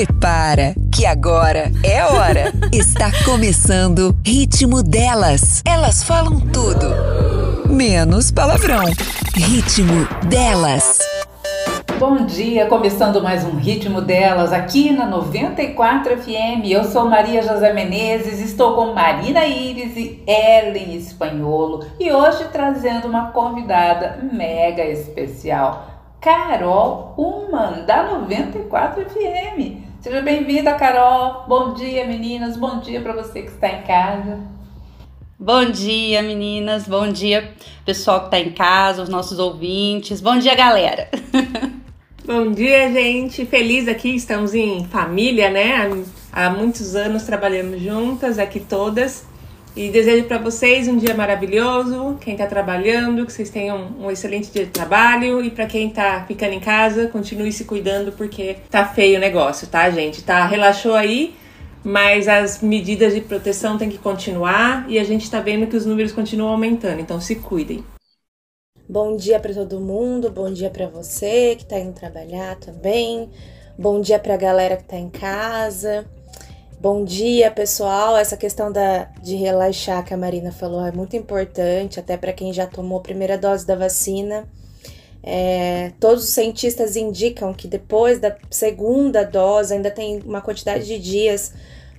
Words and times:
Prepara, 0.00 0.74
que 0.90 1.04
agora 1.04 1.70
é 1.84 2.02
hora. 2.02 2.50
Está 2.72 3.10
começando 3.22 4.16
Ritmo 4.24 4.82
Delas. 4.82 5.62
Elas 5.62 6.02
falam 6.02 6.40
tudo, 6.40 7.68
menos 7.68 8.30
palavrão. 8.30 8.86
Ritmo 9.34 10.08
Delas. 10.26 11.00
Bom 11.98 12.24
dia, 12.24 12.64
começando 12.64 13.22
mais 13.22 13.44
um 13.44 13.58
Ritmo 13.58 14.00
Delas 14.00 14.54
aqui 14.54 14.90
na 14.90 15.04
94 15.04 16.16
FM. 16.16 16.64
Eu 16.64 16.84
sou 16.84 17.04
Maria 17.04 17.42
José 17.42 17.74
Menezes, 17.74 18.40
estou 18.40 18.74
com 18.74 18.94
Marina 18.94 19.44
Iris 19.44 19.94
e 19.98 20.24
Ellen 20.26 20.96
Espanholo 20.96 21.84
e 22.00 22.10
hoje 22.10 22.44
trazendo 22.50 23.06
uma 23.06 23.32
convidada 23.32 24.18
mega 24.32 24.82
especial. 24.82 25.88
Carol 26.22 27.14
Uman, 27.18 27.84
da 27.84 28.02
94 28.02 29.04
FM. 29.04 29.89
Seja 30.00 30.22
bem-vinda, 30.22 30.72
Carol. 30.76 31.44
Bom 31.46 31.74
dia, 31.74 32.06
meninas. 32.06 32.56
Bom 32.56 32.80
dia 32.80 33.02
para 33.02 33.12
você 33.12 33.42
que 33.42 33.50
está 33.50 33.68
em 33.68 33.82
casa. 33.82 34.40
Bom 35.38 35.66
dia, 35.66 36.22
meninas. 36.22 36.88
Bom 36.88 37.12
dia, 37.12 37.52
pessoal 37.84 38.20
que 38.20 38.26
está 38.28 38.40
em 38.40 38.50
casa, 38.50 39.02
os 39.02 39.10
nossos 39.10 39.38
ouvintes. 39.38 40.22
Bom 40.22 40.38
dia, 40.38 40.54
galera. 40.54 41.10
Bom 42.24 42.50
dia, 42.50 42.90
gente. 42.90 43.44
Feliz 43.44 43.88
aqui. 43.88 44.14
Estamos 44.14 44.54
em 44.54 44.86
família, 44.86 45.50
né? 45.50 46.02
Há 46.32 46.48
muitos 46.48 46.96
anos 46.96 47.24
trabalhamos 47.24 47.82
juntas 47.82 48.38
aqui 48.38 48.58
todas. 48.58 49.26
E 49.76 49.88
desejo 49.88 50.24
para 50.24 50.38
vocês 50.38 50.88
um 50.88 50.96
dia 50.96 51.14
maravilhoso, 51.14 52.18
quem 52.20 52.34
está 52.34 52.44
trabalhando, 52.46 53.24
que 53.24 53.32
vocês 53.32 53.50
tenham 53.50 53.94
um 54.00 54.10
excelente 54.10 54.50
dia 54.50 54.64
de 54.64 54.72
trabalho 54.72 55.44
e 55.44 55.50
para 55.50 55.64
quem 55.66 55.88
está 55.88 56.24
ficando 56.26 56.54
em 56.54 56.60
casa, 56.60 57.06
continue 57.06 57.52
se 57.52 57.64
cuidando 57.64 58.10
porque 58.12 58.56
tá 58.68 58.84
feio 58.84 59.16
o 59.16 59.20
negócio, 59.20 59.68
tá, 59.68 59.88
gente? 59.88 60.24
Tá, 60.24 60.44
relaxou 60.44 60.94
aí, 60.94 61.36
mas 61.84 62.26
as 62.26 62.60
medidas 62.60 63.14
de 63.14 63.20
proteção 63.20 63.78
têm 63.78 63.88
que 63.88 63.98
continuar 63.98 64.86
e 64.88 64.98
a 64.98 65.04
gente 65.04 65.22
está 65.22 65.40
vendo 65.40 65.68
que 65.68 65.76
os 65.76 65.86
números 65.86 66.10
continuam 66.10 66.50
aumentando, 66.50 67.00
então 67.00 67.20
se 67.20 67.36
cuidem. 67.36 67.84
Bom 68.88 69.16
dia 69.16 69.38
para 69.38 69.54
todo 69.54 69.78
mundo, 69.78 70.30
bom 70.30 70.52
dia 70.52 70.68
para 70.68 70.88
você 70.88 71.54
que 71.54 71.62
está 71.62 71.78
indo 71.78 71.92
trabalhar 71.92 72.56
também. 72.56 73.30
Bom 73.78 74.00
dia 74.00 74.18
para 74.18 74.34
a 74.34 74.36
galera 74.36 74.76
que 74.76 74.82
está 74.82 74.96
em 74.96 75.08
casa. 75.08 76.04
Bom 76.80 77.04
dia, 77.04 77.50
pessoal. 77.50 78.16
Essa 78.16 78.38
questão 78.38 78.72
da, 78.72 79.04
de 79.22 79.36
relaxar 79.36 80.02
que 80.02 80.14
a 80.14 80.16
Marina 80.16 80.50
falou 80.50 80.82
é 80.86 80.90
muito 80.90 81.14
importante, 81.14 82.00
até 82.00 82.16
para 82.16 82.32
quem 82.32 82.54
já 82.54 82.66
tomou 82.66 83.00
a 83.00 83.02
primeira 83.02 83.36
dose 83.36 83.66
da 83.66 83.76
vacina. 83.76 84.48
É, 85.22 85.92
todos 86.00 86.24
os 86.24 86.30
cientistas 86.30 86.96
indicam 86.96 87.52
que 87.52 87.68
depois 87.68 88.18
da 88.18 88.34
segunda 88.50 89.24
dose 89.24 89.74
ainda 89.74 89.90
tem 89.90 90.20
uma 90.24 90.40
quantidade 90.40 90.86
de 90.86 90.98
dias 90.98 91.52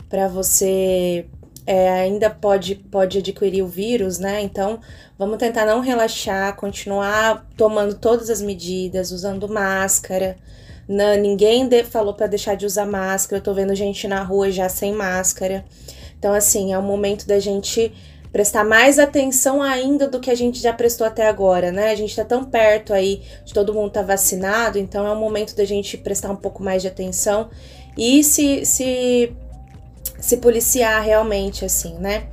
para 0.10 0.28
você 0.28 1.28
é, 1.68 1.90
ainda 1.92 2.32
pode, 2.32 2.74
pode 2.74 3.20
adquirir 3.20 3.62
o 3.62 3.68
vírus, 3.68 4.18
né? 4.18 4.42
Então 4.42 4.80
vamos 5.16 5.38
tentar 5.38 5.64
não 5.68 5.82
relaxar, 5.82 6.56
continuar 6.56 7.48
tomando 7.56 7.94
todas 7.94 8.32
as 8.32 8.42
medidas, 8.42 9.12
usando 9.12 9.48
máscara. 9.48 10.40
Não, 10.88 11.16
ninguém 11.18 11.70
falou 11.84 12.14
para 12.14 12.28
deixar 12.28 12.56
de 12.56 12.66
usar 12.66 12.86
máscara. 12.86 13.40
Eu 13.40 13.44
tô 13.44 13.54
vendo 13.54 13.74
gente 13.76 14.08
na 14.08 14.24
rua 14.24 14.52
já 14.52 14.68
sem 14.68 14.94
máscara. 14.94 15.64
Então, 16.18 16.34
assim, 16.34 16.74
é 16.74 16.78
o 16.78 16.84
momento 16.84 17.26
da 17.26 17.40
gente 17.40 17.92
prestar 18.32 18.64
mais 18.64 18.98
atenção 18.98 19.62
ainda 19.62 20.08
do 20.08 20.20
que 20.20 20.32
a 20.32 20.36
gente 20.36 20.60
já 20.60 20.72
prestou 20.72 21.06
até 21.06 21.28
agora, 21.28 21.72
né? 21.72 21.92
A 21.92 21.96
gente 21.96 22.16
tá 22.16 22.24
tão 22.24 22.46
perto 22.46 22.94
aí 22.94 23.22
de 23.44 23.54
todo 23.54 23.74
mundo 23.74 23.92
tá 23.92 24.02
vacinado, 24.02 24.80
então 24.80 25.06
é 25.06 25.12
o 25.12 25.16
momento 25.16 25.56
da 25.56 25.66
gente 25.66 25.98
prestar 25.98 26.32
um 26.32 26.36
pouco 26.36 26.64
mais 26.64 26.82
de 26.82 26.88
atenção 26.88 27.50
e 27.98 28.24
se, 28.24 28.66
se, 28.66 29.34
se 30.20 30.38
policiar 30.38 31.04
realmente, 31.04 31.66
assim, 31.66 31.96
né? 31.96 32.28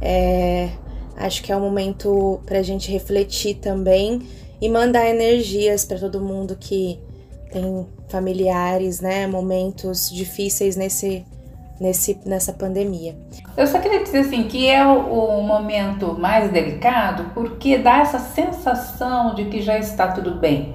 É, 0.00 0.70
acho 1.16 1.42
que 1.42 1.52
é 1.52 1.56
o 1.56 1.60
momento 1.60 2.40
pra 2.46 2.62
gente 2.62 2.90
refletir 2.90 3.56
também 3.56 4.22
e 4.60 4.68
mandar 4.68 5.08
energias 5.08 5.84
para 5.84 5.98
todo 5.98 6.20
mundo 6.20 6.56
que 6.58 6.98
tem 7.54 7.86
familiares, 8.08 9.00
né, 9.00 9.28
momentos 9.28 10.10
difíceis 10.10 10.74
nesse, 10.74 11.24
nesse, 11.80 12.20
nessa 12.26 12.52
pandemia. 12.52 13.16
Eu 13.56 13.66
só 13.68 13.78
queria 13.78 14.02
dizer 14.02 14.18
assim 14.18 14.42
que 14.48 14.68
é 14.68 14.84
o, 14.84 15.40
momento 15.40 16.18
mais 16.18 16.50
delicado 16.50 17.30
porque 17.32 17.78
dá 17.78 17.98
essa 17.98 18.18
sensação 18.18 19.36
de 19.36 19.44
que 19.44 19.62
já 19.62 19.78
está 19.78 20.08
tudo 20.08 20.32
bem, 20.32 20.74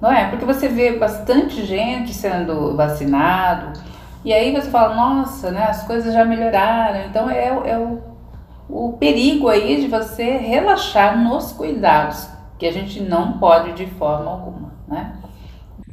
não 0.00 0.10
é? 0.10 0.28
Porque 0.28 0.44
você 0.44 0.66
vê 0.68 0.98
bastante 0.98 1.64
gente 1.64 2.12
sendo 2.12 2.76
vacinado 2.76 3.80
e 4.24 4.32
aí 4.32 4.52
você 4.52 4.68
fala, 4.68 4.96
nossa, 4.96 5.52
né, 5.52 5.62
as 5.62 5.84
coisas 5.84 6.12
já 6.12 6.24
melhoraram. 6.24 7.06
Então 7.08 7.30
é, 7.30 7.46
é 7.46 7.78
o, 7.78 8.02
o 8.68 8.92
perigo 8.94 9.48
aí 9.48 9.80
de 9.80 9.86
você 9.86 10.38
relaxar 10.38 11.16
nos 11.16 11.52
cuidados 11.52 12.28
que 12.58 12.66
a 12.66 12.72
gente 12.72 13.00
não 13.00 13.38
pode 13.38 13.74
de 13.74 13.86
forma 13.86 14.28
alguma, 14.28 14.72
né? 14.88 15.12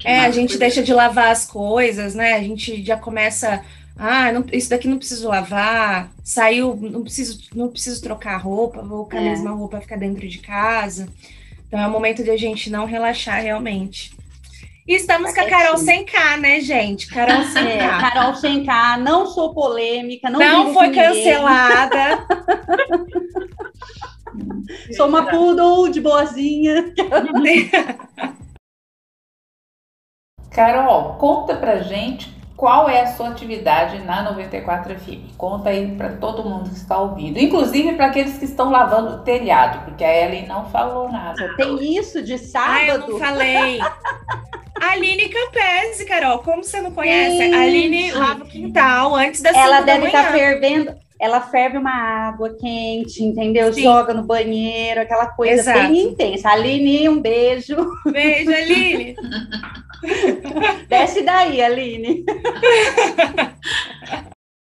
É, 0.04 0.20
a 0.20 0.32
gente 0.32 0.58
deixa 0.58 0.84
de 0.84 0.94
lavar 0.94 1.32
as 1.32 1.46
coisas, 1.46 2.14
né? 2.14 2.34
A 2.34 2.42
gente 2.42 2.84
já 2.84 2.98
começa. 2.98 3.64
Ah, 3.98 4.32
não, 4.32 4.44
isso 4.52 4.70
daqui 4.70 4.88
não 4.88 4.98
preciso 4.98 5.28
lavar. 5.28 6.12
Saiu, 6.24 6.76
não 6.76 7.04
preciso, 7.04 7.40
não 7.56 7.70
preciso 7.70 8.02
trocar 8.02 8.38
roupa, 8.38 8.82
vou 8.82 9.06
com 9.06 9.16
a 9.16 9.22
é. 9.22 9.30
mesma 9.30 9.52
roupa 9.52 9.82
ficar 9.82 9.98
dentro 9.98 10.28
de 10.28 10.40
casa. 10.40 11.08
Então 11.68 11.80
é 11.80 11.88
o 11.88 11.92
momento 11.92 12.24
de 12.24 12.30
a 12.30 12.38
gente 12.38 12.70
não 12.70 12.86
relaxar 12.86 13.42
realmente. 13.42 14.12
E 14.86 14.96
estamos 14.96 15.34
com 15.34 15.40
a 15.40 15.50
Carol 15.50 15.78
sem 15.78 16.06
K, 16.06 16.38
né, 16.38 16.60
gente? 16.60 17.08
Carol 17.08 17.44
sem 17.54 17.66
é, 17.66 17.78
K. 17.78 18.00
Carol 18.00 18.36
sem 18.36 18.66
K, 18.66 18.98
não 18.98 19.26
sou 19.28 19.54
polêmica, 19.54 20.30
não, 20.30 20.40
não 20.40 20.74
foi 20.74 20.92
cancelada. 20.92 22.28
sou 24.98 25.08
uma 25.08 25.26
poodle 25.28 25.90
de 25.90 26.02
boazinha. 26.02 26.94
Carol, 30.54 31.16
conta 31.16 31.56
pra 31.56 31.80
gente 31.80 32.32
qual 32.56 32.88
é 32.88 33.02
a 33.02 33.08
sua 33.08 33.30
atividade 33.30 34.00
na 34.04 34.22
94 34.22 34.98
FM. 34.98 35.36
Conta 35.36 35.70
aí 35.70 35.96
para 35.98 36.14
todo 36.14 36.48
mundo 36.48 36.70
que 36.70 36.76
está 36.76 36.98
ouvindo, 37.00 37.40
inclusive 37.40 37.94
para 37.94 38.06
aqueles 38.06 38.38
que 38.38 38.46
estão 38.46 38.70
lavando 38.70 39.16
o 39.16 39.20
telhado, 39.20 39.84
porque 39.84 40.04
a 40.04 40.26
Ellen 40.26 40.48
não 40.48 40.70
falou 40.70 41.12
nada. 41.12 41.56
Tem 41.58 41.98
isso 41.98 42.22
de 42.24 42.38
sábado? 42.38 42.78
Ah, 42.78 42.86
eu 42.86 43.00
não 43.00 43.20
falei. 43.20 43.80
Aline 44.80 45.30
Campese, 45.30 46.06
Carol, 46.06 46.40
como 46.40 46.64
você 46.64 46.82
não 46.82 46.92
conhece? 46.92 47.38
Sim. 47.38 47.54
A 47.54 47.62
Aline 47.62 48.12
lava 48.12 48.44
o 48.44 48.48
quintal 48.48 49.16
antes 49.16 49.42
da 49.42 49.50
Ela 49.50 49.82
deve 49.82 50.08
estar 50.08 50.26
tá 50.26 50.32
fervendo 50.32 51.03
ela 51.24 51.40
ferve 51.40 51.78
uma 51.78 52.28
água 52.28 52.54
quente, 52.60 53.24
entendeu? 53.24 53.72
Sim. 53.72 53.84
Joga 53.84 54.14
no 54.14 54.24
banheiro, 54.24 55.00
aquela 55.00 55.28
coisa 55.28 55.54
Exato. 55.54 55.80
bem 55.80 56.02
intensa. 56.02 56.50
Aline, 56.50 57.08
um 57.08 57.22
beijo. 57.22 57.78
Beijo, 58.12 58.52
Aline. 58.52 59.16
Desce 60.90 61.22
daí, 61.22 61.62
Aline. 61.62 62.26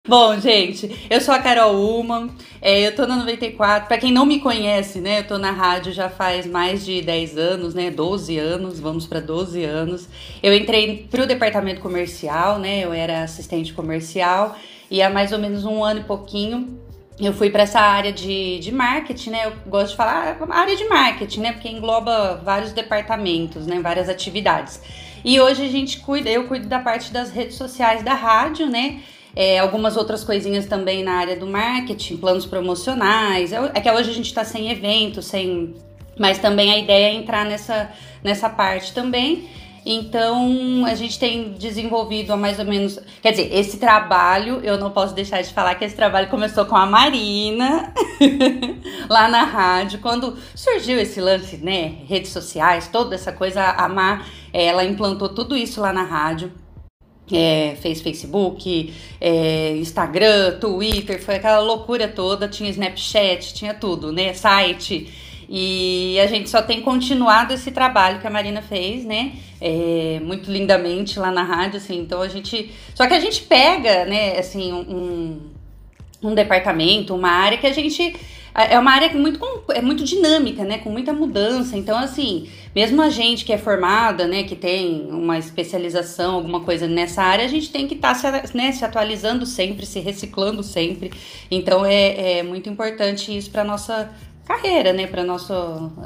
Bom, 0.09 0.41
gente, 0.41 1.07
eu 1.09 1.21
sou 1.21 1.33
a 1.33 1.39
Carol 1.39 2.01
Uman, 2.01 2.29
é, 2.61 2.85
eu 2.85 2.97
tô 2.97 3.07
na 3.07 3.15
94. 3.15 3.87
Para 3.87 3.99
quem 3.99 4.11
não 4.11 4.27
me 4.27 4.41
conhece, 4.41 4.99
né, 4.99 5.21
eu 5.21 5.29
tô 5.29 5.39
na 5.39 5.53
rádio 5.53 5.93
já 5.93 6.09
faz 6.09 6.47
mais 6.47 6.85
de 6.85 7.01
10 7.01 7.39
anos, 7.39 7.75
né, 7.75 7.93
12 7.93 8.37
anos, 8.39 8.81
vamos 8.81 9.07
para 9.07 9.21
12 9.21 9.63
anos. 9.63 10.09
Eu 10.43 10.53
entrei 10.53 11.07
pro 11.09 11.29
departamento 11.29 11.81
comercial, 11.81 12.59
né, 12.59 12.81
eu 12.81 12.93
era 12.93 13.23
assistente 13.23 13.73
comercial 13.73 14.57
e 14.91 15.03
há 15.03 15.09
mais 15.09 15.33
ou 15.33 15.39
menos 15.39 15.65
um 15.65 15.85
ano 15.85 16.01
e 16.01 16.05
pouquinho 16.05 16.81
eu 17.21 17.35
fui 17.35 17.51
para 17.51 17.65
essa 17.65 17.81
área 17.81 18.13
de, 18.13 18.59
de 18.61 18.73
marketing, 18.73 19.31
né? 19.31 19.47
Eu 19.47 19.53
gosto 19.67 19.91
de 19.91 19.97
falar 19.97 20.39
área 20.49 20.75
de 20.75 20.85
marketing, 20.89 21.41
né? 21.41 21.53
Porque 21.53 21.69
engloba 21.69 22.41
vários 22.43 22.73
departamentos, 22.73 23.67
né? 23.67 23.79
Várias 23.81 24.09
atividades. 24.09 24.81
E 25.23 25.39
hoje 25.39 25.63
a 25.63 25.69
gente 25.69 26.01
cuida, 26.01 26.31
eu 26.31 26.45
cuido 26.49 26.67
da 26.67 26.79
parte 26.79 27.13
das 27.13 27.31
redes 27.31 27.57
sociais 27.57 28.03
da 28.03 28.15
rádio, 28.15 28.67
né? 28.67 29.01
É, 29.37 29.59
algumas 29.59 29.99
outras 29.99 30.25
coisinhas 30.25 30.65
também 30.65 31.05
na 31.05 31.13
área 31.13 31.37
do 31.37 31.47
marketing, 31.47 32.17
planos 32.17 32.47
promocionais. 32.47 33.53
É, 33.53 33.71
é 33.75 33.81
que 33.81 33.91
hoje 33.91 34.11
a 34.11 34.15
gente 34.15 34.27
está 34.27 34.43
sem 34.43 34.71
evento, 34.71 35.21
sem. 35.21 35.75
Mas 36.19 36.39
também 36.39 36.73
a 36.73 36.79
ideia 36.79 37.13
é 37.13 37.15
entrar 37.15 37.45
nessa, 37.45 37.91
nessa 38.25 38.49
parte 38.49 38.95
também. 38.95 39.47
Então, 39.85 40.85
a 40.85 40.95
gente 40.95 41.19
tem 41.19 41.53
desenvolvido 41.53 42.33
há 42.33 42.37
mais 42.37 42.59
ou 42.59 42.65
menos. 42.65 42.99
Quer 43.23 43.31
dizer, 43.31 43.55
esse 43.55 43.79
trabalho, 43.79 44.61
eu 44.63 44.79
não 44.79 44.91
posso 44.91 45.15
deixar 45.15 45.41
de 45.43 45.53
falar 45.53 45.75
que 45.75 45.85
esse 45.85 45.97
trabalho 45.97 46.29
começou 46.29 46.67
com 46.67 46.77
a 46.77 46.85
Marina, 46.85 47.93
lá 49.09 49.29
na 49.29 49.45
rádio, 49.45 50.01
quando 50.01 50.37
surgiu 50.55 50.99
esse 50.99 51.21
lance, 51.21 51.57
né? 51.57 51.95
Redes 52.07 52.31
sociais, 52.31 52.89
toda 52.89 53.15
essa 53.15 53.33
coisa. 53.33 53.63
A 53.63 53.89
Mar, 53.89 54.29
ela 54.53 54.85
implantou 54.85 55.29
tudo 55.29 55.57
isso 55.57 55.81
lá 55.81 55.93
na 55.93 56.03
rádio. 56.03 56.53
É, 57.33 57.77
fez 57.81 58.01
Facebook, 58.01 58.93
é, 59.21 59.77
Instagram, 59.77 60.59
Twitter, 60.59 61.23
foi 61.23 61.37
aquela 61.37 61.61
loucura 61.61 62.09
toda, 62.09 62.49
tinha 62.49 62.69
Snapchat, 62.69 63.55
tinha 63.55 63.73
tudo, 63.73 64.13
né? 64.13 64.35
Site. 64.35 65.30
E 65.53 66.17
a 66.21 66.29
gente 66.29 66.49
só 66.49 66.63
tem 66.63 66.81
continuado 66.81 67.53
esse 67.53 67.73
trabalho 67.73 68.21
que 68.21 68.27
a 68.27 68.31
Marina 68.31 68.63
fez, 68.63 69.05
né? 69.05 69.33
É, 69.61 70.21
muito 70.23 70.49
lindamente 70.49 71.19
lá 71.19 71.33
na 71.33 71.43
rádio, 71.43 71.79
assim. 71.79 71.99
Então 71.99 72.23
a 72.23 72.29
gente. 72.29 72.71
Só 72.95 73.05
que 73.09 73.15
a 73.15 73.19
gente 73.19 73.43
pega, 73.43 74.05
né, 74.05 74.39
assim, 74.39 74.73
um, 74.73 75.41
um 76.23 76.35
departamento, 76.37 77.17
uma 77.17 77.31
área 77.31 77.59
que 77.59 77.67
a 77.67 77.73
gente 77.73 78.15
é 78.55 78.79
uma 78.79 78.91
área 78.91 79.13
muito, 79.13 79.41
é 79.71 79.81
muito 79.81 80.05
dinâmica, 80.05 80.65
né? 80.65 80.79
Com 80.79 80.91
muita 80.91 81.13
mudança. 81.13 81.77
Então, 81.77 81.97
assim, 81.97 82.49
mesmo 82.75 83.01
a 83.01 83.09
gente 83.09 83.45
que 83.45 83.53
é 83.53 83.59
formada, 83.59 84.27
né? 84.27 84.43
Que 84.43 84.57
tem 84.57 85.09
uma 85.11 85.39
especialização, 85.39 86.35
alguma 86.35 86.61
coisa 86.61 86.87
nessa 86.87 87.23
área, 87.23 87.45
a 87.45 87.49
gente 87.49 87.71
tem 87.71 87.87
que 87.87 87.95
estar 87.95 88.21
tá 88.21 88.47
se, 88.47 88.57
né, 88.57 88.73
se 88.73 88.85
atualizando 88.85 89.47
sempre, 89.47 89.87
se 89.87 90.01
reciclando 90.01 90.63
sempre. 90.63 91.13
Então, 91.51 91.87
é, 91.87 92.39
é 92.39 92.43
muito 92.43 92.69
importante 92.69 93.37
isso 93.37 93.51
para 93.51 93.65
nossa 93.65 94.11
carreira, 94.45 94.93
né, 94.93 95.07
para 95.07 95.23
nosso 95.23 95.53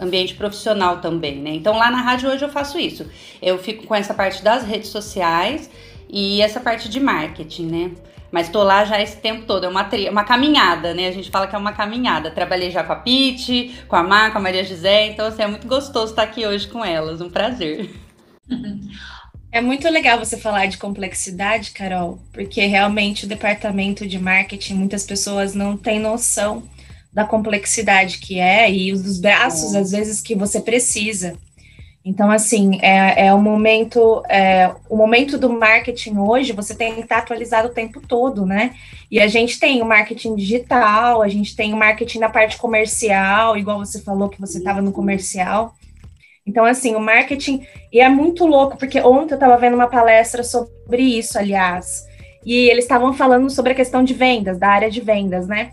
ambiente 0.00 0.34
profissional 0.34 0.98
também, 1.00 1.36
né? 1.40 1.50
Então 1.50 1.76
lá 1.76 1.90
na 1.90 2.00
rádio 2.00 2.30
hoje 2.30 2.44
eu 2.44 2.48
faço 2.48 2.78
isso. 2.78 3.06
Eu 3.40 3.58
fico 3.58 3.86
com 3.86 3.94
essa 3.94 4.12
parte 4.12 4.42
das 4.42 4.64
redes 4.64 4.90
sociais 4.90 5.70
e 6.08 6.42
essa 6.42 6.60
parte 6.60 6.88
de 6.88 7.00
marketing, 7.00 7.66
né? 7.66 7.90
Mas 8.30 8.48
tô 8.48 8.64
lá 8.64 8.84
já 8.84 9.00
esse 9.00 9.16
tempo 9.16 9.46
todo, 9.46 9.64
é 9.64 9.68
uma, 9.68 9.84
tri... 9.84 10.08
uma 10.08 10.24
caminhada, 10.24 10.92
né? 10.92 11.06
A 11.06 11.12
gente 11.12 11.30
fala 11.30 11.46
que 11.46 11.54
é 11.54 11.58
uma 11.58 11.72
caminhada. 11.72 12.32
Trabalhei 12.32 12.70
já 12.70 12.82
com 12.82 12.92
a 12.92 12.96
Pete, 12.96 13.76
com 13.86 13.94
a 13.94 14.02
Mar, 14.02 14.32
com 14.32 14.38
a 14.38 14.40
Maria 14.40 14.64
José, 14.64 15.06
então 15.06 15.26
assim, 15.26 15.42
é 15.42 15.46
muito 15.46 15.68
gostoso 15.68 16.10
estar 16.12 16.24
aqui 16.24 16.44
hoje 16.44 16.66
com 16.66 16.84
elas, 16.84 17.20
um 17.20 17.30
prazer. 17.30 17.90
É 19.52 19.60
muito 19.60 19.88
legal 19.88 20.18
você 20.18 20.36
falar 20.36 20.66
de 20.66 20.78
complexidade, 20.78 21.70
Carol, 21.70 22.18
porque 22.32 22.66
realmente 22.66 23.24
o 23.24 23.28
departamento 23.28 24.04
de 24.04 24.18
marketing, 24.18 24.74
muitas 24.74 25.04
pessoas 25.04 25.54
não 25.54 25.76
têm 25.76 26.00
noção 26.00 26.64
da 27.14 27.24
complexidade 27.24 28.18
que 28.18 28.40
é 28.40 28.70
e 28.70 28.92
os 28.92 29.20
braços, 29.20 29.74
é. 29.74 29.78
às 29.78 29.92
vezes, 29.92 30.20
que 30.20 30.34
você 30.34 30.60
precisa. 30.60 31.34
Então, 32.04 32.30
assim, 32.30 32.78
é, 32.82 33.28
é 33.28 33.32
o 33.32 33.40
momento, 33.40 34.22
é, 34.28 34.70
o 34.90 34.96
momento 34.96 35.38
do 35.38 35.48
marketing 35.48 36.18
hoje, 36.18 36.52
você 36.52 36.74
tem 36.74 36.96
que 36.96 37.00
estar 37.00 37.18
atualizado 37.18 37.68
o 37.68 37.72
tempo 37.72 37.98
todo, 38.06 38.44
né? 38.44 38.74
E 39.10 39.18
a 39.18 39.26
gente 39.26 39.58
tem 39.58 39.80
o 39.80 39.86
marketing 39.86 40.34
digital, 40.34 41.22
a 41.22 41.28
gente 41.28 41.56
tem 41.56 41.72
o 41.72 41.76
marketing 41.76 42.18
na 42.18 42.28
parte 42.28 42.58
comercial, 42.58 43.56
igual 43.56 43.78
você 43.78 44.02
falou 44.02 44.28
que 44.28 44.38
você 44.38 44.58
estava 44.58 44.82
no 44.82 44.92
comercial. 44.92 45.74
Então, 46.46 46.66
assim, 46.66 46.94
o 46.94 47.00
marketing, 47.00 47.66
e 47.90 48.00
é 48.00 48.08
muito 48.08 48.44
louco, 48.44 48.76
porque 48.76 49.00
ontem 49.00 49.32
eu 49.32 49.36
estava 49.36 49.56
vendo 49.56 49.72
uma 49.72 49.86
palestra 49.86 50.44
sobre 50.44 51.02
isso, 51.02 51.38
aliás, 51.38 52.04
e 52.44 52.68
eles 52.68 52.84
estavam 52.84 53.14
falando 53.14 53.48
sobre 53.48 53.72
a 53.72 53.74
questão 53.74 54.04
de 54.04 54.12
vendas, 54.12 54.58
da 54.58 54.68
área 54.68 54.90
de 54.90 55.00
vendas, 55.00 55.46
né? 55.46 55.72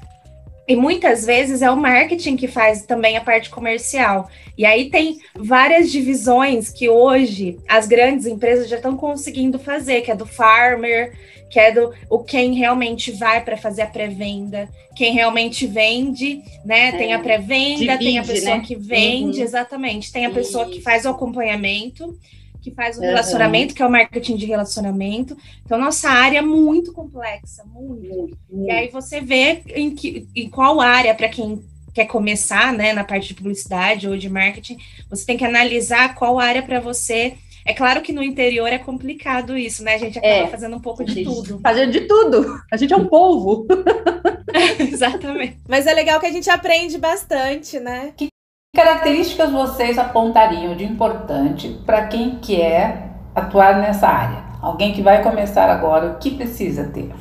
E 0.71 0.75
muitas 0.75 1.25
vezes 1.25 1.61
é 1.61 1.69
o 1.69 1.75
marketing 1.75 2.37
que 2.37 2.47
faz 2.47 2.83
também 2.83 3.17
a 3.17 3.21
parte 3.21 3.49
comercial. 3.49 4.29
E 4.57 4.65
aí 4.65 4.89
tem 4.89 5.19
várias 5.35 5.91
divisões 5.91 6.69
que 6.69 6.87
hoje 6.87 7.59
as 7.67 7.89
grandes 7.89 8.25
empresas 8.25 8.69
já 8.69 8.77
estão 8.77 8.95
conseguindo 8.95 9.59
fazer, 9.59 9.99
que 9.99 10.09
é 10.09 10.15
do 10.15 10.25
farmer, 10.25 11.11
que 11.49 11.59
é 11.59 11.73
do 11.73 11.93
o 12.09 12.19
quem 12.19 12.53
realmente 12.53 13.11
vai 13.11 13.43
para 13.43 13.57
fazer 13.57 13.81
a 13.81 13.87
pré-venda, 13.87 14.69
quem 14.95 15.13
realmente 15.13 15.67
vende, 15.67 16.41
né? 16.63 16.87
É, 16.87 16.91
tem 16.93 17.13
a 17.13 17.19
pré-venda, 17.19 17.97
tem 17.97 18.17
a 18.17 18.23
pessoa 18.23 18.55
né? 18.55 18.63
que 18.65 18.75
vende, 18.77 19.39
uhum. 19.39 19.43
exatamente, 19.43 20.09
tem 20.09 20.25
a 20.25 20.31
pessoa 20.31 20.63
Isso. 20.63 20.73
que 20.73 20.81
faz 20.81 21.03
o 21.03 21.09
acompanhamento 21.09 22.17
que 22.61 22.71
faz 22.71 22.97
o 22.97 23.01
relacionamento, 23.01 23.71
uhum. 23.71 23.75
que 23.75 23.83
é 23.83 23.85
o 23.85 23.91
marketing 23.91 24.35
de 24.35 24.45
relacionamento. 24.45 25.35
Então, 25.65 25.79
nossa 25.79 26.09
área 26.09 26.39
é 26.39 26.41
muito 26.41 26.93
complexa, 26.93 27.63
muito. 27.65 28.37
Uhum. 28.49 28.65
E 28.67 28.71
aí 28.71 28.89
você 28.89 29.19
vê 29.19 29.63
em, 29.67 29.93
que, 29.93 30.27
em 30.35 30.49
qual 30.49 30.79
área, 30.79 31.15
para 31.15 31.27
quem 31.27 31.63
quer 31.93 32.05
começar, 32.05 32.71
né, 32.71 32.93
na 32.93 33.03
parte 33.03 33.29
de 33.29 33.33
publicidade 33.33 34.07
ou 34.07 34.15
de 34.15 34.29
marketing, 34.29 34.77
você 35.09 35.25
tem 35.25 35.37
que 35.37 35.43
analisar 35.43 36.15
qual 36.15 36.39
área 36.39 36.61
para 36.61 36.79
você. 36.79 37.33
É 37.65 37.73
claro 37.73 38.01
que 38.01 38.13
no 38.13 38.23
interior 38.23 38.67
é 38.67 38.79
complicado 38.79 39.57
isso, 39.57 39.83
né? 39.83 39.95
A 39.95 39.99
gente 39.99 40.17
acaba 40.17 40.33
é, 40.33 40.47
fazendo 40.47 40.75
um 40.75 40.79
pouco 40.79 41.03
de 41.03 41.23
tudo. 41.23 41.59
Fazendo 41.59 41.91
de 41.91 42.01
tudo. 42.01 42.59
A 42.71 42.77
gente 42.77 42.93
é 42.93 42.97
um 42.97 43.07
povo. 43.07 43.67
Exatamente. 44.79 45.57
Mas 45.67 45.87
é 45.87 45.93
legal 45.93 46.19
que 46.19 46.25
a 46.25 46.31
gente 46.31 46.49
aprende 46.49 46.97
bastante, 46.97 47.79
né? 47.79 48.13
Que 48.15 48.30
características 48.73 49.51
vocês 49.51 49.97
apontariam 49.97 50.75
de 50.75 50.85
importante 50.85 51.69
para 51.85 52.07
quem 52.07 52.39
quer 52.39 53.11
atuar 53.35 53.79
nessa 53.79 54.07
área? 54.07 54.43
Alguém 54.61 54.93
que 54.93 55.01
vai 55.01 55.21
começar 55.21 55.69
agora, 55.69 56.11
o 56.11 56.19
que 56.19 56.31
precisa 56.31 56.89
ter? 56.89 57.11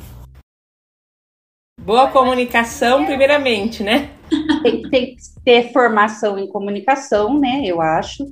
Boa 1.81 2.09
comunicação, 2.09 3.05
primeiramente, 3.05 3.83
né? 3.83 4.11
Tem, 4.63 4.81
tem 4.83 5.15
que 5.15 5.21
ter 5.43 5.73
formação 5.73 6.39
em 6.39 6.47
comunicação, 6.47 7.37
né? 7.37 7.63
Eu 7.65 7.81
acho. 7.81 8.23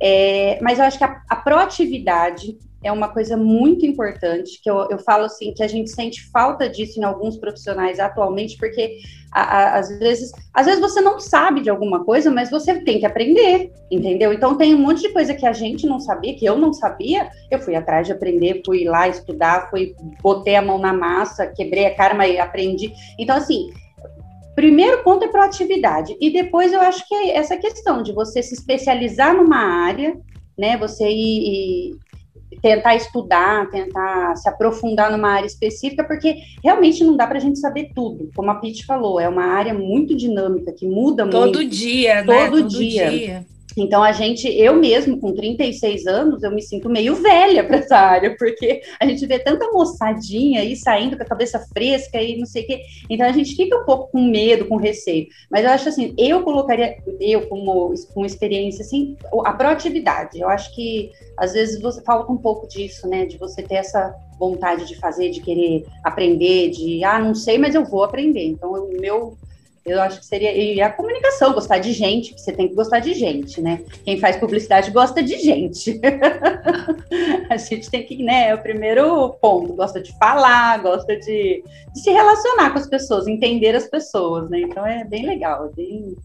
É, 0.00 0.58
mas 0.60 0.78
eu 0.78 0.84
acho 0.84 0.98
que 0.98 1.04
a, 1.04 1.22
a 1.28 1.36
proatividade 1.36 2.58
é 2.84 2.92
uma 2.92 3.08
coisa 3.08 3.34
muito 3.34 3.86
importante, 3.86 4.60
que 4.62 4.70
eu, 4.70 4.86
eu 4.90 4.98
falo 4.98 5.24
assim, 5.24 5.54
que 5.54 5.62
a 5.62 5.66
gente 5.66 5.90
sente 5.90 6.22
falta 6.30 6.68
disso 6.68 7.00
em 7.00 7.02
alguns 7.02 7.38
profissionais 7.38 7.98
atualmente, 7.98 8.58
porque 8.58 8.98
a, 9.32 9.40
a, 9.40 9.78
às 9.78 9.98
vezes, 9.98 10.30
às 10.52 10.66
vezes 10.66 10.80
você 10.82 11.00
não 11.00 11.18
sabe 11.18 11.62
de 11.62 11.70
alguma 11.70 12.04
coisa, 12.04 12.30
mas 12.30 12.50
você 12.50 12.78
tem 12.82 13.00
que 13.00 13.06
aprender, 13.06 13.72
entendeu? 13.90 14.34
Então 14.34 14.58
tem 14.58 14.74
um 14.74 14.78
monte 14.78 15.00
de 15.00 15.08
coisa 15.14 15.32
que 15.32 15.46
a 15.46 15.52
gente 15.54 15.86
não 15.86 15.98
sabia, 15.98 16.36
que 16.36 16.44
eu 16.44 16.58
não 16.58 16.74
sabia, 16.74 17.30
eu 17.50 17.58
fui 17.58 17.74
atrás 17.74 18.06
de 18.06 18.12
aprender, 18.12 18.60
fui 18.66 18.84
lá 18.84 19.08
estudar, 19.08 19.70
fui, 19.70 19.94
botei 20.22 20.54
a 20.54 20.62
mão 20.62 20.78
na 20.78 20.92
massa, 20.92 21.46
quebrei 21.46 21.86
a 21.86 21.94
cara, 21.94 22.12
mas 22.12 22.38
aprendi. 22.38 22.92
Então, 23.18 23.34
assim, 23.34 23.70
primeiro 24.54 25.02
ponto 25.02 25.24
é 25.24 25.28
proatividade, 25.28 26.16
e 26.20 26.30
depois 26.30 26.72
eu 26.72 26.80
acho 26.80 27.06
que 27.08 27.14
é 27.14 27.36
essa 27.36 27.56
questão 27.56 28.02
de 28.02 28.12
você 28.12 28.42
se 28.42 28.54
especializar 28.54 29.34
numa 29.34 29.58
área, 29.58 30.16
né, 30.56 30.76
você 30.76 31.08
ir, 31.08 31.96
tentar 32.62 32.94
estudar, 32.94 33.68
tentar 33.70 34.36
se 34.36 34.48
aprofundar 34.48 35.10
numa 35.10 35.30
área 35.30 35.46
específica, 35.46 36.04
porque 36.04 36.36
realmente 36.62 37.02
não 37.04 37.16
dá 37.16 37.26
para 37.26 37.38
a 37.38 37.40
gente 37.40 37.58
saber 37.58 37.90
tudo. 37.94 38.30
Como 38.34 38.50
a 38.50 38.54
Pete 38.54 38.86
falou, 38.86 39.20
é 39.20 39.28
uma 39.28 39.44
área 39.44 39.74
muito 39.74 40.16
dinâmica, 40.16 40.72
que 40.72 40.86
muda 40.86 41.26
todo 41.28 41.58
muito. 41.58 41.68
Dia, 41.68 42.24
todo 42.24 42.32
né? 42.32 42.50
Todo 42.50 42.68
dia, 42.68 43.04
Todo 43.04 43.18
dia. 43.18 43.46
Então, 43.76 44.02
a 44.02 44.12
gente, 44.12 44.48
eu 44.48 44.74
mesmo, 44.76 45.18
com 45.18 45.32
36 45.32 46.06
anos, 46.06 46.42
eu 46.42 46.50
me 46.50 46.62
sinto 46.62 46.88
meio 46.88 47.16
velha 47.16 47.64
para 47.64 47.78
essa 47.78 47.96
área, 47.96 48.36
porque 48.36 48.82
a 49.00 49.06
gente 49.06 49.26
vê 49.26 49.38
tanta 49.38 49.70
moçadinha 49.70 50.60
aí 50.60 50.76
saindo 50.76 51.16
com 51.16 51.22
a 51.22 51.26
cabeça 51.26 51.58
fresca 51.72 52.20
e 52.22 52.38
não 52.38 52.46
sei 52.46 52.62
o 52.62 52.66
quê. 52.66 52.80
Então, 53.10 53.26
a 53.26 53.32
gente 53.32 53.56
fica 53.56 53.76
um 53.76 53.84
pouco 53.84 54.12
com 54.12 54.22
medo, 54.22 54.66
com 54.66 54.76
receio. 54.76 55.26
Mas 55.50 55.64
eu 55.64 55.70
acho 55.70 55.88
assim, 55.88 56.14
eu 56.16 56.42
colocaria, 56.42 56.96
eu 57.20 57.48
como 57.48 57.92
com 58.14 58.24
experiência, 58.24 58.82
assim, 58.82 59.16
a 59.44 59.52
proatividade. 59.52 60.38
Eu 60.38 60.48
acho 60.48 60.74
que, 60.74 61.10
às 61.36 61.52
vezes, 61.52 61.80
você 61.80 62.02
falta 62.02 62.32
um 62.32 62.38
pouco 62.38 62.68
disso, 62.68 63.08
né? 63.08 63.26
De 63.26 63.36
você 63.36 63.62
ter 63.62 63.76
essa 63.76 64.14
vontade 64.38 64.86
de 64.86 64.96
fazer, 64.96 65.30
de 65.30 65.40
querer 65.40 65.86
aprender, 66.02 66.70
de, 66.70 67.04
ah, 67.04 67.18
não 67.18 67.34
sei, 67.34 67.58
mas 67.58 67.74
eu 67.74 67.84
vou 67.84 68.04
aprender. 68.04 68.44
Então, 68.44 68.72
o 68.72 69.00
meu 69.00 69.36
eu 69.84 70.00
acho 70.00 70.18
que 70.20 70.26
seria. 70.26 70.50
E 70.52 70.80
a 70.80 70.90
comunicação, 70.90 71.52
gostar 71.52 71.78
de 71.78 71.92
gente, 71.92 72.32
você 72.32 72.52
tem 72.52 72.68
que 72.68 72.74
gostar 72.74 73.00
de 73.00 73.12
gente, 73.12 73.60
né? 73.60 73.84
Quem 74.02 74.18
faz 74.18 74.36
publicidade 74.36 74.90
gosta 74.90 75.22
de 75.22 75.38
gente. 75.38 76.00
a 77.50 77.56
gente 77.58 77.90
tem 77.90 78.02
que, 78.04 78.22
né? 78.22 78.48
É 78.48 78.54
o 78.54 78.62
primeiro 78.62 79.34
ponto. 79.34 79.74
Gosta 79.74 80.00
de 80.00 80.16
falar, 80.18 80.78
gosta 80.78 81.14
de, 81.18 81.62
de, 81.92 82.00
se 82.00 82.10
relacionar 82.10 82.70
com 82.70 82.78
as 82.78 82.86
pessoas, 82.86 83.26
entender 83.26 83.76
as 83.76 83.86
pessoas, 83.86 84.48
né? 84.48 84.60
Então 84.60 84.86
é 84.86 85.04
bem 85.04 85.26
legal, 85.26 85.66
é 85.66 85.72
bem. 85.74 86.16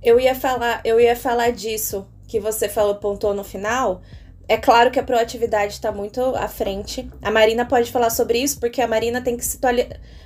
Eu 0.00 0.20
ia 0.20 0.36
falar, 0.36 0.80
eu 0.84 1.00
ia 1.00 1.16
falar 1.16 1.50
disso 1.50 2.06
que 2.28 2.38
você 2.38 2.68
falou, 2.68 2.94
pontuou 2.96 3.34
no 3.34 3.42
final, 3.42 4.02
é 4.48 4.56
claro 4.56 4.90
que 4.90 4.98
a 4.98 5.02
proatividade 5.02 5.74
está 5.74 5.92
muito 5.92 6.20
à 6.34 6.48
frente. 6.48 7.08
A 7.20 7.30
Marina 7.30 7.66
pode 7.66 7.92
falar 7.92 8.08
sobre 8.08 8.38
isso, 8.38 8.58
porque 8.58 8.80
a 8.80 8.88
Marina 8.88 9.20
tem 9.20 9.36
que 9.36 9.44
se 9.44 9.58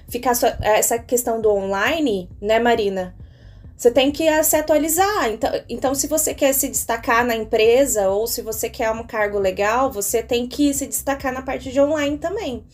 ficar 0.09 0.35
so 0.35 0.47
essa 0.61 0.97
questão 0.97 1.41
do 1.41 1.51
online, 1.51 2.31
né, 2.41 2.61
Marina? 2.61 3.17
Você 3.77 3.91
tem 3.91 4.13
que 4.13 4.31
se 4.45 4.55
atualizar. 4.55 5.29
Então, 5.29 5.51
então, 5.69 5.95
se 5.95 6.07
você 6.07 6.33
quer 6.33 6.53
se 6.53 6.69
destacar 6.69 7.27
na 7.27 7.35
empresa 7.35 8.11
ou 8.11 8.29
se 8.29 8.41
você 8.41 8.71
quer 8.71 8.93
um 8.93 9.03
cargo 9.03 9.41
legal, 9.41 9.91
você 9.91 10.23
tem 10.23 10.47
que 10.47 10.73
se 10.73 10.87
destacar 10.87 11.33
na 11.33 11.43
parte 11.43 11.73
de 11.73 11.81
online 11.81 12.17
também. 12.17 12.65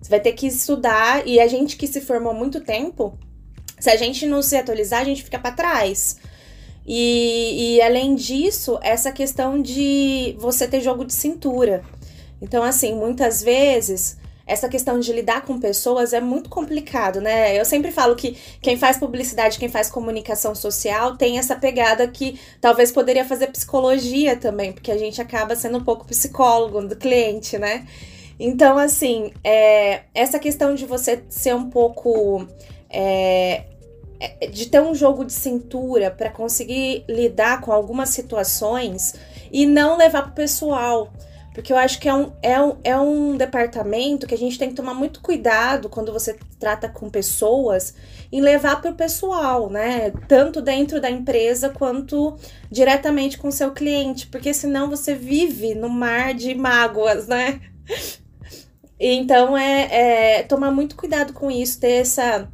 Você 0.00 0.10
vai 0.10 0.18
ter 0.18 0.32
que 0.32 0.48
estudar 0.48 1.24
e 1.24 1.38
a 1.38 1.46
gente 1.46 1.76
que 1.76 1.86
se 1.86 2.00
formou 2.00 2.34
muito 2.34 2.60
tempo, 2.60 3.16
se 3.78 3.88
a 3.88 3.94
gente 3.94 4.26
não 4.26 4.42
se 4.42 4.56
atualizar, 4.56 5.02
a 5.02 5.04
gente 5.04 5.22
fica 5.22 5.38
para 5.38 5.54
trás. 5.54 6.16
E, 6.86 7.76
e 7.76 7.82
além 7.82 8.14
disso, 8.14 8.78
essa 8.82 9.12
questão 9.12 9.60
de 9.60 10.36
você 10.38 10.66
ter 10.66 10.80
jogo 10.80 11.04
de 11.04 11.12
cintura. 11.12 11.84
Então, 12.40 12.62
assim, 12.62 12.94
muitas 12.94 13.42
vezes 13.42 14.20
essa 14.46 14.68
questão 14.68 14.98
de 14.98 15.12
lidar 15.12 15.42
com 15.42 15.58
pessoas 15.58 16.12
é 16.12 16.20
muito 16.20 16.50
complicado, 16.50 17.20
né? 17.20 17.58
Eu 17.58 17.64
sempre 17.64 17.90
falo 17.90 18.16
que 18.16 18.36
quem 18.60 18.76
faz 18.76 18.98
publicidade, 18.98 19.58
quem 19.58 19.68
faz 19.68 19.90
comunicação 19.90 20.54
social, 20.54 21.16
tem 21.16 21.38
essa 21.38 21.54
pegada 21.56 22.06
que 22.08 22.38
talvez 22.60 22.90
poderia 22.90 23.24
fazer 23.24 23.46
psicologia 23.48 24.36
também, 24.36 24.72
porque 24.72 24.90
a 24.90 24.98
gente 24.98 25.22
acaba 25.22 25.54
sendo 25.54 25.78
um 25.78 25.84
pouco 25.84 26.04
psicólogo 26.06 26.82
do 26.82 26.96
cliente, 26.96 27.58
né? 27.58 27.86
Então, 28.38 28.76
assim, 28.76 29.32
é, 29.44 30.02
essa 30.14 30.38
questão 30.38 30.74
de 30.74 30.84
você 30.84 31.22
ser 31.28 31.54
um 31.54 31.70
pouco 31.70 32.46
é, 32.90 33.64
de 34.50 34.66
ter 34.66 34.80
um 34.80 34.94
jogo 34.94 35.24
de 35.24 35.32
cintura 35.32 36.10
para 36.10 36.30
conseguir 36.30 37.04
lidar 37.08 37.60
com 37.60 37.72
algumas 37.72 38.10
situações 38.10 39.14
e 39.50 39.66
não 39.66 39.96
levar 39.96 40.22
pro 40.22 40.32
pessoal. 40.32 41.12
Porque 41.54 41.70
eu 41.72 41.76
acho 41.76 42.00
que 42.00 42.08
é 42.08 42.14
um, 42.14 42.32
é, 42.40 42.60
um, 42.62 42.76
é 42.82 42.98
um 42.98 43.36
departamento 43.36 44.26
que 44.26 44.34
a 44.34 44.38
gente 44.38 44.58
tem 44.58 44.70
que 44.70 44.74
tomar 44.74 44.94
muito 44.94 45.20
cuidado 45.20 45.88
quando 45.90 46.10
você 46.10 46.36
trata 46.58 46.88
com 46.88 47.10
pessoas 47.10 47.94
em 48.32 48.40
levar 48.40 48.80
para 48.80 48.90
o 48.90 48.94
pessoal, 48.94 49.68
né? 49.68 50.10
Tanto 50.26 50.62
dentro 50.62 50.98
da 50.98 51.10
empresa 51.10 51.68
quanto 51.68 52.38
diretamente 52.70 53.36
com 53.36 53.48
o 53.48 53.52
seu 53.52 53.70
cliente, 53.72 54.26
porque 54.28 54.54
senão 54.54 54.88
você 54.88 55.14
vive 55.14 55.74
no 55.74 55.90
mar 55.90 56.32
de 56.32 56.54
mágoas, 56.54 57.26
né? 57.26 57.60
Então 59.04 59.58
é, 59.58 60.38
é 60.38 60.42
tomar 60.44 60.70
muito 60.70 60.94
cuidado 60.94 61.32
com 61.32 61.50
isso, 61.50 61.80
ter 61.80 62.02
essa. 62.02 62.48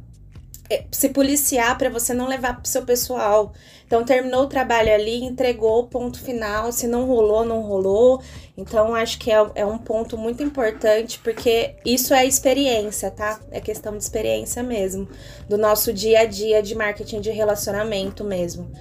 É, 0.71 0.83
se 0.91 1.09
policiar 1.09 1.77
para 1.77 1.89
você 1.89 2.13
não 2.13 2.27
levar 2.27 2.53
para 2.53 2.63
o 2.63 2.67
seu 2.67 2.83
pessoal. 2.83 3.53
Então, 3.85 4.03
terminou 4.05 4.43
o 4.43 4.47
trabalho 4.47 4.93
ali, 4.93 5.23
entregou 5.23 5.79
o 5.79 5.87
ponto 5.87 6.21
final. 6.21 6.71
Se 6.71 6.87
não 6.87 7.05
rolou, 7.05 7.43
não 7.43 7.61
rolou. 7.61 8.21
Então, 8.55 8.93
acho 8.93 9.17
que 9.17 9.31
é, 9.31 9.43
é 9.55 9.65
um 9.65 9.79
ponto 9.79 10.17
muito 10.17 10.43
importante, 10.43 11.19
porque 11.23 11.75
isso 11.83 12.13
é 12.13 12.25
experiência, 12.25 13.09
tá? 13.09 13.39
É 13.49 13.59
questão 13.59 13.97
de 13.97 14.03
experiência 14.03 14.61
mesmo. 14.61 15.07
Do 15.47 15.57
nosso 15.57 15.91
dia 15.91 16.19
a 16.19 16.25
dia 16.25 16.61
de 16.61 16.75
marketing 16.75 17.19
de 17.19 17.31
relacionamento 17.31 18.23
mesmo. 18.23 18.71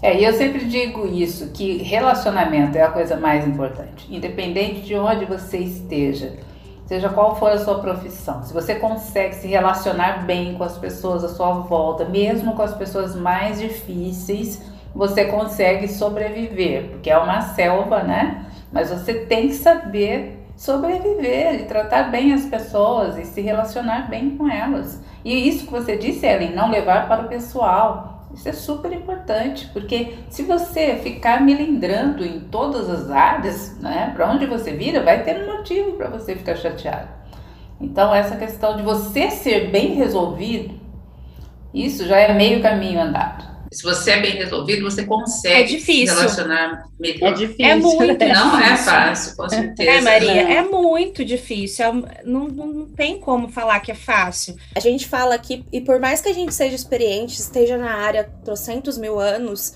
É, 0.00 0.20
e 0.20 0.24
eu 0.24 0.32
sempre 0.32 0.64
digo 0.66 1.06
isso, 1.06 1.50
que 1.50 1.78
relacionamento 1.78 2.78
é 2.78 2.82
a 2.82 2.90
coisa 2.90 3.16
mais 3.16 3.46
importante. 3.46 4.06
Independente 4.08 4.82
de 4.82 4.94
onde 4.94 5.24
você 5.24 5.58
esteja 5.58 6.36
seja 6.88 7.10
qual 7.10 7.36
for 7.36 7.52
a 7.52 7.58
sua 7.58 7.80
profissão, 7.80 8.42
se 8.42 8.52
você 8.52 8.74
consegue 8.76 9.34
se 9.34 9.46
relacionar 9.46 10.24
bem 10.24 10.54
com 10.54 10.64
as 10.64 10.78
pessoas 10.78 11.22
à 11.22 11.28
sua 11.28 11.52
volta, 11.52 12.06
mesmo 12.06 12.54
com 12.54 12.62
as 12.62 12.74
pessoas 12.74 13.14
mais 13.14 13.60
difíceis, 13.60 14.62
você 14.94 15.26
consegue 15.26 15.86
sobreviver, 15.86 16.88
porque 16.88 17.10
é 17.10 17.18
uma 17.18 17.42
selva, 17.42 18.02
né? 18.02 18.46
Mas 18.72 18.88
você 18.88 19.12
tem 19.26 19.48
que 19.48 19.54
saber 19.54 20.46
sobreviver 20.56 21.60
e 21.60 21.64
tratar 21.66 22.04
bem 22.04 22.32
as 22.32 22.46
pessoas 22.46 23.18
e 23.18 23.24
se 23.26 23.42
relacionar 23.42 24.08
bem 24.08 24.30
com 24.30 24.48
elas. 24.48 25.00
E 25.22 25.46
isso 25.46 25.66
que 25.66 25.70
você 25.72 25.94
disse, 25.94 26.26
Ellen, 26.26 26.54
não 26.54 26.70
levar 26.70 27.06
para 27.06 27.26
o 27.26 27.28
pessoal. 27.28 28.17
Isso 28.38 28.48
é 28.48 28.52
super 28.52 28.92
importante, 28.92 29.68
porque 29.72 30.14
se 30.30 30.44
você 30.44 30.94
ficar 31.02 31.42
melindrando 31.42 32.24
em 32.24 32.38
todas 32.38 32.88
as 32.88 33.10
áreas, 33.10 33.76
né, 33.80 34.12
para 34.14 34.30
onde 34.30 34.46
você 34.46 34.70
vira, 34.70 35.02
vai 35.02 35.24
ter 35.24 35.42
um 35.42 35.56
motivo 35.56 35.94
para 35.94 36.08
você 36.08 36.36
ficar 36.36 36.54
chateado. 36.54 37.08
Então, 37.80 38.14
essa 38.14 38.36
questão 38.36 38.76
de 38.76 38.82
você 38.84 39.28
ser 39.32 39.72
bem 39.72 39.94
resolvido, 39.94 40.72
isso 41.74 42.06
já 42.06 42.16
é 42.16 42.32
meio 42.32 42.62
caminho 42.62 43.00
andado. 43.00 43.44
Se 43.72 43.82
você 43.82 44.12
é 44.12 44.20
bem 44.20 44.32
resolvido, 44.32 44.82
você 44.82 45.04
consegue 45.04 45.54
é 45.54 45.62
difícil. 45.62 46.14
se 46.14 46.20
relacionar 46.20 46.88
melhor. 46.98 47.32
É 47.32 47.34
difícil. 47.34 47.64
É 47.64 47.74
muito 47.74 48.24
Não 48.24 48.60
é 48.60 48.76
fácil, 48.76 49.36
com 49.36 49.48
certeza. 49.48 49.90
É, 49.90 50.00
Maria, 50.00 50.42
é 50.58 50.62
muito 50.62 51.24
difícil. 51.24 51.84
É, 51.84 52.22
não, 52.24 52.48
não 52.48 52.86
tem 52.86 53.18
como 53.18 53.48
falar 53.48 53.80
que 53.80 53.92
é 53.92 53.94
fácil. 53.94 54.56
A 54.74 54.80
gente 54.80 55.06
fala 55.06 55.34
aqui, 55.34 55.64
e 55.72 55.80
por 55.80 56.00
mais 56.00 56.20
que 56.20 56.28
a 56.28 56.34
gente 56.34 56.54
seja 56.54 56.74
experiente, 56.74 57.40
esteja 57.40 57.76
na 57.76 57.94
área 57.94 58.30
trocentos 58.44 58.96
mil 58.96 59.18
anos, 59.18 59.74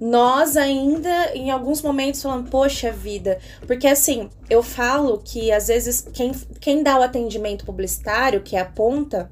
nós 0.00 0.56
ainda, 0.56 1.34
em 1.34 1.50
alguns 1.50 1.82
momentos, 1.82 2.22
falamos, 2.22 2.50
poxa 2.50 2.92
vida. 2.92 3.38
Porque 3.66 3.86
assim, 3.86 4.28
eu 4.48 4.62
falo 4.62 5.18
que 5.24 5.50
às 5.50 5.68
vezes 5.68 6.06
quem, 6.12 6.32
quem 6.60 6.82
dá 6.82 6.98
o 6.98 7.02
atendimento 7.02 7.64
publicitário, 7.64 8.42
que 8.42 8.56
é 8.56 8.60
a 8.60 8.64
ponta, 8.64 9.30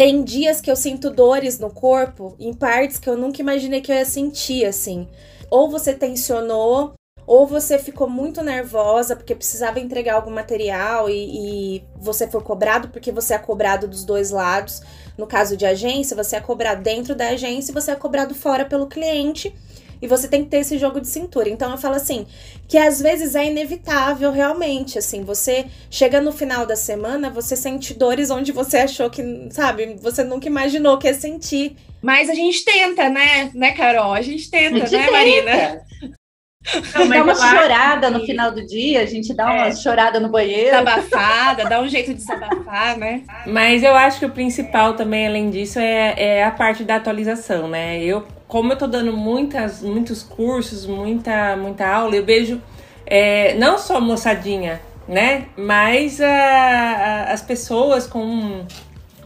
tem 0.00 0.24
dias 0.24 0.62
que 0.62 0.70
eu 0.70 0.76
sinto 0.76 1.10
dores 1.10 1.58
no 1.58 1.68
corpo, 1.68 2.34
em 2.40 2.54
partes 2.54 2.98
que 2.98 3.06
eu 3.06 3.18
nunca 3.18 3.42
imaginei 3.42 3.82
que 3.82 3.92
eu 3.92 3.96
ia 3.96 4.06
sentir, 4.06 4.64
assim. 4.64 5.06
Ou 5.50 5.70
você 5.70 5.92
tensionou, 5.92 6.94
ou 7.26 7.46
você 7.46 7.78
ficou 7.78 8.08
muito 8.08 8.42
nervosa 8.42 9.14
porque 9.14 9.34
precisava 9.34 9.78
entregar 9.78 10.14
algum 10.14 10.30
material 10.30 11.10
e, 11.10 11.76
e, 11.76 11.84
você 11.98 12.26
foi 12.26 12.40
cobrado 12.40 12.88
porque 12.88 13.12
você 13.12 13.34
é 13.34 13.38
cobrado 13.38 13.86
dos 13.86 14.02
dois 14.02 14.30
lados. 14.30 14.80
No 15.18 15.26
caso 15.26 15.54
de 15.54 15.66
agência, 15.66 16.16
você 16.16 16.36
é 16.36 16.40
cobrado 16.40 16.82
dentro 16.82 17.14
da 17.14 17.28
agência 17.28 17.70
e 17.70 17.74
você 17.74 17.90
é 17.90 17.94
cobrado 17.94 18.34
fora 18.34 18.64
pelo 18.64 18.86
cliente. 18.86 19.54
E 20.00 20.06
você 20.06 20.28
tem 20.28 20.44
que 20.44 20.50
ter 20.50 20.58
esse 20.58 20.78
jogo 20.78 21.00
de 21.00 21.06
cintura. 21.06 21.48
Então 21.48 21.70
eu 21.70 21.78
falo 21.78 21.94
assim, 21.94 22.26
que 22.66 22.78
às 22.78 23.00
vezes 23.00 23.34
é 23.34 23.46
inevitável 23.46 24.32
realmente, 24.32 24.98
assim, 24.98 25.22
você 25.22 25.66
chega 25.90 26.20
no 26.20 26.32
final 26.32 26.64
da 26.64 26.76
semana, 26.76 27.30
você 27.30 27.54
sente 27.54 27.94
dores 27.94 28.30
onde 28.30 28.52
você 28.52 28.78
achou 28.78 29.10
que, 29.10 29.22
sabe, 29.50 29.96
você 30.00 30.24
nunca 30.24 30.46
imaginou 30.46 30.98
que 30.98 31.06
ia 31.06 31.14
sentir. 31.14 31.76
Mas 32.02 32.30
a 32.30 32.34
gente 32.34 32.64
tenta, 32.64 33.08
né, 33.10 33.50
né, 33.54 33.72
Carol? 33.72 34.14
A 34.14 34.22
gente 34.22 34.50
tenta, 34.50 34.76
a 34.76 34.78
gente 34.80 34.92
né, 34.92 34.98
tenta. 35.00 35.12
Marina? 35.12 35.80
Não, 36.94 37.08
dá 37.08 37.22
uma 37.22 37.34
chorada 37.34 38.08
que... 38.08 38.18
no 38.18 38.26
final 38.26 38.50
do 38.52 38.66
dia, 38.66 39.00
a 39.00 39.06
gente 39.06 39.34
dá 39.34 39.46
uma 39.46 39.66
é. 39.68 39.74
chorada 39.74 40.20
no 40.20 40.28
banheiro. 40.28 40.70
Desabafada, 40.70 41.64
dá 41.64 41.80
um 41.80 41.88
jeito 41.88 42.08
de 42.08 42.14
desabafar, 42.14 42.98
né? 42.98 43.22
Mas 43.46 43.82
eu 43.82 43.94
acho 43.94 44.18
que 44.18 44.26
o 44.26 44.30
principal 44.30 44.94
também, 44.94 45.26
além 45.26 45.48
disso, 45.50 45.78
é, 45.78 46.14
é 46.16 46.44
a 46.44 46.50
parte 46.50 46.84
da 46.84 46.96
atualização, 46.96 47.66
né? 47.66 48.02
Eu, 48.02 48.26
como 48.50 48.72
eu 48.72 48.76
tô 48.76 48.88
dando 48.88 49.16
muitas, 49.16 49.80
muitos 49.80 50.24
cursos, 50.24 50.84
muita, 50.84 51.56
muita 51.56 51.86
aula, 51.86 52.16
eu 52.16 52.24
vejo 52.24 52.60
é, 53.06 53.54
não 53.54 53.78
só 53.78 54.00
moçadinha, 54.00 54.80
né? 55.06 55.46
Mas 55.56 56.20
a, 56.20 56.28
a, 56.28 57.32
as 57.32 57.42
pessoas 57.42 58.08
com 58.08 58.66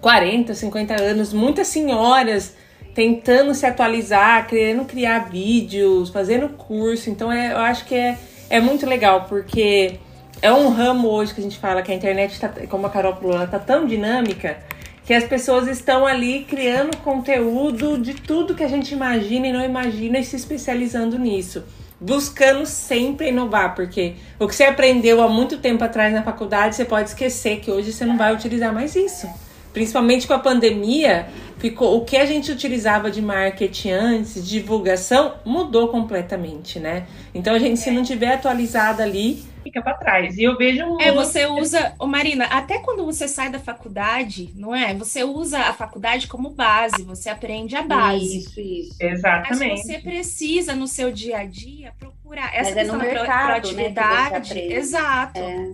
40, 0.00 0.54
50 0.54 1.02
anos, 1.02 1.32
muitas 1.32 1.68
senhoras 1.68 2.54
tentando 2.94 3.54
se 3.54 3.64
atualizar, 3.64 4.46
querendo 4.46 4.84
criar 4.84 5.30
vídeos, 5.30 6.10
fazendo 6.10 6.50
curso. 6.50 7.08
Então 7.08 7.32
é, 7.32 7.52
eu 7.52 7.58
acho 7.58 7.86
que 7.86 7.94
é, 7.94 8.18
é 8.50 8.60
muito 8.60 8.86
legal, 8.86 9.24
porque 9.26 9.98
é 10.42 10.52
um 10.52 10.68
ramo 10.68 11.08
hoje 11.08 11.32
que 11.32 11.40
a 11.40 11.44
gente 11.44 11.58
fala 11.58 11.80
que 11.80 11.90
a 11.90 11.94
internet 11.94 12.32
está, 12.32 12.50
como 12.68 12.86
a 12.86 12.90
Carol 12.90 13.16
falou, 13.16 13.36
ela 13.36 13.46
tá 13.46 13.58
tão 13.58 13.86
dinâmica 13.86 14.58
que 15.04 15.12
as 15.12 15.24
pessoas 15.24 15.68
estão 15.68 16.06
ali 16.06 16.44
criando 16.44 16.96
conteúdo 16.98 17.98
de 17.98 18.14
tudo 18.14 18.54
que 18.54 18.64
a 18.64 18.68
gente 18.68 18.92
imagina 18.94 19.48
e 19.48 19.52
não 19.52 19.64
imagina 19.64 20.18
e 20.18 20.24
se 20.24 20.36
especializando 20.36 21.18
nisso. 21.18 21.62
Buscando 22.00 22.66
sempre 22.66 23.28
inovar, 23.28 23.74
porque 23.74 24.14
o 24.38 24.46
que 24.46 24.54
você 24.54 24.64
aprendeu 24.64 25.22
há 25.22 25.28
muito 25.28 25.58
tempo 25.58 25.84
atrás 25.84 26.12
na 26.12 26.22
faculdade, 26.22 26.76
você 26.76 26.84
pode 26.84 27.10
esquecer 27.10 27.60
que 27.60 27.70
hoje 27.70 27.92
você 27.92 28.04
não 28.04 28.16
vai 28.16 28.34
utilizar 28.34 28.72
mais 28.72 28.96
isso 28.96 29.28
principalmente 29.74 30.26
com 30.28 30.32
a 30.32 30.38
pandemia, 30.38 31.26
ficou 31.58 31.98
o 31.98 32.04
que 32.04 32.16
a 32.16 32.24
gente 32.24 32.50
utilizava 32.50 33.10
de 33.10 33.20
marketing 33.20 33.90
antes, 33.90 34.48
divulgação, 34.48 35.34
mudou 35.44 35.88
completamente, 35.88 36.78
né? 36.78 37.06
Então 37.34 37.52
a 37.52 37.58
gente, 37.58 37.80
se 37.80 37.90
não 37.90 38.04
tiver 38.04 38.34
atualizada 38.34 39.02
ali, 39.02 39.44
fica 39.64 39.82
para 39.82 39.94
trás. 39.94 40.36
E 40.36 40.44
eu 40.44 40.56
vejo 40.56 40.84
um 40.84 41.00
É, 41.00 41.10
você 41.10 41.46
usa, 41.46 41.94
oh, 41.98 42.06
Marina, 42.06 42.44
até 42.44 42.78
quando 42.78 43.04
você 43.04 43.26
sai 43.26 43.50
da 43.50 43.58
faculdade, 43.58 44.52
não 44.54 44.74
é? 44.74 44.94
Você 44.94 45.24
usa 45.24 45.58
a 45.58 45.72
faculdade 45.72 46.28
como 46.28 46.50
base, 46.50 47.02
você 47.02 47.28
aprende 47.28 47.74
a 47.74 47.82
base. 47.82 48.38
Isso, 48.38 48.60
isso. 48.60 48.96
Exatamente. 49.00 49.70
Mas 49.70 49.82
você 49.82 49.98
precisa 49.98 50.76
no 50.76 50.86
seu 50.86 51.10
dia 51.10 51.38
a 51.38 51.44
dia 51.44 51.92
procurar 51.98 52.54
essa 52.54 52.70
Mas 52.70 52.74
questão 52.74 52.94
é 52.94 52.98
no 52.98 53.04
mercado, 53.04 53.26
da 53.26 53.46
proatividade. 53.46 54.54
Né, 54.54 54.72
Exato. 54.74 55.40
É. 55.40 55.70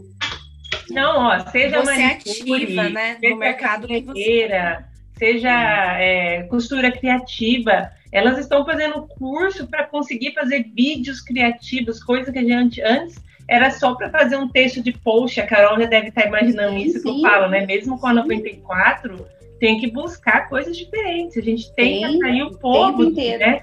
Não, 0.90 1.18
ó, 1.18 1.50
seja 1.50 1.80
você 1.80 2.02
ativa, 2.02 2.88
né, 2.88 3.18
no 3.22 3.36
mercado 3.36 3.86
que 3.86 4.00
você 4.00 4.48
seja 5.18 5.98
é, 6.00 6.44
costura 6.44 6.90
criativa, 6.90 7.90
elas 8.10 8.38
estão 8.38 8.64
fazendo 8.64 9.06
curso 9.06 9.66
para 9.66 9.84
conseguir 9.84 10.32
fazer 10.32 10.64
vídeos 10.74 11.20
criativos, 11.20 12.02
coisa 12.02 12.32
que 12.32 12.38
a 12.38 12.44
gente 12.44 12.80
antes 12.82 13.22
era 13.50 13.68
só 13.72 13.96
para 13.96 14.08
fazer 14.08 14.36
um 14.36 14.48
texto 14.48 14.80
de 14.80 14.92
post. 14.92 15.40
A 15.40 15.46
Carol 15.46 15.78
já 15.80 15.86
deve 15.86 16.08
estar 16.08 16.22
tá 16.22 16.28
imaginando 16.28 16.78
sim, 16.78 16.84
isso 16.84 17.00
sim. 17.00 17.02
que 17.02 17.08
eu 17.08 17.20
falo, 17.20 17.48
né? 17.48 17.66
Mesmo 17.66 17.98
com 17.98 18.06
a 18.06 18.14
94, 18.14 19.26
tem 19.58 19.80
que 19.80 19.90
buscar 19.90 20.48
coisas 20.48 20.76
diferentes. 20.76 21.36
A 21.36 21.42
gente 21.42 21.74
tem, 21.74 22.00
tem 22.00 22.10
que 22.10 22.16
atrair 22.16 22.42
o 22.44 22.56
povo, 22.56 23.10
né? 23.10 23.60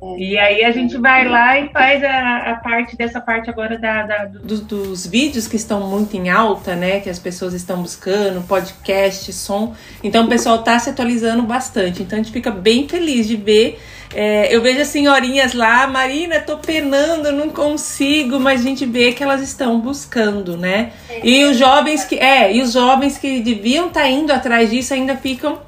É. 0.00 0.18
E 0.18 0.38
aí 0.38 0.64
a 0.64 0.72
gente 0.72 0.96
vai 0.96 1.28
lá 1.28 1.58
e 1.58 1.68
faz 1.70 2.02
a, 2.04 2.50
a 2.50 2.54
parte 2.56 2.96
dessa 2.96 3.20
parte 3.20 3.50
agora 3.50 3.78
da, 3.78 4.02
da 4.02 4.24
do, 4.26 4.60
dos 4.60 5.06
vídeos 5.06 5.48
que 5.48 5.56
estão 5.56 5.88
muito 5.88 6.16
em 6.16 6.28
alta, 6.30 6.74
né? 6.74 6.98
Que 6.98 7.08
as 7.08 7.18
pessoas 7.18 7.54
estão 7.54 7.80
buscando, 7.80 8.44
podcast, 8.46 9.32
som. 9.32 9.74
Então 10.02 10.24
o 10.24 10.28
pessoal 10.28 10.62
tá 10.62 10.78
se 10.80 10.90
atualizando 10.90 11.44
bastante. 11.44 12.02
Então 12.02 12.18
a 12.18 12.22
gente 12.22 12.32
fica 12.32 12.50
bem 12.50 12.88
feliz 12.88 13.26
de 13.28 13.36
ver. 13.36 13.80
É, 14.14 14.54
eu 14.54 14.62
vejo 14.62 14.80
as 14.80 14.88
senhorinhas 14.88 15.52
lá, 15.52 15.86
Marina, 15.86 16.40
tô 16.40 16.56
penando, 16.56 17.30
não 17.30 17.50
consigo, 17.50 18.40
mas 18.40 18.60
a 18.60 18.64
gente 18.64 18.86
vê 18.86 19.12
que 19.12 19.22
elas 19.22 19.42
estão 19.42 19.78
buscando, 19.80 20.56
né? 20.56 20.92
E 21.22 21.44
os 21.44 21.56
jovens 21.58 22.04
que. 22.04 22.16
É, 22.16 22.52
e 22.54 22.62
os 22.62 22.72
jovens 22.72 23.18
que 23.18 23.40
deviam 23.40 23.88
estar 23.88 24.02
tá 24.02 24.08
indo 24.08 24.32
atrás 24.32 24.70
disso 24.70 24.94
ainda 24.94 25.16
ficam, 25.16 25.60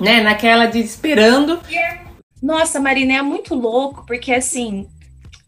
né, 0.00 0.20
naquela 0.20 0.66
de 0.66 0.80
esperando. 0.80 1.60
Nossa, 2.42 2.80
Marina, 2.80 3.14
é 3.14 3.22
muito 3.22 3.54
louco, 3.54 4.04
porque 4.06 4.32
assim, 4.32 4.88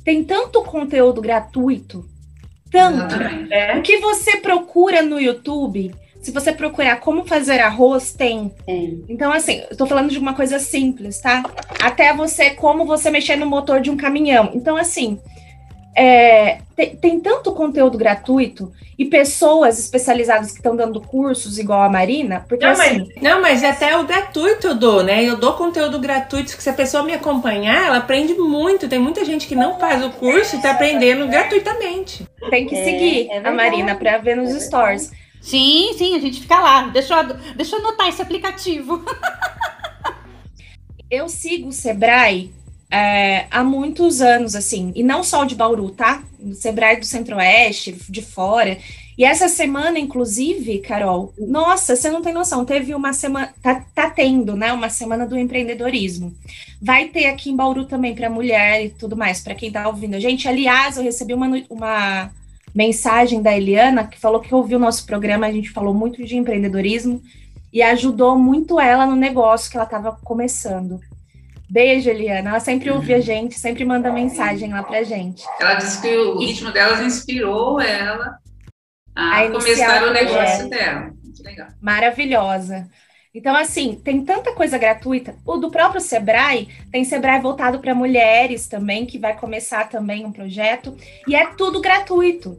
tem 0.05 0.25
tanto 0.25 0.63
conteúdo 0.63 1.21
gratuito, 1.21 2.05
tanto. 2.71 3.15
Ah, 3.15 3.55
é? 3.55 3.79
O 3.79 3.83
que 3.83 3.99
você 3.99 4.37
procura 4.37 5.03
no 5.03 5.21
YouTube, 5.21 5.93
Se 6.21 6.31
você 6.31 6.53
procurar 6.53 7.01
como 7.01 7.25
fazer 7.25 7.61
arroz, 7.61 8.13
tem. 8.13 8.53
Tem. 8.67 9.05
Então, 9.09 9.33
assim, 9.33 9.63
eu 9.71 9.77
tô 9.77 9.87
falando 9.87 10.11
de 10.11 10.19
uma 10.19 10.35
coisa 10.35 10.59
simples, 10.59 11.19
tá? 11.21 11.43
Até 11.81 12.13
você, 12.15 12.51
como 12.51 12.85
você 12.85 13.11
mexer 13.11 13.37
no 13.37 13.47
motor 13.47 13.81
de 13.81 13.91
um 13.91 13.97
caminhão. 13.97 14.51
Então, 14.55 14.77
assim, 14.77 15.19
é, 15.97 16.59
tem, 16.77 16.95
tem, 16.97 17.21
tanto 17.21 17.53
conteúdo 17.53 17.99
gratuito 17.99 18.73
e 18.99 19.07
pessoas 19.07 19.79
especializadas 19.79 20.53
que 20.53 20.59
estão 20.59 20.77
dando 20.77 21.01
cursos 21.01 21.59
igual 21.59 21.83
a 21.83 21.89
Marina, 21.89 22.45
porque 22.49 22.65
não, 22.65 22.73
assim... 22.73 22.99
Mas, 22.99 23.23
não, 23.23 23.43
mas 23.43 23.65
até 23.65 23.97
o 23.97 24.07
gratuito 24.07 24.69
eu 24.69 24.75
dou, 24.75 25.03
né? 25.03 25.25
Eu 25.25 25.37
dou 25.37 25.55
conteúdo 25.55 25.99
gratuito 25.99 26.57
que 26.57 26.63
se 26.63 26.69
a 26.69 26.75
pessoa 26.75 27.03
me 27.03 27.15
acompanhar, 27.15 27.87
ela 27.87 27.97
aprende 27.97 28.35
muito. 28.35 28.89
Tem 28.89 28.99
muita 28.99 29.25
gente 29.25 29.49
que 29.49 29.57
não 29.57 29.79
faz 29.79 30.05
o 30.05 30.11
curso 30.11 30.57
e 30.57 30.63
tá 30.63 30.73
aprendendo 30.73 31.27
gratuitamente. 31.27 32.27
Tem 32.51 32.67
que 32.67 32.77
É, 32.77 32.85
seguir 32.85 33.31
é 33.31 33.39
a 33.39 33.51
Marina 33.51 33.95
para 33.95 34.19
ver 34.19 34.37
nos 34.37 34.55
É 34.55 34.61
stories. 34.61 35.11
Sim, 35.41 35.93
sim, 35.97 36.15
a 36.15 36.19
gente 36.19 36.41
fica 36.41 36.61
lá. 36.61 36.89
Deixa 36.89 37.15
eu, 37.15 37.55
deixa 37.57 37.77
eu 37.77 37.81
anotar 37.81 38.09
esse 38.09 38.23
aplicativo. 38.23 39.03
Eu 41.11 41.29
sigo 41.29 41.71
o 41.71 41.73
Sebrae 41.73 42.53
é, 42.89 43.47
há 43.51 43.65
muitos 43.65 44.21
anos, 44.21 44.55
assim, 44.55 44.93
e 44.95 45.03
não 45.03 45.25
só 45.25 45.43
o 45.43 45.45
de 45.45 45.57
Bauru, 45.57 45.91
tá? 45.91 46.23
O 46.41 46.55
Sebrae 46.55 47.01
do 47.01 47.07
Centro-Oeste, 47.07 47.97
de 48.09 48.23
fora. 48.23 48.79
E 49.17 49.25
essa 49.25 49.49
semana, 49.49 49.99
inclusive, 49.99 50.79
Carol, 50.79 51.35
nossa, 51.39 51.95
você 51.95 52.11
não 52.11 52.23
tem 52.23 52.33
noção, 52.33 52.65
teve 52.65 52.95
uma 52.95 53.13
semana, 53.13 53.53
tá, 53.63 53.85
tá 53.95 54.09
tendo, 54.09 54.57
né, 54.57 54.73
uma 54.73 54.89
semana 54.89 55.27
do 55.27 55.37
empreendedorismo. 55.37 56.35
Vai 56.81 57.09
ter 57.09 57.27
aqui 57.27 57.51
em 57.51 57.57
Bauru 57.57 57.85
também 57.85 58.15
para 58.15 58.31
mulher 58.31 58.85
e 58.85 58.91
tudo 58.91 59.17
mais, 59.17 59.41
para 59.41 59.55
quem 59.55 59.71
tá 59.71 59.87
ouvindo 59.89 60.15
a 60.15 60.21
gente. 60.21 60.49
Aliás, 60.49 60.97
eu 60.97 61.03
recebi 61.03 61.35
uma, 61.35 61.47
uma 61.69 62.31
mensagem 62.75 63.43
da 63.43 63.57
Eliana, 63.57 64.07
que 64.07 64.19
falou 64.19 64.41
que 64.41 64.55
ouviu 64.55 64.79
o 64.79 64.81
nosso 64.81 65.07
programa, 65.07 65.47
a 65.47 65.53
gente 65.53 65.71
falou 65.71 65.93
muito 65.93 66.25
de 66.25 66.37
empreendedorismo, 66.37 67.23
e 67.73 67.83
ajudou 67.83 68.37
muito 68.37 68.81
ela 68.81 69.07
no 69.07 69.15
negócio 69.15 69.71
que 69.71 69.77
ela 69.77 69.85
estava 69.85 70.19
começando. 70.25 71.01
Beijo, 71.69 72.11
Eliana. 72.11 72.51
Ela 72.51 72.61
sempre 72.61 72.91
ouve 72.91 73.15
a 73.15 73.21
gente, 73.21 73.57
sempre 73.57 73.85
manda 73.85 74.13
mensagem 74.13 74.73
lá 74.73 74.83
pra 74.83 75.05
gente. 75.05 75.45
Ela 75.61 75.75
disse 75.75 76.01
que 76.03 76.17
o 76.17 76.39
ritmo 76.39 76.73
delas 76.73 77.01
inspirou 77.01 77.81
ela 77.81 78.39
a, 79.15 79.41
A 79.41 79.51
começar 79.51 80.03
o 80.03 80.11
negócio 80.11 80.69
dela. 80.69 81.13
Muito 81.23 81.43
legal. 81.45 81.69
Maravilhosa. 81.81 82.89
Então, 83.33 83.55
assim, 83.55 83.95
tem 83.95 84.25
tanta 84.25 84.53
coisa 84.53 84.77
gratuita. 84.77 85.37
O 85.47 85.57
do 85.57 85.71
próprio 85.71 86.01
Sebrae, 86.01 86.69
tem 86.91 87.05
Sebrae 87.05 87.41
voltado 87.41 87.79
para 87.79 87.95
mulheres 87.95 88.67
também, 88.67 89.07
que 89.07 89.19
vai 89.19 89.37
começar 89.37 89.89
também 89.89 90.27
um 90.27 90.33
projeto. 90.33 90.97
E 91.29 91.37
é 91.37 91.47
tudo 91.55 91.81
gratuito. 91.81 92.59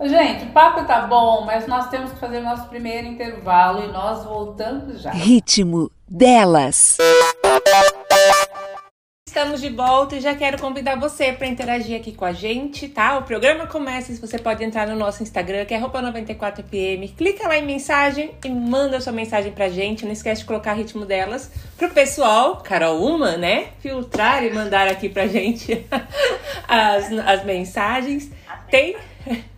Gente, 0.00 0.44
o 0.44 0.50
papo 0.50 0.84
tá 0.84 1.02
bom, 1.02 1.44
mas 1.44 1.66
nós 1.66 1.88
temos 1.88 2.12
que 2.12 2.18
fazer 2.18 2.38
o 2.38 2.42
nosso 2.42 2.68
primeiro 2.68 3.06
intervalo 3.06 3.84
e 3.84 3.92
nós 3.92 4.24
voltamos 4.24 5.02
já. 5.02 5.10
Ritmo 5.10 5.90
delas. 6.08 6.96
Estamos 9.34 9.60
de 9.60 9.68
volta 9.68 10.14
e 10.14 10.20
já 10.20 10.32
quero 10.32 10.60
convidar 10.60 10.94
você 10.94 11.32
para 11.32 11.48
interagir 11.48 11.96
aqui 11.96 12.12
com 12.12 12.24
a 12.24 12.32
gente, 12.32 12.86
tá? 12.86 13.18
O 13.18 13.22
programa 13.22 13.66
começa 13.66 14.14
você 14.14 14.38
pode 14.38 14.62
entrar 14.62 14.86
no 14.86 14.94
nosso 14.94 15.24
Instagram, 15.24 15.64
que 15.64 15.74
é 15.74 15.80
roupa94fm. 15.80 17.16
Clica 17.16 17.48
lá 17.48 17.58
em 17.58 17.66
mensagem 17.66 18.30
e 18.44 18.48
manda 18.48 19.00
sua 19.00 19.12
mensagem 19.12 19.50
pra 19.50 19.68
gente. 19.68 20.04
Não 20.04 20.12
esquece 20.12 20.42
de 20.42 20.46
colocar 20.46 20.72
o 20.74 20.76
ritmo 20.76 21.04
delas 21.04 21.50
pro 21.76 21.90
pessoal, 21.90 22.58
Carol 22.58 23.04
Uma, 23.04 23.36
né? 23.36 23.70
Filtrar 23.80 24.44
e 24.44 24.52
mandar 24.52 24.86
aqui 24.86 25.08
pra 25.08 25.26
gente 25.26 25.84
as, 26.68 27.10
as 27.10 27.44
mensagens. 27.44 28.30
Tem, 28.70 28.96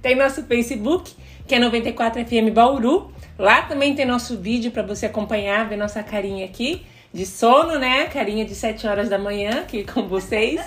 tem 0.00 0.14
nosso 0.14 0.42
Facebook, 0.44 1.12
que 1.46 1.54
é 1.54 1.60
94fm 1.60 2.50
Bauru. 2.50 3.12
Lá 3.38 3.60
também 3.60 3.94
tem 3.94 4.06
nosso 4.06 4.38
vídeo 4.38 4.70
para 4.70 4.82
você 4.82 5.04
acompanhar, 5.04 5.68
ver 5.68 5.76
nossa 5.76 6.02
carinha 6.02 6.46
aqui 6.46 6.86
de 7.16 7.24
sono, 7.24 7.78
né? 7.78 8.04
Carinha 8.04 8.44
de 8.44 8.54
7 8.54 8.86
horas 8.86 9.08
da 9.08 9.18
manhã 9.18 9.60
aqui 9.60 9.82
com 9.82 10.06
vocês. 10.06 10.60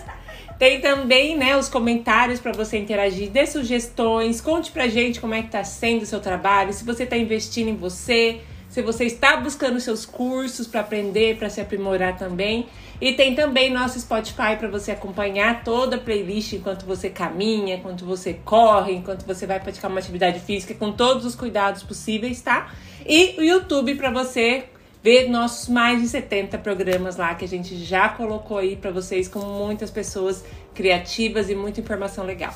Tem 0.58 0.82
também, 0.82 1.38
né, 1.38 1.56
os 1.56 1.70
comentários 1.70 2.42
para 2.42 2.52
você 2.52 2.78
interagir, 2.78 3.30
dê 3.30 3.46
sugestões, 3.46 4.42
conte 4.42 4.72
pra 4.72 4.90
gente 4.90 5.22
como 5.22 5.34
é 5.34 5.42
que 5.42 5.50
tá 5.50 5.64
sendo 5.64 6.02
o 6.02 6.06
seu 6.06 6.20
trabalho, 6.20 6.74
se 6.74 6.84
você 6.84 7.06
tá 7.06 7.16
investindo 7.16 7.70
em 7.70 7.78
você, 7.78 8.42
se 8.68 8.82
você 8.82 9.06
está 9.06 9.38
buscando 9.38 9.80
seus 9.80 10.06
cursos 10.06 10.68
para 10.68 10.82
aprender, 10.82 11.38
para 11.38 11.50
se 11.50 11.62
aprimorar 11.62 12.18
também. 12.18 12.68
E 13.00 13.14
tem 13.14 13.34
também 13.34 13.72
nosso 13.72 13.98
Spotify 14.02 14.58
para 14.60 14.68
você 14.68 14.92
acompanhar 14.92 15.64
toda 15.64 15.96
a 15.96 16.00
playlist 16.00 16.52
enquanto 16.52 16.86
você 16.86 17.10
caminha, 17.10 17.76
enquanto 17.76 18.04
você 18.04 18.34
corre, 18.44 18.92
enquanto 18.94 19.26
você 19.26 19.46
vai 19.48 19.62
praticar 19.62 19.90
uma 19.90 20.02
atividade 20.02 20.42
física 20.42 20.74
com 20.74 20.92
todos 20.92 21.26
os 21.26 21.36
cuidados 21.36 21.84
possíveis, 21.84 22.42
tá? 22.42 22.70
E 23.08 23.36
o 23.40 23.44
YouTube 23.44 23.96
para 23.96 24.12
você 24.12 24.66
ver 25.02 25.30
nossos 25.30 25.70
mais 25.70 26.02
de 26.02 26.08
70 26.08 26.58
programas 26.58 27.18
lá 27.18 27.34
que 27.36 27.46
a 27.46 27.48
gente 27.48 27.78
já 27.84 28.10
colocou 28.10 28.58
aí 28.58 28.76
para 28.76 28.92
vocês 28.92 29.28
com 29.28 29.40
muitas 29.40 29.90
pessoas 29.90 30.44
criativas 30.74 31.50
e 31.50 31.56
muita 31.56 31.80
informação 31.80 32.26
legal. 32.26 32.54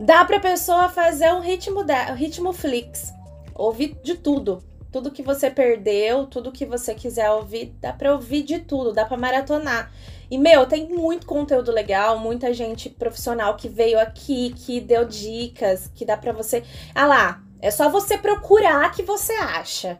Dá 0.00 0.24
pra 0.24 0.38
pessoa 0.38 0.88
fazer 0.88 1.32
um 1.32 1.40
ritmo, 1.40 1.82
da, 1.82 2.12
ritmo 2.14 2.52
flix. 2.52 3.12
Ouvir 3.54 3.96
de 4.02 4.14
tudo. 4.14 4.62
Tudo 4.92 5.10
que 5.10 5.22
você 5.22 5.50
perdeu, 5.50 6.24
tudo 6.26 6.52
que 6.52 6.64
você 6.64 6.94
quiser 6.94 7.30
ouvir, 7.30 7.74
dá 7.80 7.92
pra 7.92 8.14
ouvir 8.14 8.42
de 8.42 8.60
tudo, 8.60 8.92
dá 8.92 9.04
pra 9.04 9.18
maratonar. 9.18 9.92
E, 10.30 10.38
meu, 10.38 10.66
tem 10.66 10.88
muito 10.88 11.26
conteúdo 11.26 11.72
legal, 11.72 12.18
muita 12.18 12.54
gente 12.54 12.88
profissional 12.88 13.56
que 13.56 13.68
veio 13.68 13.98
aqui, 13.98 14.54
que 14.54 14.80
deu 14.80 15.04
dicas, 15.04 15.90
que 15.94 16.04
dá 16.04 16.16
pra 16.16 16.32
você. 16.32 16.62
Ah 16.94 17.06
lá, 17.06 17.42
é 17.60 17.70
só 17.70 17.90
você 17.90 18.16
procurar 18.16 18.92
que 18.92 19.02
você 19.02 19.32
acha, 19.32 19.98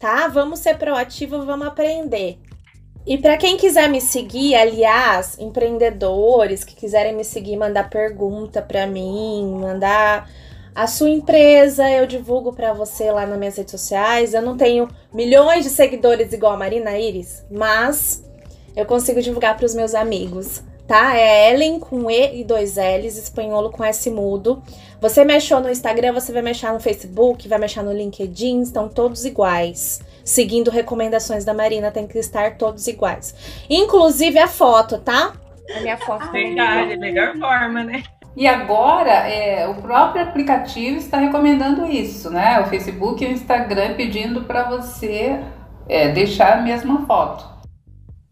tá? 0.00 0.26
Vamos 0.26 0.58
ser 0.58 0.78
proativos, 0.78 1.44
vamos 1.44 1.68
aprender. 1.68 2.38
E 3.06 3.18
para 3.18 3.36
quem 3.36 3.56
quiser 3.56 3.88
me 3.88 4.00
seguir, 4.00 4.54
aliás, 4.54 5.38
empreendedores 5.38 6.64
que 6.64 6.74
quiserem 6.74 7.14
me 7.14 7.24
seguir, 7.24 7.56
mandar 7.56 7.88
pergunta 7.88 8.60
para 8.60 8.86
mim, 8.86 9.58
mandar 9.60 10.28
a 10.74 10.86
sua 10.86 11.10
empresa, 11.10 11.88
eu 11.90 12.06
divulgo 12.06 12.52
para 12.52 12.72
você 12.72 13.10
lá 13.10 13.26
nas 13.26 13.38
minhas 13.38 13.56
redes 13.56 13.70
sociais. 13.70 14.32
Eu 14.34 14.42
não 14.42 14.56
tenho 14.56 14.88
milhões 15.12 15.64
de 15.64 15.70
seguidores 15.70 16.32
igual 16.32 16.52
a 16.52 16.56
Marina 16.56 16.98
Iris, 16.98 17.44
mas 17.50 18.24
eu 18.74 18.86
consigo 18.86 19.20
divulgar 19.20 19.56
para 19.56 19.66
os 19.66 19.74
meus 19.74 19.94
amigos, 19.94 20.62
tá? 20.90 21.16
É 21.16 21.52
Ellen 21.52 21.78
com 21.78 22.10
E 22.10 22.40
e 22.40 22.44
dois 22.44 22.74
L's, 22.74 23.16
espanholo 23.16 23.70
com 23.70 23.84
S 23.84 24.10
mudo. 24.10 24.60
Você 25.00 25.24
mexeu 25.24 25.60
no 25.60 25.70
Instagram, 25.70 26.12
você 26.12 26.32
vai 26.32 26.42
mexer 26.42 26.72
no 26.72 26.80
Facebook, 26.80 27.46
vai 27.46 27.60
mexer 27.60 27.80
no 27.82 27.92
LinkedIn, 27.92 28.60
estão 28.60 28.88
todos 28.88 29.24
iguais. 29.24 30.00
Seguindo 30.24 30.68
recomendações 30.68 31.44
da 31.44 31.54
Marina, 31.54 31.92
tem 31.92 32.08
que 32.08 32.18
estar 32.18 32.56
todos 32.56 32.88
iguais. 32.88 33.32
Inclusive 33.70 34.36
a 34.40 34.48
foto, 34.48 34.98
tá? 34.98 35.34
A 35.76 35.80
minha 35.80 35.96
foto. 35.96 36.28
Verdade, 36.32 36.96
melhor 36.96 37.36
forma, 37.38 37.84
né? 37.84 38.02
E 38.36 38.48
agora, 38.48 39.28
é, 39.28 39.68
o 39.68 39.76
próprio 39.76 40.24
aplicativo 40.24 40.96
está 40.96 41.18
recomendando 41.18 41.86
isso, 41.86 42.30
né? 42.30 42.58
O 42.62 42.66
Facebook 42.66 43.24
e 43.24 43.28
o 43.28 43.30
Instagram 43.30 43.94
pedindo 43.94 44.42
para 44.42 44.68
você 44.68 45.38
é, 45.88 46.08
deixar 46.08 46.58
a 46.58 46.62
mesma 46.62 47.06
foto. 47.06 47.59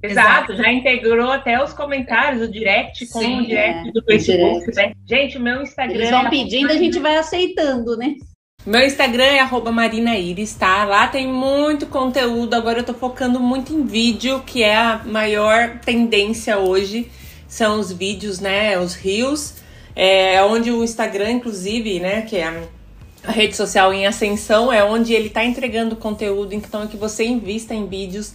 Exato, 0.03 0.55
já 0.57 0.73
integrou 0.73 1.33
até 1.33 1.63
os 1.63 1.73
comentários, 1.73 2.43
o 2.43 2.51
direct 2.51 3.07
com 3.09 3.19
Sim, 3.19 3.41
o 3.41 3.47
direct 3.47 3.89
é, 3.89 3.93
do 3.93 4.03
Facebook, 4.05 4.71
direct. 4.71 4.77
né? 4.77 4.93
Gente, 5.05 5.39
o 5.39 5.41
meu 5.41 5.63
Instagram. 5.63 5.97
Eles 5.97 6.11
vão 6.11 6.27
é 6.27 6.31
pedindo, 6.31 6.71
a 6.71 6.77
gente 6.77 6.99
vai 7.01 7.17
aceitando, 7.17 7.97
né? 7.97 8.15
Meu 8.65 8.85
Instagram 8.85 9.25
é 9.25 9.41
arroba 9.41 9.73
Marina 9.73 10.17
Iris, 10.17 10.55
tá? 10.55 10.85
Lá 10.85 11.09
tem 11.09 11.27
muito 11.27 11.87
conteúdo. 11.87 12.55
Agora 12.55 12.81
eu 12.81 12.85
tô 12.85 12.93
focando 12.95 13.41
muito 13.41 13.73
em 13.73 13.85
vídeo, 13.85 14.43
que 14.45 14.63
é 14.63 14.77
a 14.77 15.03
maior 15.05 15.79
tendência 15.81 16.59
hoje. 16.59 17.11
São 17.49 17.81
os 17.81 17.91
vídeos, 17.91 18.41
né? 18.41 18.79
Os 18.79 18.95
reels. 18.95 19.55
É 19.97 20.43
onde 20.45 20.71
o 20.71 20.85
Instagram, 20.85 21.31
inclusive, 21.31 21.99
né? 21.99 22.23
Que 22.23 22.37
é 22.37 22.45
a, 22.45 22.63
a 23.25 23.33
rede 23.33 23.57
social 23.57 23.93
em 23.93 24.07
ascensão, 24.07 24.73
é 24.73 24.85
onde 24.85 25.13
ele 25.15 25.31
tá 25.31 25.43
entregando 25.43 25.97
conteúdo. 25.97 26.55
Então 26.55 26.83
é 26.83 26.87
que 26.87 26.97
você 26.97 27.25
invista 27.25 27.75
em 27.75 27.87
vídeos. 27.87 28.35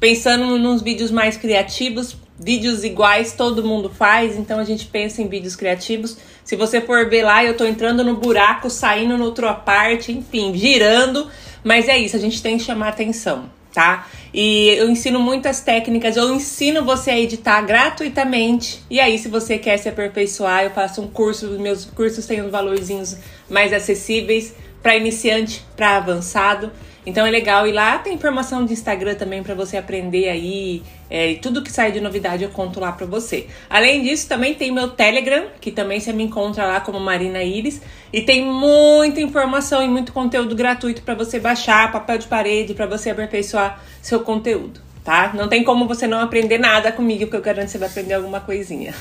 Pensando 0.00 0.58
nos 0.58 0.80
vídeos 0.80 1.10
mais 1.10 1.36
criativos, 1.36 2.16
vídeos 2.38 2.82
iguais 2.84 3.34
todo 3.34 3.62
mundo 3.62 3.90
faz, 3.90 4.34
então 4.34 4.58
a 4.58 4.64
gente 4.64 4.86
pensa 4.86 5.20
em 5.20 5.28
vídeos 5.28 5.54
criativos. 5.54 6.16
Se 6.42 6.56
você 6.56 6.80
for 6.80 7.10
ver 7.10 7.22
lá, 7.22 7.44
eu 7.44 7.54
tô 7.54 7.66
entrando 7.66 8.02
no 8.02 8.16
buraco, 8.16 8.70
saindo 8.70 9.18
na 9.18 9.24
outra 9.26 9.52
parte, 9.52 10.10
enfim, 10.10 10.56
girando, 10.56 11.28
mas 11.62 11.86
é 11.86 11.98
isso, 11.98 12.16
a 12.16 12.18
gente 12.18 12.40
tem 12.40 12.56
que 12.56 12.64
chamar 12.64 12.88
atenção, 12.88 13.50
tá? 13.74 14.08
E 14.32 14.68
eu 14.70 14.88
ensino 14.88 15.20
muitas 15.20 15.60
técnicas, 15.60 16.16
eu 16.16 16.32
ensino 16.32 16.82
você 16.82 17.10
a 17.10 17.20
editar 17.20 17.60
gratuitamente. 17.60 18.82
E 18.88 18.98
aí, 18.98 19.18
se 19.18 19.28
você 19.28 19.58
quer 19.58 19.76
se 19.76 19.88
aperfeiçoar, 19.88 20.64
eu 20.64 20.70
faço 20.70 21.02
um 21.02 21.08
curso, 21.08 21.46
meus 21.58 21.84
cursos 21.84 22.24
têm 22.24 22.48
valorzinhos 22.48 23.16
mais 23.50 23.70
acessíveis 23.70 24.54
para 24.82 24.96
iniciante, 24.96 25.62
para 25.76 25.98
avançado. 25.98 26.72
Então 27.06 27.26
é 27.26 27.30
legal 27.30 27.66
ir 27.66 27.72
lá, 27.72 27.98
tem 27.98 28.14
informação 28.14 28.64
de 28.64 28.72
Instagram 28.72 29.14
também 29.14 29.42
para 29.42 29.54
você 29.54 29.76
aprender 29.76 30.28
aí. 30.28 30.82
É, 31.08 31.34
tudo 31.34 31.62
que 31.62 31.72
sai 31.72 31.90
de 31.90 32.00
novidade 32.00 32.44
eu 32.44 32.50
conto 32.50 32.78
lá 32.78 32.92
para 32.92 33.06
você. 33.06 33.46
Além 33.68 34.02
disso, 34.02 34.28
também 34.28 34.54
tem 34.54 34.70
meu 34.70 34.88
Telegram, 34.88 35.46
que 35.60 35.70
também 35.70 35.98
você 35.98 36.12
me 36.12 36.22
encontra 36.22 36.66
lá 36.66 36.80
como 36.80 37.00
Marina 37.00 37.42
Iris. 37.42 37.80
E 38.12 38.20
tem 38.20 38.44
muita 38.44 39.20
informação 39.20 39.82
e 39.82 39.88
muito 39.88 40.12
conteúdo 40.12 40.54
gratuito 40.54 41.02
para 41.02 41.14
você 41.14 41.40
baixar, 41.40 41.90
papel 41.90 42.18
de 42.18 42.26
parede, 42.26 42.74
para 42.74 42.86
você 42.86 43.10
aperfeiçoar 43.10 43.82
seu 44.02 44.20
conteúdo, 44.20 44.80
tá? 45.02 45.32
Não 45.34 45.48
tem 45.48 45.64
como 45.64 45.88
você 45.88 46.06
não 46.06 46.20
aprender 46.20 46.58
nada 46.58 46.92
comigo, 46.92 47.30
que 47.30 47.36
eu 47.36 47.40
garanto 47.40 47.66
que 47.66 47.72
você 47.72 47.78
vai 47.78 47.88
aprender 47.88 48.14
alguma 48.14 48.40
coisinha. 48.40 48.94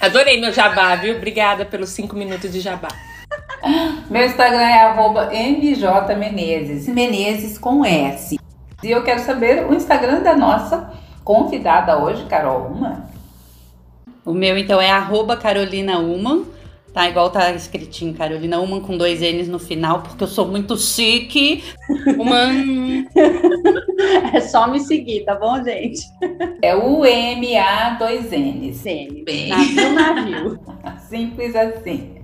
Adorei 0.00 0.40
meu 0.40 0.52
jabá, 0.52 0.94
viu? 0.96 1.16
Obrigada 1.16 1.64
pelos 1.64 1.90
cinco 1.90 2.14
minutos 2.14 2.52
de 2.52 2.60
jabá. 2.60 2.88
Meu 4.10 4.26
Instagram 4.26 4.60
é 4.60 4.82
arroba 4.82 5.30
mjmenezes, 5.30 6.86
Menezes 6.88 7.58
com 7.58 7.84
S. 7.84 8.38
E 8.82 8.90
eu 8.90 9.02
quero 9.02 9.20
saber 9.20 9.66
o 9.66 9.74
Instagram 9.74 10.20
da 10.20 10.36
nossa 10.36 10.92
convidada 11.24 11.98
hoje, 11.98 12.24
Carol 12.26 12.66
Uma. 12.66 13.08
O 14.24 14.32
meu, 14.32 14.56
então, 14.56 14.80
é 14.80 14.90
arroba 14.90 15.36
Carolina 15.36 15.98
Uman. 15.98 16.44
Tá 16.92 17.08
igual 17.08 17.28
tá 17.28 17.50
escritinho, 17.50 18.14
Carolina 18.14 18.60
Uman 18.60 18.80
com 18.80 18.96
dois 18.96 19.20
N's 19.20 19.48
no 19.48 19.58
final, 19.58 20.00
porque 20.02 20.22
eu 20.22 20.28
sou 20.28 20.46
muito 20.46 20.76
chique. 20.78 21.64
Uman. 22.16 23.04
é 24.32 24.40
só 24.40 24.68
me 24.68 24.78
seguir, 24.78 25.24
tá 25.24 25.34
bom, 25.34 25.62
gente? 25.64 26.02
É 26.62 26.76
U-M-A, 26.76 27.96
dois 27.98 28.30
N's. 28.30 28.86
N. 28.86 29.24
Navio, 29.48 29.92
navio. 29.92 30.60
Simples 31.08 31.56
assim. 31.56 32.14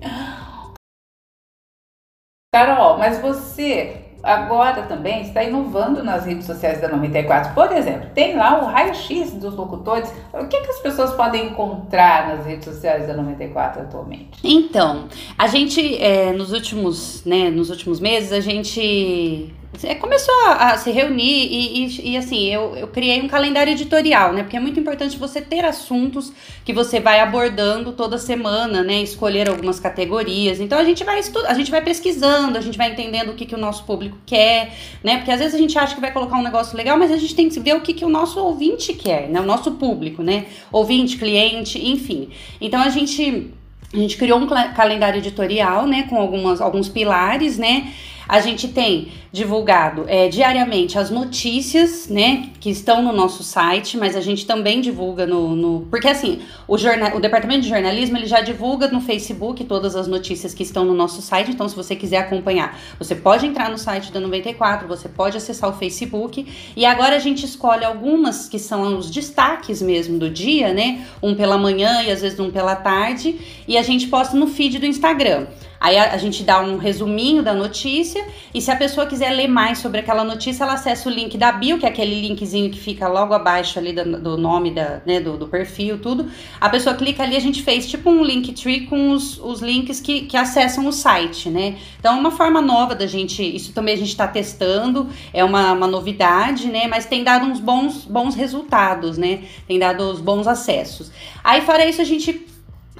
Carol, 2.52 2.98
mas 2.98 3.20
você 3.20 3.94
agora 4.24 4.82
também 4.82 5.22
está 5.22 5.44
inovando 5.44 6.02
nas 6.02 6.26
redes 6.26 6.46
sociais 6.46 6.80
da 6.80 6.88
94. 6.88 7.54
Por 7.54 7.70
exemplo, 7.70 8.10
tem 8.12 8.34
lá 8.36 8.60
o 8.60 8.66
raio-x 8.66 9.34
dos 9.34 9.54
locutores. 9.54 10.12
O 10.34 10.48
que, 10.48 10.60
que 10.60 10.68
as 10.68 10.80
pessoas 10.80 11.12
podem 11.12 11.46
encontrar 11.46 12.26
nas 12.26 12.44
redes 12.44 12.64
sociais 12.64 13.06
da 13.06 13.14
94 13.14 13.82
atualmente? 13.82 14.40
Então, 14.42 15.04
a 15.38 15.46
gente, 15.46 15.96
é, 16.02 16.32
nos, 16.32 16.50
últimos, 16.50 17.24
né, 17.24 17.50
nos 17.50 17.70
últimos 17.70 18.00
meses, 18.00 18.32
a 18.32 18.40
gente 18.40 18.80
é, 18.80 19.59
começou 20.00 20.34
a, 20.46 20.76
se 20.76 20.90
reunir 20.90 21.46
e, 21.46 21.84
e, 21.84 22.10
e, 22.10 22.16
assim, 22.16 22.48
eu, 22.48 22.74
eu 22.76 22.88
criei 22.88 23.22
um 23.22 23.28
calendário 23.28 23.72
editorial, 23.72 24.32
né? 24.32 24.42
Porque 24.42 24.56
é 24.56 24.60
muito 24.60 24.80
importante 24.80 25.16
você 25.16 25.40
ter 25.40 25.64
assuntos 25.64 26.32
que 26.64 26.72
você 26.72 26.98
vai 26.98 27.20
abordando 27.20 27.92
toda 27.92 28.18
semana, 28.18 28.82
né? 28.82 29.00
Escolher 29.00 29.48
algumas 29.48 29.78
categorias. 29.78 30.58
Então 30.58 30.76
a 30.76 30.84
gente 30.84 31.04
vai 31.04 31.20
a 31.46 31.54
gente 31.54 31.70
vai 31.70 31.82
pesquisando, 31.82 32.58
a 32.58 32.60
gente 32.60 32.76
vai 32.76 32.90
entendendo 32.90 33.30
o 33.30 33.34
que, 33.34 33.46
que 33.46 33.54
o 33.54 33.58
nosso 33.58 33.84
público 33.84 34.18
quer, 34.26 34.74
né? 35.04 35.18
Porque 35.18 35.30
às 35.30 35.38
vezes 35.38 35.54
a 35.54 35.58
gente 35.58 35.78
acha 35.78 35.94
que 35.94 36.00
vai 36.00 36.12
colocar 36.12 36.36
um 36.36 36.42
negócio 36.42 36.76
legal, 36.76 36.98
mas 36.98 37.12
a 37.12 37.16
gente 37.16 37.34
tem 37.34 37.48
que 37.48 37.60
ver 37.60 37.76
o 37.76 37.80
que, 37.80 37.94
que 37.94 38.04
o 38.04 38.08
nosso 38.08 38.40
ouvinte 38.40 38.92
quer, 38.92 39.28
né? 39.28 39.40
O 39.40 39.46
nosso 39.46 39.72
público, 39.72 40.22
né? 40.22 40.46
Ouvinte, 40.72 41.16
cliente, 41.16 41.78
enfim. 41.78 42.30
Então 42.60 42.80
a 42.80 42.88
gente. 42.88 43.52
A 43.92 43.96
gente 43.96 44.16
criou 44.16 44.38
um 44.38 44.46
calendário 44.46 45.18
editorial, 45.18 45.84
né, 45.84 46.04
com 46.08 46.16
algumas, 46.16 46.60
alguns 46.60 46.88
pilares, 46.88 47.58
né, 47.58 47.92
a 48.30 48.38
gente 48.38 48.68
tem 48.68 49.08
divulgado 49.32 50.04
é, 50.06 50.28
diariamente 50.28 50.96
as 50.96 51.10
notícias, 51.10 52.06
né, 52.06 52.50
que 52.60 52.70
estão 52.70 53.02
no 53.02 53.12
nosso 53.12 53.42
site, 53.42 53.96
mas 53.96 54.14
a 54.14 54.20
gente 54.20 54.46
também 54.46 54.80
divulga 54.80 55.26
no, 55.26 55.56
no 55.56 55.80
porque 55.90 56.06
assim, 56.06 56.38
o, 56.68 56.78
jornal, 56.78 57.16
o 57.16 57.20
departamento 57.20 57.62
de 57.62 57.68
jornalismo 57.68 58.16
ele 58.16 58.26
já 58.26 58.40
divulga 58.40 58.86
no 58.86 59.00
Facebook 59.00 59.64
todas 59.64 59.96
as 59.96 60.06
notícias 60.06 60.54
que 60.54 60.62
estão 60.62 60.84
no 60.84 60.94
nosso 60.94 61.20
site. 61.20 61.50
Então, 61.50 61.68
se 61.68 61.74
você 61.74 61.96
quiser 61.96 62.18
acompanhar, 62.18 62.78
você 63.00 63.16
pode 63.16 63.44
entrar 63.46 63.68
no 63.68 63.76
site 63.76 64.12
da 64.12 64.20
94, 64.20 64.86
você 64.86 65.08
pode 65.08 65.36
acessar 65.36 65.68
o 65.68 65.72
Facebook 65.72 66.46
e 66.76 66.86
agora 66.86 67.16
a 67.16 67.18
gente 67.18 67.44
escolhe 67.44 67.84
algumas 67.84 68.48
que 68.48 68.60
são 68.60 68.96
os 68.96 69.10
destaques 69.10 69.82
mesmo 69.82 70.20
do 70.20 70.30
dia, 70.30 70.72
né, 70.72 71.04
um 71.20 71.34
pela 71.34 71.58
manhã 71.58 72.00
e 72.04 72.12
às 72.12 72.20
vezes 72.20 72.38
um 72.38 72.48
pela 72.48 72.76
tarde, 72.76 73.40
e 73.66 73.76
a 73.76 73.82
gente 73.82 74.06
posta 74.06 74.36
no 74.36 74.46
feed 74.46 74.78
do 74.78 74.86
Instagram. 74.86 75.48
Aí 75.80 75.96
a, 75.96 76.12
a, 76.12 76.18
gente 76.18 76.42
dá 76.42 76.60
um 76.60 76.76
resuminho 76.76 77.42
da 77.42 77.54
notícia 77.54 78.22
e 78.52 78.60
se 78.60 78.70
a 78.70 78.76
pessoa 78.76 79.06
quiser 79.06 79.30
ler 79.30 79.48
mais 79.48 79.78
sobre 79.78 80.00
aquela 80.00 80.22
notícia, 80.22 80.62
ela 80.62 80.74
acessa 80.74 81.08
o 81.08 81.12
link 81.12 81.38
da 81.38 81.50
bio, 81.50 81.78
que 81.78 81.86
é 81.86 81.88
aquele 81.88 82.20
linkzinho 82.20 82.70
que 82.70 82.78
fica 82.78 83.08
logo 83.08 83.32
abaixo 83.32 83.78
ali 83.78 83.94
do, 83.94 84.20
do 84.20 84.36
nome 84.36 84.72
da, 84.72 85.00
né, 85.06 85.20
do, 85.20 85.38
do, 85.38 85.48
perfil, 85.48 85.98
tudo. 85.98 86.30
A 86.60 86.68
pessoa 86.68 86.94
clica 86.94 87.22
ali, 87.22 87.34
a 87.34 87.40
gente 87.40 87.62
fez 87.62 87.88
tipo 87.88 88.10
um 88.10 88.22
link 88.22 88.52
tree 88.52 88.82
com 88.82 89.12
os, 89.12 89.38
os 89.38 89.62
links 89.62 90.00
que, 90.00 90.26
que 90.26 90.36
acessam 90.36 90.86
o 90.86 90.92
site, 90.92 91.48
né? 91.48 91.78
Então, 91.98 92.14
é 92.14 92.20
uma 92.20 92.30
forma 92.30 92.60
nova 92.60 92.94
da 92.94 93.06
gente, 93.06 93.42
isso 93.42 93.72
também 93.72 93.94
a 93.94 93.98
gente 93.98 94.10
está 94.10 94.28
testando, 94.28 95.08
é 95.32 95.42
uma, 95.42 95.72
uma 95.72 95.86
novidade, 95.86 96.68
né? 96.68 96.88
Mas 96.88 97.06
tem 97.06 97.24
dado 97.24 97.46
uns 97.46 97.58
bons, 97.58 98.04
bons 98.04 98.34
resultados, 98.34 99.16
né? 99.16 99.44
Tem 99.66 99.78
dado 99.78 100.02
os 100.10 100.20
bons 100.20 100.46
acessos. 100.46 101.10
Aí, 101.42 101.62
fora 101.62 101.86
isso, 101.88 102.02
a 102.02 102.04
gente 102.04 102.49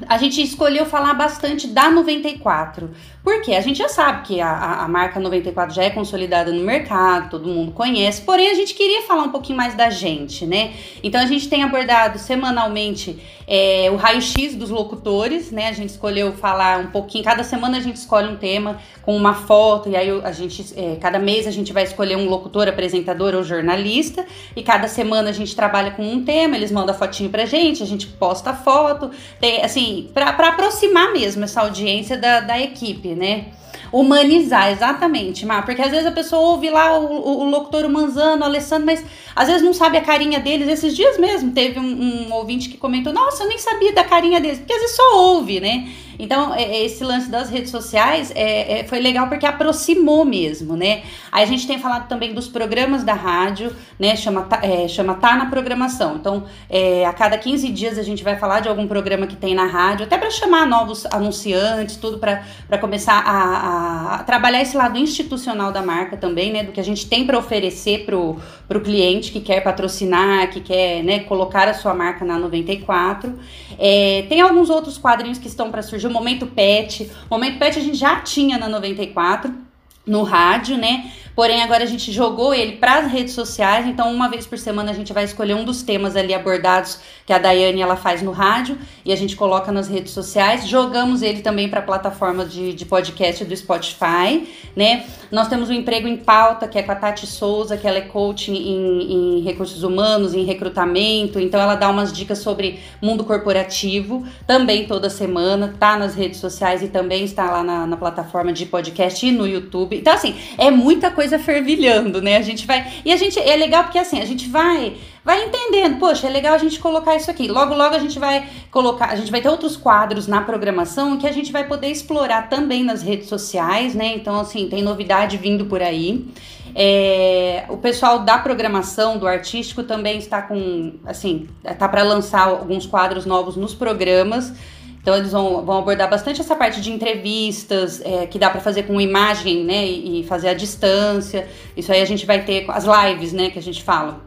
a 0.09 0.19
gente 0.19 0.43
escolheu 0.43 0.87
falar 0.87 1.15
bastante 1.15 1.67
da 1.67 1.91
94, 1.91 2.91
porque 3.23 3.53
a 3.53 3.61
gente 3.61 3.79
já 3.79 3.89
sabe 3.89 4.27
que 4.27 4.41
a, 4.41 4.83
a, 4.83 4.89
marca 4.89 5.21
94 5.21 5.75
já 5.75 5.85
é 5.85 5.91
consolidada 5.91 6.53
no 6.53 6.65
mercado, 6.65 7.31
todo 7.31 7.49
mundo 7.49 7.73
conhece, 7.73 8.23
porém 8.23 8.49
a 8.49 8.55
gente 8.55 8.75
queria 8.75 9.03
falar 9.03 9.25
um 9.25 9.31
pouquinho 9.31 9.59
mais 9.59 9.75
da 9.75 9.91
gente, 9.91 10.47
né? 10.47 10.73
Então 11.03 11.21
a 11.21 11.27
gente 11.27 11.49
tem 11.49 11.63
abordado 11.63 12.19
semanalmente 12.19 13.21
é, 13.47 13.91
o 13.91 13.97
raio-x 13.97 14.55
dos 14.55 14.71
locutores, 14.71 15.51
né? 15.51 15.69
A 15.69 15.73
gente 15.73 15.91
escolheu 15.91 16.33
falar 16.33 16.79
um 16.79 16.87
pouquinho, 16.87 17.23
cada 17.23 17.45
semana 17.45 17.77
a 17.77 17.81
gente 17.81 17.97
escolhe 17.97 18.29
um 18.29 18.37
tema 18.37 18.79
com 19.03 19.15
uma 19.15 19.35
foto, 19.35 19.89
e 19.89 19.97
aí 19.97 20.09
a 20.23 20.33
gente, 20.33 20.73
é, 20.77 20.97
cada 20.97 21.19
mês 21.19 21.47
a 21.47 21.51
gente 21.51 21.73
vai 21.73 21.83
escolher 21.83 22.17
um 22.17 22.29
locutor, 22.29 22.69
apresentador 22.69 23.35
ou 23.35 23.43
jornalista, 23.43 24.25
e 24.55 24.63
cada 24.63 24.89
semana 24.89 25.31
a 25.31 25.33
gente 25.33 25.55
trabalha 25.55 25.91
com 25.91 26.03
um 26.03 26.25
tema, 26.25 26.57
eles 26.57 26.71
mandam 26.71 26.95
a 26.95 26.99
fotinho 26.99 27.29
pra 27.29 27.45
gente, 27.45 27.83
a 27.83 27.87
gente 27.87 28.07
posta 28.07 28.51
a 28.51 28.55
foto, 28.55 29.11
tem, 29.41 29.63
assim, 29.63 30.09
para 30.15 30.31
aproximar 30.31 31.13
mesmo 31.13 31.45
essa 31.45 31.61
audiência 31.61 32.17
da, 32.17 32.41
da 32.41 32.61
equipe 32.61 33.10
né? 33.15 33.47
Humanizar, 33.93 34.71
exatamente, 34.71 35.45
Mar. 35.45 35.65
Porque 35.65 35.83
às 35.83 35.91
vezes 35.91 36.07
a 36.07 36.13
pessoa 36.13 36.43
ouve 36.43 36.71
lá 36.71 36.99
o, 36.99 37.07
o, 37.07 37.41
o 37.41 37.51
locutor 37.51 37.89
Manzano, 37.89 38.43
o 38.43 38.45
Alessandro, 38.45 38.87
mas 38.87 39.05
às 39.35 39.49
vezes 39.49 39.63
não 39.63 39.73
sabe 39.73 39.97
a 39.97 40.03
carinha 40.03 40.39
deles. 40.39 40.69
Esses 40.69 40.95
dias 40.95 41.19
mesmo 41.19 41.53
teve 41.53 41.79
um, 41.79 42.29
um 42.29 42.33
ouvinte 42.33 42.69
que 42.69 42.77
comentou: 42.77 43.13
Nossa, 43.13 43.43
eu 43.43 43.49
nem 43.49 43.59
sabia 43.59 43.93
da 43.93 44.05
carinha 44.05 44.41
deles. 44.41 44.59
Porque 44.59 44.73
às 44.73 44.81
vezes 44.81 44.97
só 44.97 45.17
ouve, 45.17 45.61
né? 45.61 45.89
Então, 46.21 46.55
é, 46.55 46.63
é, 46.63 46.85
esse 46.85 47.03
lance 47.03 47.31
das 47.31 47.49
redes 47.49 47.71
sociais 47.71 48.31
é, 48.35 48.81
é, 48.81 48.85
foi 48.85 49.01
legal 49.01 49.27
porque 49.27 49.47
aproximou 49.47 50.23
mesmo, 50.23 50.77
né? 50.77 51.03
Aí 51.33 51.43
a 51.43 51.47
gente 51.47 51.67
tem 51.67 51.79
falado 51.79 52.09
também 52.09 52.35
dos 52.35 52.47
programas 52.47 53.03
da 53.03 53.15
rádio, 53.15 53.75
né? 53.99 54.15
Chama, 54.17 54.47
é, 54.61 54.87
chama 54.87 55.15
Tá 55.15 55.35
na 55.37 55.47
Programação. 55.47 56.17
Então, 56.17 56.45
é, 56.69 57.07
a 57.07 57.13
cada 57.15 57.39
15 57.39 57.69
dias 57.71 57.99
a 57.99 58.03
gente 58.03 58.23
vai 58.23 58.37
falar 58.37 58.61
de 58.61 58.69
algum 58.69 58.87
programa 58.87 59.27
que 59.27 59.35
tem 59.35 59.55
na 59.55 59.65
rádio, 59.65 60.05
até 60.05 60.19
para 60.19 60.31
chamar 60.31 60.67
novos 60.67 61.07
anunciantes, 61.07 61.97
tudo 61.97 62.19
para 62.19 62.79
começar 62.79 63.19
a, 63.25 64.17
a, 64.17 64.25
trabalhar 64.25 64.61
esse 64.61 64.77
lado 64.77 64.99
institucional 64.99 65.73
da 65.73 65.81
marca 65.81 66.19
também, 66.19 66.53
né? 66.53 66.65
Do 66.65 66.73
que 66.73 66.81
a 66.81 66.85
gente 66.85 67.09
tem 67.09 67.25
para 67.25 67.39
oferecer 67.39 68.05
pro, 68.05 68.37
pro 68.69 68.83
cliente 68.83 69.33
que 69.33 69.41
quer 69.41 69.63
patrocinar, 69.63 70.51
que 70.51 70.61
quer 70.61 71.03
né, 71.03 71.21
colocar 71.21 71.67
a 71.67 71.73
sua 71.73 71.95
marca 71.95 72.27
na 72.27 72.39
94. 72.39 73.39
É, 73.79 74.27
tem 74.29 74.43
alguns 74.43 74.69
outros 74.69 74.99
quadrinhos 74.99 75.39
que 75.39 75.49
estão 75.49 75.71
para 75.71 75.81
surgir 75.81 76.10
Momento 76.11 76.47
Pet. 76.47 77.11
O 77.29 77.35
Momento 77.35 77.59
Pet 77.59 77.79
a 77.79 77.83
gente 77.83 77.97
já 77.97 78.21
tinha 78.21 78.59
na 78.59 78.69
94 78.69 79.70
no 80.07 80.23
rádio, 80.23 80.77
né? 80.77 81.11
Porém, 81.35 81.63
agora 81.63 81.85
a 81.85 81.87
gente 81.87 82.13
jogou 82.13 82.53
ele 82.53 82.73
para 82.73 82.99
as 82.99 83.11
redes 83.11 83.33
sociais, 83.33 83.87
então 83.87 84.13
uma 84.13 84.29
vez 84.29 84.47
por 84.47 84.59
semana 84.59 84.91
a 84.91 84.95
gente 84.95 85.13
vai 85.13 85.25
escolher 85.25 85.55
um 85.55 85.65
dos 85.65 85.83
temas 85.83 86.17
ali 86.17 86.35
abordados 86.35 87.01
que 87.25 87.33
a 87.33 87.39
Daiane 87.39 87.81
ela 87.81 87.97
faz 87.97 88.21
no 88.21 88.33
rádio 88.33 88.77
e 89.05 89.13
a 89.13 89.17
gente 89.17 89.37
coloca 89.37 89.71
nas 89.73 89.89
redes 89.89 90.13
sociais. 90.13 90.69
Jogamos 90.69 91.23
ele 91.23 91.41
também 91.41 91.69
para 91.69 91.81
a 91.81 91.83
plataforma 91.83 92.45
de, 92.45 92.75
de 92.75 92.85
podcast 92.85 93.45
do 93.45 93.57
Spotify, 93.57 94.47
né? 94.77 95.07
Nós 95.31 95.49
temos 95.49 95.69
o 95.69 95.73
um 95.73 95.75
Emprego 95.77 96.09
em 96.09 96.17
Pauta, 96.17 96.67
que 96.67 96.77
é 96.77 96.83
com 96.83 96.91
a 96.91 96.97
Tati 96.97 97.27
Souza, 97.27 97.77
que 97.77 97.87
ela 97.87 97.99
é 97.99 98.03
coach 98.03 98.51
em, 98.51 99.39
em 99.39 99.41
recursos 99.41 99.83
humanos, 99.85 100.35
em 100.35 100.45
recrutamento, 100.45 101.39
então 101.39 101.61
ela 101.61 101.77
dá 101.77 101.89
umas 101.89 102.13
dicas 102.13 102.39
sobre 102.39 102.81
mundo 103.01 103.23
corporativo, 103.25 104.27
também 104.47 104.87
toda 104.87 105.09
semana, 105.09 105.75
tá 105.79 105.97
nas 105.97 106.15
redes 106.15 106.41
sociais 106.41 106.83
e 106.83 106.89
também 106.89 107.25
está 107.25 107.51
lá 107.51 107.63
na, 107.63 107.87
na 107.87 107.97
plataforma 107.97 108.53
de 108.53 108.67
podcast 108.67 109.25
e 109.25 109.31
no 109.31 109.47
YouTube. 109.47 109.90
Então, 109.91 110.13
assim, 110.13 110.35
é 110.57 110.71
muita 110.71 111.11
coisa 111.11 111.39
fervilhando, 111.39 112.21
né? 112.21 112.37
A 112.37 112.43
gente 112.43 112.67
vai. 112.67 112.87
E 113.05 113.13
a 113.13 113.17
gente. 113.17 113.39
É 113.39 113.57
legal 113.57 113.85
porque 113.85 113.99
assim, 113.99 114.21
a 114.21 114.27
gente 114.27 114.49
vai 114.49 114.97
vai 115.25 115.45
entendendo, 115.45 115.99
poxa, 115.99 116.27
é 116.27 116.31
legal 116.31 116.55
a 116.55 116.59
gente 116.59 116.79
colocar 116.79 117.15
isso 117.15 117.31
aqui. 117.31 117.47
Logo, 117.47 117.75
logo 117.75 117.95
a 117.95 117.99
gente 117.99 118.19
vai 118.19 118.49
colocar, 118.71 119.07
a 119.07 119.17
gente 119.17 119.31
vai 119.31 119.41
ter 119.41 119.49
outros 119.49 119.77
quadros 119.77 120.27
na 120.27 120.41
programação 120.41 121.19
que 121.19 121.27
a 121.27 121.33
gente 121.33 121.53
vai 121.53 121.67
poder 121.67 121.89
explorar 121.89 122.49
também 122.49 122.83
nas 122.83 123.03
redes 123.03 123.29
sociais, 123.29 123.95
né? 123.95 124.15
Então, 124.15 124.41
assim, 124.41 124.69
tem 124.69 124.83
novidade 124.83 125.37
vindo 125.37 125.67
por 125.67 125.83
aí. 125.83 126.27
É, 126.75 127.65
o 127.69 127.77
pessoal 127.77 128.21
da 128.21 128.39
programação, 128.39 129.19
do 129.19 129.27
artístico, 129.27 129.83
também 129.83 130.19
está 130.19 130.41
com, 130.41 130.95
assim, 131.05 131.49
tá 131.79 131.89
para 131.89 132.03
lançar 132.03 132.43
alguns 132.43 132.87
quadros 132.87 133.27
novos 133.27 133.57
nos 133.57 133.75
programas. 133.75 134.53
Então 135.01 135.17
eles 135.17 135.33
vão, 135.33 135.65
vão 135.65 135.79
abordar 135.79 136.09
bastante 136.11 136.41
essa 136.41 136.55
parte 136.55 136.81
de 136.81 136.93
entrevistas, 136.93 138.01
é, 138.05 138.27
que 138.27 138.39
dá 138.39 138.51
para 138.51 138.61
fazer 138.61 138.83
com 138.83 139.01
imagem, 139.01 139.65
né, 139.65 139.87
e, 139.87 140.21
e 140.21 140.25
fazer 140.25 140.49
à 140.49 140.55
distância. 140.55 141.49
Isso 141.77 141.91
aí 141.91 142.03
a 142.03 142.05
gente 142.05 142.27
vai 142.27 142.45
ter 142.45 142.67
as 142.71 142.85
lives, 142.85 143.33
né, 143.33 143.51
que 143.51 143.59
a 143.59 143.63
gente 143.63 143.83
fala. 143.83 144.21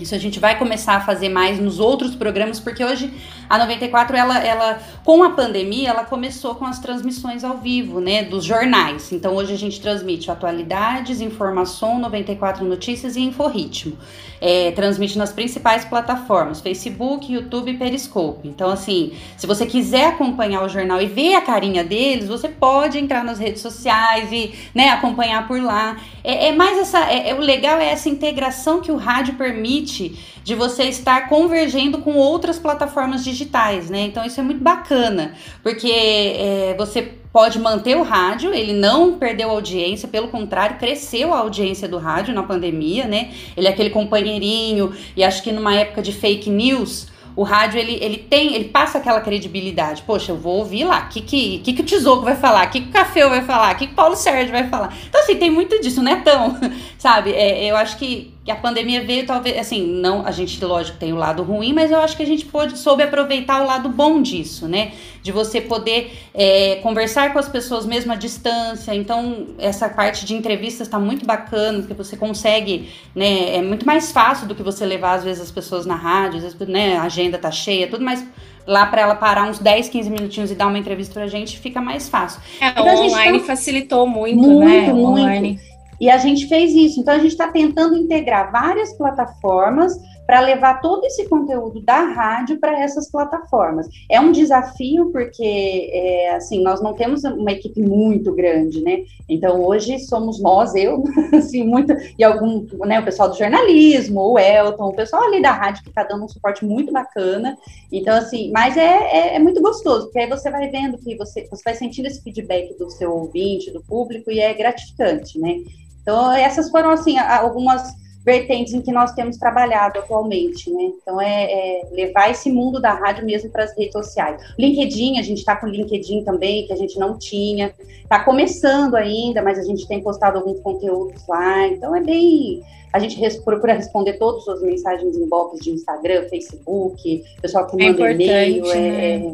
Isso 0.00 0.14
a 0.14 0.18
gente 0.18 0.40
vai 0.40 0.58
começar 0.58 0.94
a 0.94 1.00
fazer 1.00 1.28
mais 1.28 1.58
nos 1.60 1.78
outros 1.78 2.14
programas, 2.14 2.58
porque 2.58 2.84
hoje 2.84 3.12
a 3.50 3.58
94, 3.58 4.16
ela, 4.16 4.38
ela, 4.38 4.80
com 5.04 5.24
a 5.24 5.30
pandemia, 5.30 5.90
ela 5.90 6.04
começou 6.04 6.54
com 6.54 6.64
as 6.64 6.78
transmissões 6.78 7.42
ao 7.42 7.58
vivo, 7.58 8.00
né, 8.00 8.22
dos 8.22 8.44
jornais. 8.44 9.10
Então 9.10 9.34
hoje 9.34 9.52
a 9.52 9.58
gente 9.58 9.80
transmite 9.80 10.30
atualidades, 10.30 11.20
informação, 11.20 11.98
94 11.98 12.64
notícias 12.64 13.16
e 13.16 13.20
Inforritmo. 13.20 13.98
É, 14.40 14.70
transmite 14.70 15.18
nas 15.18 15.32
principais 15.32 15.84
plataformas, 15.84 16.60
Facebook, 16.60 17.30
YouTube 17.30 17.72
e 17.72 17.76
Periscope. 17.76 18.48
Então, 18.48 18.70
assim, 18.70 19.12
se 19.36 19.46
você 19.46 19.66
quiser 19.66 20.06
acompanhar 20.06 20.64
o 20.64 20.68
jornal 20.68 21.02
e 21.02 21.06
ver 21.06 21.34
a 21.34 21.42
carinha 21.42 21.84
deles, 21.84 22.26
você 22.26 22.48
pode 22.48 22.98
entrar 22.98 23.22
nas 23.22 23.38
redes 23.38 23.60
sociais 23.60 24.32
e 24.32 24.54
né, 24.74 24.90
acompanhar 24.90 25.46
por 25.46 25.60
lá. 25.60 25.98
É, 26.24 26.48
é 26.48 26.52
mais 26.52 26.78
essa. 26.78 27.00
É, 27.10 27.30
é, 27.30 27.34
o 27.34 27.40
legal 27.40 27.78
é 27.78 27.90
essa 27.90 28.08
integração 28.08 28.80
que 28.80 28.90
o 28.90 28.96
rádio 28.96 29.34
permite 29.34 29.89
de 29.98 30.54
você 30.54 30.84
estar 30.84 31.28
convergendo 31.28 31.98
com 31.98 32.14
outras 32.14 32.58
plataformas 32.58 33.24
digitais, 33.24 33.90
né? 33.90 34.02
Então 34.02 34.24
isso 34.24 34.40
é 34.40 34.42
muito 34.42 34.62
bacana, 34.62 35.34
porque 35.62 35.90
é, 35.90 36.74
você 36.78 37.02
pode 37.32 37.58
manter 37.58 37.96
o 37.96 38.02
rádio, 38.02 38.52
ele 38.52 38.72
não 38.72 39.18
perdeu 39.18 39.50
audiência, 39.50 40.08
pelo 40.08 40.28
contrário, 40.28 40.78
cresceu 40.78 41.32
a 41.32 41.38
audiência 41.38 41.88
do 41.88 41.98
rádio 41.98 42.34
na 42.34 42.42
pandemia, 42.42 43.06
né? 43.06 43.30
Ele 43.56 43.66
é 43.66 43.70
aquele 43.70 43.90
companheirinho, 43.90 44.92
e 45.16 45.22
acho 45.22 45.42
que 45.42 45.52
numa 45.52 45.74
época 45.74 46.02
de 46.02 46.12
fake 46.12 46.50
news, 46.50 47.08
o 47.36 47.42
rádio 47.42 47.78
ele, 47.78 47.98
ele 48.02 48.18
tem, 48.18 48.54
ele 48.54 48.66
passa 48.66 48.98
aquela 48.98 49.20
credibilidade. 49.20 50.02
Poxa, 50.02 50.32
eu 50.32 50.36
vou 50.36 50.58
ouvir 50.58 50.84
lá. 50.84 51.04
O 51.04 51.08
que, 51.08 51.20
que, 51.20 51.58
que, 51.60 51.72
que 51.72 51.82
o 51.82 51.84
Tesouro 51.84 52.22
vai 52.22 52.36
falar? 52.36 52.66
O 52.66 52.70
que, 52.70 52.80
que 52.80 52.88
o 52.88 52.92
Café 52.92 53.28
vai 53.28 53.42
falar? 53.42 53.74
O 53.74 53.78
que, 53.78 53.86
que 53.86 53.92
o 53.92 53.96
Paulo 53.96 54.16
Sérgio 54.16 54.50
vai 54.50 54.68
falar? 54.68 54.94
Então, 55.08 55.20
assim, 55.20 55.36
tem 55.36 55.50
muito 55.50 55.80
disso, 55.80 56.02
não 56.02 56.12
é 56.12 56.16
tão, 56.16 56.58
sabe? 56.98 57.32
É, 57.32 57.70
eu 57.70 57.76
acho 57.76 57.96
que 57.98 58.29
que 58.50 58.56
a 58.56 58.56
pandemia 58.56 59.04
veio 59.04 59.24
talvez 59.24 59.56
assim 59.56 59.86
não 59.86 60.26
a 60.26 60.32
gente 60.32 60.62
lógico 60.64 60.98
tem 60.98 61.12
o 61.12 61.16
lado 61.16 61.42
ruim 61.42 61.72
mas 61.72 61.90
eu 61.90 62.00
acho 62.00 62.16
que 62.16 62.22
a 62.22 62.26
gente 62.26 62.44
pode 62.44 62.76
soube 62.76 63.02
aproveitar 63.02 63.62
o 63.62 63.66
lado 63.66 63.88
bom 63.88 64.20
disso 64.20 64.66
né 64.66 64.92
de 65.22 65.30
você 65.30 65.60
poder 65.60 66.12
é, 66.34 66.76
conversar 66.82 67.32
com 67.32 67.38
as 67.38 67.48
pessoas 67.48 67.86
mesmo 67.86 68.12
à 68.12 68.16
distância 68.16 68.94
então 68.94 69.48
essa 69.58 69.88
parte 69.88 70.26
de 70.26 70.34
entrevistas 70.34 70.88
está 70.88 70.98
muito 70.98 71.24
bacana 71.24 71.78
porque 71.78 71.94
você 71.94 72.16
consegue 72.16 72.90
né 73.14 73.56
é 73.56 73.62
muito 73.62 73.86
mais 73.86 74.10
fácil 74.10 74.48
do 74.48 74.54
que 74.54 74.62
você 74.62 74.84
levar 74.84 75.14
às 75.14 75.24
vezes 75.24 75.42
as 75.42 75.50
pessoas 75.50 75.86
na 75.86 75.94
rádio 75.94 76.38
às 76.38 76.42
vezes 76.42 76.58
né 76.68 76.96
a 76.96 77.02
agenda 77.02 77.38
tá 77.38 77.52
cheia 77.52 77.86
tudo 77.86 78.04
mais 78.04 78.26
lá 78.66 78.86
para 78.86 79.02
ela 79.02 79.14
parar 79.14 79.48
uns 79.48 79.58
10, 79.58 79.88
15 79.88 80.10
minutinhos 80.10 80.50
e 80.50 80.54
dar 80.54 80.66
uma 80.66 80.78
entrevista 80.78 81.14
pra 81.14 81.26
gente, 81.26 81.58
fica 81.58 81.80
mais 81.80 82.08
fácil. 82.08 82.40
É, 82.60 82.68
então, 82.68 82.84
o 82.84 83.06
online 83.06 83.40
tá... 83.40 83.46
facilitou 83.46 84.06
muito, 84.06 84.36
muito 84.36 84.60
né? 84.60 84.92
Muito, 84.92 85.08
online. 85.08 85.60
E 86.00 86.08
a 86.08 86.16
gente 86.16 86.46
fez 86.46 86.72
isso. 86.74 87.00
Então, 87.00 87.14
a 87.14 87.18
gente 87.18 87.32
está 87.32 87.48
tentando 87.48 87.96
integrar 87.96 88.50
várias 88.50 88.92
plataformas 88.96 89.92
para 90.30 90.42
levar 90.42 90.80
todo 90.80 91.04
esse 91.04 91.28
conteúdo 91.28 91.80
da 91.80 92.02
rádio 92.02 92.60
para 92.60 92.78
essas 92.78 93.10
plataformas. 93.10 93.88
É 94.08 94.20
um 94.20 94.30
desafio 94.30 95.10
porque, 95.10 95.90
é, 95.92 96.36
assim, 96.36 96.62
nós 96.62 96.80
não 96.80 96.94
temos 96.94 97.24
uma 97.24 97.50
equipe 97.50 97.82
muito 97.82 98.32
grande, 98.32 98.80
né? 98.80 99.02
Então, 99.28 99.60
hoje 99.60 99.98
somos 99.98 100.40
nós, 100.40 100.72
eu, 100.76 101.02
assim, 101.34 101.64
muito, 101.64 101.92
e 102.16 102.22
algum, 102.22 102.64
né, 102.86 103.00
o 103.00 103.04
pessoal 103.04 103.28
do 103.28 103.36
jornalismo, 103.36 104.20
o 104.20 104.38
Elton, 104.38 104.90
o 104.90 104.94
pessoal 104.94 105.24
ali 105.24 105.42
da 105.42 105.50
rádio 105.50 105.82
que 105.82 105.88
está 105.88 106.04
dando 106.04 106.24
um 106.24 106.28
suporte 106.28 106.64
muito 106.64 106.92
bacana. 106.92 107.58
Então, 107.90 108.16
assim, 108.16 108.52
mas 108.52 108.76
é, 108.76 108.84
é, 108.84 109.34
é, 109.34 109.38
muito 109.40 109.60
gostoso, 109.60 110.04
porque 110.04 110.20
aí 110.20 110.28
você 110.28 110.48
vai 110.48 110.68
vendo 110.68 110.96
que 110.96 111.16
você, 111.16 111.44
você 111.50 111.62
vai 111.64 111.74
sentindo 111.74 112.06
esse 112.06 112.22
feedback 112.22 112.78
do 112.78 112.88
seu 112.88 113.12
ouvinte, 113.12 113.72
do 113.72 113.82
público, 113.82 114.30
e 114.30 114.38
é 114.38 114.54
gratificante, 114.54 115.40
né? 115.40 115.56
Então, 116.02 116.32
essas 116.32 116.70
foram, 116.70 116.90
assim, 116.90 117.18
algumas 117.18 118.00
vertentes 118.24 118.74
em 118.74 118.82
que 118.82 118.92
nós 118.92 119.12
temos 119.12 119.38
trabalhado 119.38 119.98
atualmente, 119.98 120.70
né? 120.70 120.90
Então, 121.00 121.20
é, 121.20 121.44
é 121.44 121.88
levar 121.92 122.30
esse 122.30 122.50
mundo 122.50 122.80
da 122.80 122.92
rádio 122.92 123.24
mesmo 123.24 123.50
para 123.50 123.64
as 123.64 123.76
redes 123.76 123.92
sociais. 123.92 124.40
LinkedIn, 124.58 125.18
a 125.18 125.22
gente 125.22 125.38
está 125.38 125.56
com 125.56 125.66
LinkedIn 125.66 126.24
também, 126.24 126.66
que 126.66 126.72
a 126.72 126.76
gente 126.76 126.98
não 126.98 127.18
tinha. 127.18 127.74
Está 128.02 128.22
começando 128.22 128.94
ainda, 128.94 129.42
mas 129.42 129.58
a 129.58 129.62
gente 129.62 129.86
tem 129.88 130.02
postado 130.02 130.38
alguns 130.38 130.60
conteúdos 130.60 131.26
lá. 131.26 131.66
Então, 131.66 131.94
é 131.96 132.00
bem... 132.00 132.62
A 132.92 132.98
gente 132.98 133.18
res, 133.20 133.36
procura 133.36 133.72
responder 133.72 134.14
todas 134.14 134.46
as 134.48 134.60
mensagens 134.62 135.16
em 135.16 135.28
box 135.28 135.60
de 135.60 135.70
Instagram, 135.70 136.28
Facebook, 136.28 137.22
pessoal 137.40 137.66
que 137.68 137.80
é 137.80 137.86
manda 137.86 138.08
é 138.08 138.12
e-mail. 138.12 138.66
Né? 138.66 139.14
É, 139.14 139.32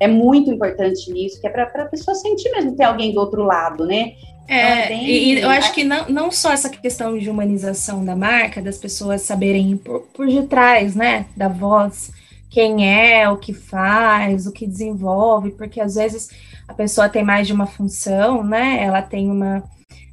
é, 0.00 0.08
muito 0.08 0.50
importante 0.50 1.10
isso, 1.26 1.40
que 1.40 1.46
é 1.46 1.50
para 1.50 1.64
a 1.64 1.86
pessoa 1.86 2.14
sentir 2.14 2.50
mesmo 2.50 2.76
tem 2.76 2.84
alguém 2.84 3.14
do 3.14 3.20
outro 3.20 3.42
lado, 3.42 3.86
né? 3.86 4.12
É, 4.48 4.94
e 4.94 5.40
eu 5.40 5.50
acho 5.50 5.74
que 5.74 5.84
não, 5.84 6.08
não 6.08 6.30
só 6.30 6.52
essa 6.52 6.70
questão 6.70 7.18
de 7.18 7.28
humanização 7.28 8.02
da 8.02 8.16
marca, 8.16 8.62
das 8.62 8.78
pessoas 8.78 9.20
saberem 9.20 9.76
por, 9.76 10.00
por 10.14 10.26
detrás, 10.26 10.96
né, 10.96 11.26
da 11.36 11.48
voz, 11.48 12.10
quem 12.48 12.88
é, 12.88 13.28
o 13.28 13.36
que 13.36 13.52
faz, 13.52 14.46
o 14.46 14.52
que 14.52 14.66
desenvolve, 14.66 15.50
porque 15.50 15.82
às 15.82 15.96
vezes 15.96 16.30
a 16.66 16.72
pessoa 16.72 17.10
tem 17.10 17.22
mais 17.22 17.46
de 17.46 17.52
uma 17.52 17.66
função, 17.66 18.42
né, 18.42 18.82
ela 18.82 19.02
tem 19.02 19.30
uma, 19.30 19.62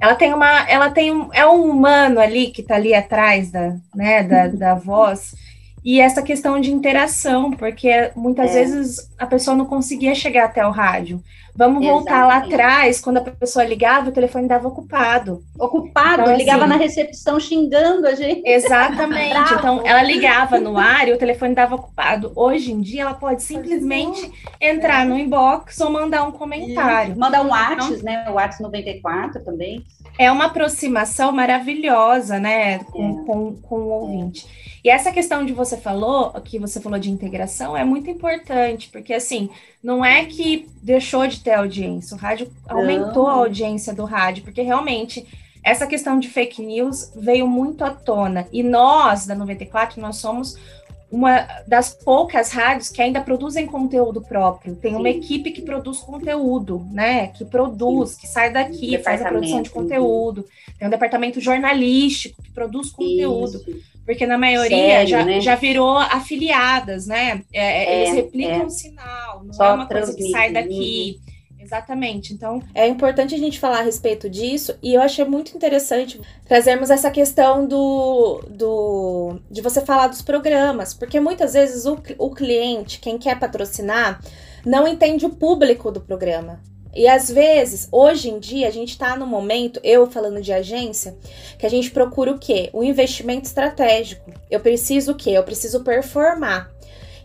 ela 0.01 0.15
tem 0.15 0.33
uma, 0.33 0.69
ela 0.69 0.89
tem 0.89 1.13
um, 1.13 1.33
é 1.33 1.47
um 1.47 1.69
humano 1.69 2.19
ali 2.19 2.47
que 2.47 2.59
está 2.59 2.75
ali 2.75 2.93
atrás 2.93 3.49
da, 3.49 3.77
né, 3.95 4.21
da, 4.21 4.47
da 4.49 4.75
voz, 4.75 5.33
e 5.81 6.01
essa 6.01 6.21
questão 6.21 6.59
de 6.59 6.73
interação, 6.73 7.51
porque 7.51 8.11
muitas 8.15 8.51
é. 8.51 8.53
vezes 8.55 9.09
a 9.17 9.25
pessoa 9.25 9.55
não 9.55 9.65
conseguia 9.65 10.15
chegar 10.15 10.45
até 10.45 10.65
o 10.65 10.71
rádio. 10.71 11.23
Vamos 11.57 11.81
Exatamente. 11.81 12.05
voltar 12.09 12.27
lá 12.27 12.37
atrás, 12.37 12.99
quando 12.99 13.17
a 13.17 13.21
pessoa 13.21 13.63
ligava, 13.63 14.09
o 14.09 14.11
telefone 14.11 14.43
estava 14.43 14.67
ocupado. 14.67 15.41
Ocupado, 15.57 16.23
então, 16.23 16.35
ligava 16.35 16.65
assim, 16.65 16.69
na 16.69 16.75
recepção 16.75 17.39
xingando 17.39 18.05
a 18.05 18.13
gente. 18.13 18.41
Exatamente. 18.45 19.53
então, 19.57 19.81
ela 19.85 20.03
ligava 20.03 20.59
no 20.59 20.77
ar 20.77 21.07
e 21.07 21.13
o 21.13 21.17
telefone 21.17 21.53
estava 21.53 21.75
ocupado. 21.75 22.33
Hoje 22.35 22.73
em 22.73 22.81
dia, 22.81 23.03
ela 23.03 23.13
pode 23.13 23.41
simplesmente 23.41 24.29
entrar 24.59 25.05
no 25.05 25.17
inbox 25.17 25.79
ou 25.79 25.89
mandar 25.89 26.23
um 26.23 26.31
comentário. 26.33 27.11
Isso. 27.11 27.19
Mandar 27.19 27.41
um 27.41 27.49
WhatsApp, 27.49 27.93
então, 27.93 28.03
né? 28.03 28.25
O 28.29 28.33
WhatsApp 28.33 28.63
94 28.63 29.45
também. 29.45 29.85
É 30.19 30.29
uma 30.29 30.45
aproximação 30.45 31.31
maravilhosa, 31.31 32.37
né, 32.37 32.79
com, 32.79 33.21
é. 33.21 33.25
com, 33.25 33.55
com 33.55 33.75
o 33.75 33.89
ouvinte. 33.89 34.45
E 34.85 34.89
essa 34.89 35.11
questão 35.11 35.43
de 35.43 35.51
você 35.51 35.77
falou, 35.77 36.29
que 36.41 36.59
você 36.59 36.79
falou 36.79 36.99
de 36.99 37.09
integração, 37.09 37.75
é 37.75 37.83
muito 37.83 38.07
importante, 38.07 38.87
porque 38.91 39.15
assim, 39.15 39.49
não 39.81 40.05
é 40.05 40.25
que 40.25 40.69
deixou 40.79 41.25
de 41.25 41.41
ter 41.45 41.53
audiência, 41.53 42.17
o 42.17 42.19
rádio 42.19 42.51
não. 42.67 42.79
aumentou 42.79 43.27
a 43.27 43.33
audiência 43.33 43.93
do 43.93 44.03
rádio, 44.03 44.43
porque 44.43 44.63
realmente 44.63 45.25
essa 45.63 45.85
questão 45.85 46.19
de 46.19 46.27
fake 46.27 46.61
news 46.61 47.11
veio 47.15 47.47
muito 47.47 47.83
à 47.83 47.91
tona. 47.91 48.47
E 48.51 48.63
nós, 48.63 49.25
da 49.25 49.35
94, 49.35 50.01
nós 50.01 50.17
somos 50.17 50.57
uma 51.11 51.47
das 51.67 51.93
poucas 51.93 52.51
rádios 52.51 52.89
que 52.89 53.01
ainda 53.01 53.21
produzem 53.21 53.65
conteúdo 53.65 54.21
próprio. 54.21 54.75
Tem 54.75 54.91
Sim. 54.91 54.97
uma 54.97 55.09
equipe 55.09 55.51
que 55.51 55.61
produz 55.61 55.99
conteúdo, 55.99 56.85
né? 56.91 57.27
Que 57.27 57.45
produz, 57.45 58.11
Sim. 58.11 58.21
que 58.21 58.27
sai 58.27 58.51
daqui, 58.51 58.97
faz 58.99 59.21
a 59.21 59.29
produção 59.29 59.61
de 59.61 59.69
conteúdo. 59.69 60.45
Tem 60.77 60.87
um 60.87 60.91
departamento 60.91 61.39
jornalístico 61.39 62.41
que 62.43 62.51
produz 62.51 62.91
conteúdo. 62.91 63.57
Isso. 63.67 63.95
Porque 64.05 64.27
na 64.27 64.37
maioria 64.37 64.77
Sério, 64.77 65.09
já, 65.09 65.25
né? 65.25 65.41
já 65.41 65.55
virou 65.55 65.97
afiliadas, 65.97 67.07
né? 67.07 67.41
É, 67.51 67.83
é, 67.83 68.01
eles 68.01 68.15
replicam 68.15 68.61
é. 68.61 68.65
o 68.65 68.69
sinal, 68.69 69.43
não 69.43 69.53
Só 69.53 69.65
é 69.65 69.73
uma 69.73 69.87
coisa 69.87 70.13
que 70.13 70.29
sai 70.29 70.51
daqui. 70.51 71.19
Exatamente. 71.65 72.31
Então, 72.31 72.61
é 72.75 72.87
importante 72.87 73.33
a 73.33 73.39
gente 73.39 73.59
falar 73.59 73.79
a 73.79 73.81
respeito 73.81 74.29
disso 74.29 74.77
e 74.83 74.93
eu 74.93 75.01
achei 75.01 75.25
muito 75.25 75.55
interessante 75.57 76.21
trazermos 76.47 76.91
essa 76.91 77.09
questão 77.09 77.65
do, 77.65 78.43
do 78.47 79.39
de 79.49 79.61
você 79.61 79.81
falar 79.81 80.07
dos 80.07 80.21
programas, 80.21 80.93
porque 80.93 81.19
muitas 81.19 81.53
vezes 81.53 81.85
o, 81.85 81.97
o 82.19 82.29
cliente, 82.29 82.99
quem 82.99 83.17
quer 83.17 83.39
patrocinar, 83.39 84.21
não 84.63 84.87
entende 84.87 85.25
o 85.25 85.31
público 85.31 85.91
do 85.91 85.99
programa. 85.99 86.61
E 86.93 87.07
às 87.07 87.31
vezes, 87.31 87.89
hoje 87.91 88.29
em 88.29 88.37
dia, 88.39 88.67
a 88.67 88.71
gente 88.71 88.91
está 88.91 89.17
no 89.17 89.25
momento, 89.25 89.79
eu 89.83 90.05
falando 90.09 90.39
de 90.41 90.53
agência, 90.53 91.17
que 91.57 91.65
a 91.65 91.69
gente 91.69 91.89
procura 91.89 92.31
o 92.31 92.39
quê? 92.39 92.69
O 92.71 92.83
investimento 92.83 93.47
estratégico. 93.47 94.31
Eu 94.51 94.59
preciso 94.59 95.13
o 95.13 95.15
quê? 95.15 95.31
Eu 95.31 95.43
preciso 95.43 95.83
performar. 95.83 96.69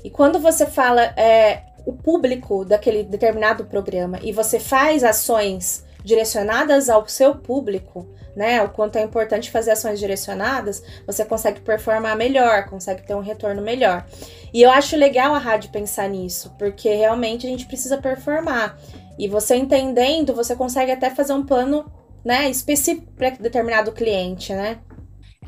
E 0.03 0.09
quando 0.09 0.39
você 0.39 0.65
fala 0.65 1.03
é, 1.17 1.63
o 1.91 1.93
público 1.93 2.65
daquele 2.65 3.03
determinado 3.03 3.65
programa 3.65 4.19
e 4.23 4.33
você 4.33 4.61
faz 4.61 5.03
ações 5.03 5.85
direcionadas 6.05 6.89
ao 6.89 7.07
seu 7.09 7.35
público, 7.35 8.07
né? 8.35 8.63
O 8.63 8.71
quanto 8.71 8.97
é 8.97 9.03
importante 9.03 9.51
fazer 9.51 9.73
ações 9.73 9.99
direcionadas, 9.99 10.83
você 11.07 11.25
consegue 11.25 11.61
performar 11.61 12.17
melhor, 12.17 12.67
consegue 12.67 13.03
ter 13.03 13.15
um 13.15 13.21
retorno 13.21 13.61
melhor. 13.61 14.07
E 14.55 14.63
eu 14.63 14.71
acho 14.71 14.97
legal 14.97 15.35
a 15.35 15.39
rádio 15.39 15.71
pensar 15.71 16.09
nisso, 16.09 16.55
porque 16.59 16.89
realmente 16.95 17.47
a 17.47 17.51
gente 17.51 17.67
precisa 17.67 17.99
performar. 17.99 18.79
E 19.19 19.29
você 19.29 19.57
entendendo, 19.57 20.33
você 20.33 20.57
consegue 20.57 20.93
até 20.93 21.11
fazer 21.11 21.33
um 21.33 21.45
plano, 21.45 21.91
né, 22.25 22.49
específico 22.49 23.13
para 23.13 23.31
determinado 23.31 23.93
cliente, 23.93 24.55
né? 24.55 24.79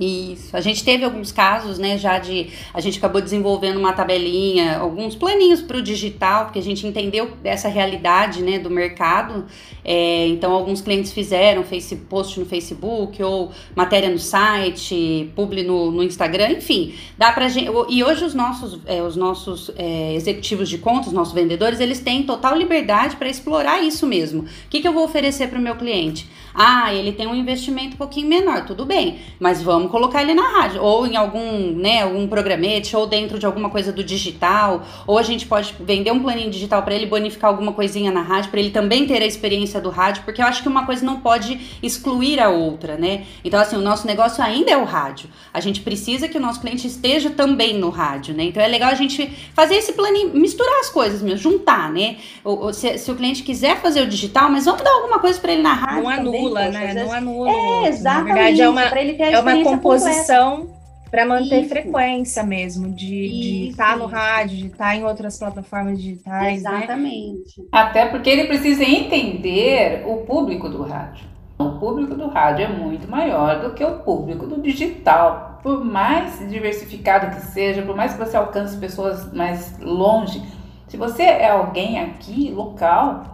Isso. 0.00 0.56
A 0.56 0.60
gente 0.62 0.82
teve 0.82 1.04
alguns 1.04 1.30
casos, 1.30 1.78
né, 1.78 1.98
já 1.98 2.18
de. 2.18 2.48
A 2.72 2.80
gente 2.80 2.96
acabou 2.96 3.20
desenvolvendo 3.20 3.76
uma 3.76 3.92
tabelinha, 3.92 4.78
alguns 4.78 5.14
planinhos 5.14 5.60
para 5.60 5.76
o 5.76 5.82
digital, 5.82 6.46
porque 6.46 6.58
a 6.58 6.62
gente 6.62 6.86
entendeu 6.86 7.32
essa 7.44 7.68
realidade, 7.68 8.42
né, 8.42 8.58
do 8.58 8.70
mercado. 8.70 9.44
É, 9.84 10.26
então, 10.28 10.50
alguns 10.52 10.80
clientes 10.80 11.12
fizeram 11.12 11.62
face, 11.62 11.94
post 11.94 12.40
no 12.40 12.46
Facebook, 12.46 13.22
ou 13.22 13.52
matéria 13.76 14.08
no 14.08 14.18
site, 14.18 15.30
publi 15.36 15.62
no, 15.62 15.90
no 15.90 16.02
Instagram, 16.02 16.52
enfim. 16.52 16.94
Dá 17.18 17.30
pra 17.30 17.48
gente. 17.48 17.70
E 17.90 18.02
hoje 18.02 18.24
os 18.24 18.32
nossos, 18.32 18.80
é, 18.86 19.02
os 19.02 19.14
nossos 19.14 19.70
é, 19.76 20.14
executivos 20.14 20.70
de 20.70 20.78
contas, 20.78 21.08
os 21.08 21.12
nossos 21.12 21.34
vendedores, 21.34 21.80
eles 21.80 22.00
têm 22.00 22.22
total 22.22 22.56
liberdade 22.56 23.16
para 23.16 23.28
explorar 23.28 23.82
isso 23.82 24.06
mesmo. 24.06 24.44
O 24.44 24.46
que, 24.70 24.80
que 24.80 24.88
eu 24.88 24.92
vou 24.94 25.04
oferecer 25.04 25.48
para 25.48 25.58
o 25.58 25.62
meu 25.62 25.76
cliente? 25.76 26.30
Ah, 26.54 26.92
ele 26.94 27.12
tem 27.12 27.26
um 27.26 27.34
investimento 27.34 27.94
um 27.94 27.98
pouquinho 27.98 28.28
menor, 28.28 28.64
tudo 28.66 28.84
bem, 28.84 29.18
mas 29.38 29.62
vamos 29.62 29.81
colocar 29.88 30.22
ele 30.22 30.34
na 30.34 30.48
rádio, 30.48 30.82
ou 30.82 31.06
em 31.06 31.16
algum, 31.16 31.72
né, 31.72 32.02
algum 32.02 32.26
programete, 32.26 32.96
ou 32.96 33.06
dentro 33.06 33.38
de 33.38 33.46
alguma 33.46 33.70
coisa 33.70 33.92
do 33.92 34.02
digital, 34.02 34.84
ou 35.06 35.18
a 35.18 35.22
gente 35.22 35.46
pode 35.46 35.74
vender 35.80 36.10
um 36.10 36.20
planinho 36.20 36.50
digital 36.50 36.82
para 36.82 36.94
ele 36.94 37.06
bonificar 37.06 37.50
alguma 37.50 37.72
coisinha 37.72 38.10
na 38.10 38.22
rádio, 38.22 38.50
para 38.50 38.60
ele 38.60 38.70
também 38.70 39.06
ter 39.06 39.22
a 39.22 39.26
experiência 39.26 39.80
do 39.80 39.90
rádio, 39.90 40.22
porque 40.24 40.40
eu 40.40 40.46
acho 40.46 40.62
que 40.62 40.68
uma 40.68 40.86
coisa 40.86 41.04
não 41.04 41.20
pode 41.20 41.78
excluir 41.82 42.40
a 42.40 42.48
outra, 42.48 42.96
né? 42.96 43.24
Então, 43.44 43.60
assim, 43.60 43.76
o 43.76 43.80
nosso 43.80 44.06
negócio 44.06 44.42
ainda 44.42 44.70
é 44.70 44.76
o 44.76 44.84
rádio. 44.84 45.28
A 45.52 45.60
gente 45.60 45.80
precisa 45.80 46.28
que 46.28 46.38
o 46.38 46.40
nosso 46.40 46.60
cliente 46.60 46.86
esteja 46.86 47.30
também 47.30 47.78
no 47.78 47.90
rádio, 47.90 48.34
né? 48.34 48.44
Então 48.44 48.62
é 48.62 48.68
legal 48.68 48.90
a 48.90 48.94
gente 48.94 49.26
fazer 49.54 49.76
esse 49.76 49.92
planinho, 49.92 50.34
misturar 50.34 50.80
as 50.80 50.88
coisas 50.88 51.22
mesmo, 51.22 51.38
juntar, 51.38 51.90
né? 51.90 52.16
Ou, 52.44 52.72
se, 52.72 52.98
se, 52.98 53.10
o 53.10 53.14
cliente 53.14 53.42
quiser 53.42 53.80
fazer 53.80 54.02
o 54.02 54.06
digital, 54.06 54.50
mas 54.50 54.64
vamos 54.64 54.82
dar 54.82 54.90
alguma 54.90 55.18
coisa 55.18 55.38
para 55.40 55.52
ele 55.52 55.62
na 55.62 55.74
rádio. 55.74 56.02
Não 56.02 56.08
anula, 56.08 56.68
né? 56.68 56.86
Vezes... 56.86 57.02
Não 57.02 57.12
anula. 57.12 57.50
É, 57.50 57.88
exatamente. 57.88 58.28
Na 58.28 58.34
verdade, 58.34 58.60
é 58.60 58.68
uma, 58.68 58.82
é 58.82 59.40
uma 59.40 59.60
composição 59.76 60.68
para 61.12 61.26
manter 61.26 61.60
Isso. 61.60 61.68
frequência 61.68 62.42
mesmo, 62.42 62.88
de 62.88 63.68
estar 63.68 63.90
tá 63.90 63.96
no 63.96 64.06
rádio, 64.06 64.56
de 64.56 64.66
estar 64.68 64.86
tá 64.86 64.96
em 64.96 65.04
outras 65.04 65.38
plataformas 65.38 66.00
digitais. 66.00 66.62
Né? 66.62 66.76
Exatamente. 66.78 67.60
Né? 67.60 67.66
Até 67.70 68.06
porque 68.06 68.30
ele 68.30 68.46
precisa 68.46 68.82
entender 68.82 70.04
o 70.06 70.18
público 70.18 70.70
do 70.70 70.82
rádio. 70.82 71.26
O 71.58 71.78
público 71.78 72.14
do 72.14 72.28
rádio 72.28 72.64
é 72.64 72.68
muito 72.68 73.08
maior 73.10 73.60
do 73.60 73.74
que 73.74 73.84
o 73.84 73.98
público 73.98 74.46
do 74.46 74.60
digital. 74.62 75.60
Por 75.62 75.84
mais 75.84 76.38
diversificado 76.48 77.36
que 77.36 77.42
seja, 77.42 77.82
por 77.82 77.94
mais 77.94 78.14
que 78.14 78.18
você 78.18 78.36
alcance 78.36 78.76
pessoas 78.78 79.30
mais 79.34 79.78
longe, 79.80 80.42
se 80.88 80.96
você 80.96 81.22
é 81.22 81.50
alguém 81.50 82.00
aqui, 82.00 82.50
local, 82.50 83.31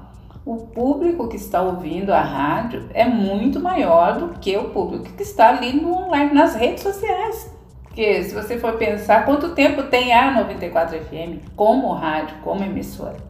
o 0.49 0.57
público 0.57 1.29
que 1.29 1.37
está 1.37 1.61
ouvindo 1.61 2.11
a 2.11 2.23
rádio 2.23 2.89
é 2.95 3.05
muito 3.05 3.61
maior 3.61 4.19
do 4.19 4.29
que 4.39 4.57
o 4.57 4.71
público 4.71 5.13
que 5.15 5.23
está 5.23 5.51
ali 5.51 5.75
no 5.75 5.93
online, 5.93 6.33
nas 6.33 6.55
redes 6.55 6.83
sociais. 6.83 7.55
Porque 7.83 8.25
se 8.25 8.35
você 8.35 8.59
for 8.59 8.73
pensar 8.79 9.27
quanto 9.27 9.55
tempo 9.55 9.83
tem 9.83 10.15
a 10.15 10.31
94 10.31 11.01
FM 11.01 11.51
como 11.55 11.93
rádio, 11.93 12.35
como 12.43 12.65
emissora 12.65 13.28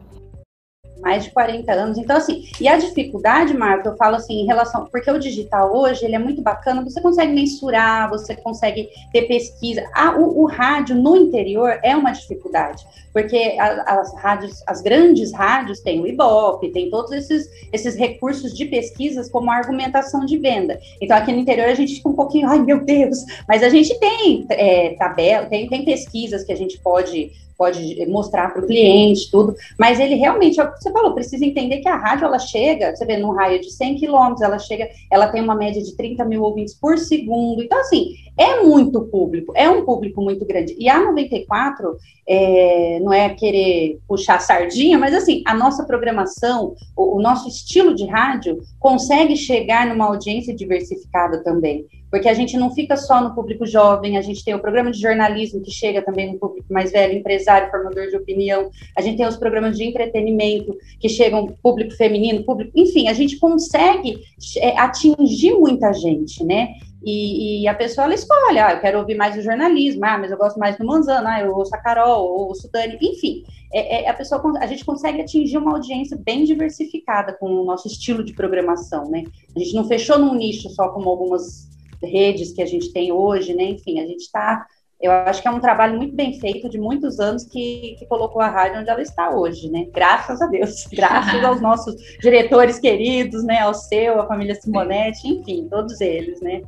mais 1.01 1.23
de 1.23 1.31
40 1.31 1.71
anos. 1.71 1.97
Então, 1.97 2.17
assim, 2.17 2.45
e 2.59 2.67
a 2.67 2.77
dificuldade, 2.77 3.53
Marco, 3.53 3.87
eu 3.87 3.95
falo 3.95 4.15
assim, 4.15 4.41
em 4.41 4.45
relação, 4.45 4.87
porque 4.91 5.09
o 5.09 5.19
digital 5.19 5.75
hoje, 5.75 6.05
ele 6.05 6.15
é 6.15 6.19
muito 6.19 6.41
bacana, 6.41 6.83
você 6.83 7.01
consegue 7.01 7.33
mensurar, 7.33 8.09
você 8.09 8.35
consegue 8.35 8.89
ter 9.11 9.23
pesquisa. 9.23 9.83
Ah, 9.93 10.15
o, 10.17 10.43
o 10.43 10.45
rádio 10.45 10.95
no 10.95 11.15
interior 11.15 11.79
é 11.83 11.95
uma 11.95 12.11
dificuldade, 12.11 12.85
porque 13.13 13.55
a, 13.59 13.99
as 13.99 14.13
rádios, 14.15 14.63
as 14.67 14.81
grandes 14.81 15.33
rádios 15.33 15.79
têm 15.79 16.01
o 16.01 16.07
Ibope, 16.07 16.71
tem 16.71 16.89
todos 16.89 17.11
esses, 17.11 17.49
esses 17.71 17.95
recursos 17.95 18.53
de 18.53 18.65
pesquisas 18.65 19.29
como 19.29 19.51
argumentação 19.51 20.25
de 20.25 20.37
venda. 20.37 20.79
Então, 21.01 21.17
aqui 21.17 21.31
no 21.31 21.39
interior 21.39 21.69
a 21.69 21.75
gente 21.75 21.95
fica 21.95 22.09
um 22.09 22.15
pouquinho, 22.15 22.47
ai 22.47 22.59
meu 22.59 22.83
Deus, 22.83 23.19
mas 23.47 23.63
a 23.63 23.69
gente 23.69 23.97
tem 23.99 24.45
é, 24.49 24.95
tabela, 24.95 25.45
tem, 25.45 25.67
tem 25.67 25.85
pesquisas 25.85 26.43
que 26.43 26.51
a 26.51 26.57
gente 26.57 26.79
pode 26.79 27.31
pode 27.59 28.05
mostrar 28.05 28.53
para 28.53 28.63
o 28.63 28.65
cliente, 28.65 29.29
tudo, 29.29 29.53
mas 29.77 29.99
ele 29.99 30.15
realmente, 30.15 30.61
é 30.61 30.63
o 30.63 30.71
que 30.71 30.81
você 30.81 30.91
falou, 30.93 31.13
precisa 31.13 31.45
entender 31.45 31.79
que 31.79 31.89
a 31.89 31.97
rádio, 31.97 32.23
ela 32.23 32.39
chega, 32.39 32.95
você 32.95 33.05
vê, 33.05 33.17
num 33.17 33.31
raio 33.31 33.59
de 33.59 33.69
100 33.69 33.97
quilômetros, 33.97 34.41
ela 34.41 34.57
chega, 34.57 34.89
ela 35.11 35.27
tem 35.27 35.43
uma 35.43 35.55
média 35.55 35.83
de 35.83 35.93
30 35.97 36.23
mil 36.23 36.41
ouvintes 36.41 36.73
por 36.73 36.97
segundo, 36.97 37.61
então, 37.61 37.77
assim, 37.81 38.13
é 38.39 38.63
muito 38.63 39.01
público, 39.01 39.51
é 39.53 39.69
um 39.69 39.83
público 39.83 40.21
muito 40.21 40.45
grande, 40.45 40.73
e 40.79 40.87
a 40.87 40.97
94, 40.97 41.97
é, 42.25 42.99
não 43.01 43.11
é 43.11 43.29
querer 43.29 43.99
puxar 44.07 44.39
sardinha, 44.39 44.97
mas, 44.97 45.13
assim, 45.13 45.43
a 45.45 45.53
nossa 45.53 45.83
programação, 45.83 46.73
o, 46.95 47.17
o 47.17 47.21
nosso 47.21 47.49
estilo 47.49 47.93
de 47.93 48.05
rádio, 48.05 48.59
consegue 48.79 49.35
chegar 49.35 49.85
numa 49.87 50.05
audiência 50.05 50.55
diversificada 50.55 51.43
também, 51.43 51.85
porque 52.09 52.29
a 52.29 52.33
gente 52.33 52.55
não 52.55 52.71
fica 52.71 52.95
só 52.95 53.21
no 53.21 53.35
público 53.35 53.65
jovem, 53.65 54.17
a 54.17 54.21
gente 54.21 54.43
tem 54.43 54.55
o 54.55 54.59
programa 54.59 54.89
de 54.89 55.01
jornalismo 55.01 55.61
que 55.61 55.69
chega 55.69 56.01
também 56.01 56.31
no 56.31 56.39
público 56.39 56.71
mais 56.71 56.91
velho, 56.91 57.17
empresário, 57.17 57.69
formador 57.69 58.07
de 58.07 58.15
opinião, 58.15 58.69
a 58.97 59.01
gente 59.01 59.17
tem 59.17 59.27
os 59.27 59.35
programas 59.35 59.77
de 59.77 59.83
entretenimento 59.83 60.77
que 60.97 61.09
chegam 61.09 61.47
público 61.61 61.93
feminino, 61.95 62.43
público, 62.45 62.71
enfim, 62.73 63.09
a 63.09 63.13
gente 63.13 63.37
consegue 63.37 64.17
é, 64.57 64.79
atingir 64.79 65.53
muita 65.55 65.91
gente, 65.91 66.41
né? 66.43 66.69
E, 67.03 67.63
e, 67.63 67.67
a 67.67 67.73
pessoa 67.73 68.05
ela 68.05 68.13
escolhe, 68.13 68.59
ah, 68.59 68.73
eu 68.73 68.81
quero 68.81 68.99
ouvir 68.99 69.15
mais 69.15 69.37
o 69.37 69.41
jornalismo, 69.41 70.03
ah, 70.03 70.17
mas 70.17 70.31
eu 70.31 70.37
gosto 70.37 70.59
mais 70.59 70.77
do 70.77 70.85
Manzano, 70.85 71.27
ah, 71.27 71.39
eu 71.39 71.55
ouço 71.55 71.73
a 71.73 71.77
Carol, 71.77 72.25
ou 72.25 72.47
ouço 72.49 72.69
Dani, 72.71 72.97
enfim, 73.01 73.43
é, 73.71 74.03
é, 74.03 74.09
a 74.09 74.13
pessoa, 74.13 74.41
a 74.59 74.67
gente 74.67 74.83
consegue 74.83 75.21
atingir 75.21 75.57
uma 75.57 75.73
audiência 75.73 76.17
bem 76.17 76.43
diversificada 76.43 77.33
com 77.33 77.49
o 77.49 77.63
nosso 77.63 77.87
estilo 77.87 78.23
de 78.23 78.33
programação, 78.33 79.09
né? 79.09 79.23
A 79.55 79.59
gente 79.59 79.75
não 79.75 79.87
fechou 79.87 80.17
num 80.17 80.33
nicho 80.33 80.69
só 80.69 80.89
como 80.89 81.09
algumas 81.09 81.69
redes 82.01 82.51
que 82.51 82.61
a 82.61 82.65
gente 82.65 82.91
tem 82.91 83.11
hoje, 83.11 83.53
né? 83.53 83.63
Enfim, 83.63 83.99
a 83.99 84.07
gente 84.07 84.21
está. 84.21 84.65
Eu 84.99 85.11
acho 85.11 85.41
que 85.41 85.47
é 85.47 85.51
um 85.51 85.61
trabalho 85.61 85.97
muito 85.97 86.13
bem 86.13 86.37
feito 86.39 86.67
de 86.67 86.77
muitos 86.77 87.19
anos 87.19 87.45
que, 87.45 87.95
que 87.97 88.05
colocou 88.07 88.41
a 88.41 88.49
rádio 88.49 88.81
onde 88.81 88.89
ela 88.89 89.01
está 89.01 89.29
hoje, 89.29 89.69
né? 89.69 89.85
Graças 89.93 90.41
a 90.41 90.47
Deus, 90.47 90.87
graças 90.91 91.41
aos 91.43 91.61
nossos 91.61 91.95
diretores 92.19 92.79
queridos, 92.79 93.43
né? 93.43 93.59
Ao 93.59 93.73
seu, 93.73 94.19
à 94.19 94.27
família 94.27 94.55
Simonetti, 94.55 95.27
enfim, 95.27 95.67
todos 95.69 96.01
eles, 96.01 96.41
né? 96.41 96.61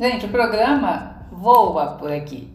Gente, 0.00 0.26
o 0.26 0.28
programa 0.28 1.26
voa 1.32 1.96
por 1.96 2.12
aqui. 2.12 2.54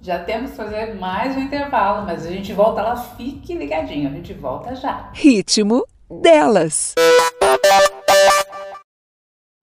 Já 0.00 0.22
temos 0.22 0.52
que 0.52 0.56
fazer 0.56 0.94
mais 0.94 1.36
um 1.36 1.40
intervalo, 1.40 2.06
mas 2.06 2.24
a 2.24 2.30
gente 2.30 2.52
volta 2.52 2.82
lá, 2.82 2.96
fique 3.16 3.52
ligadinho, 3.52 4.08
a 4.08 4.12
gente 4.12 4.32
volta 4.32 4.76
já. 4.76 5.10
Ritmo 5.12 5.84
delas. 6.08 6.94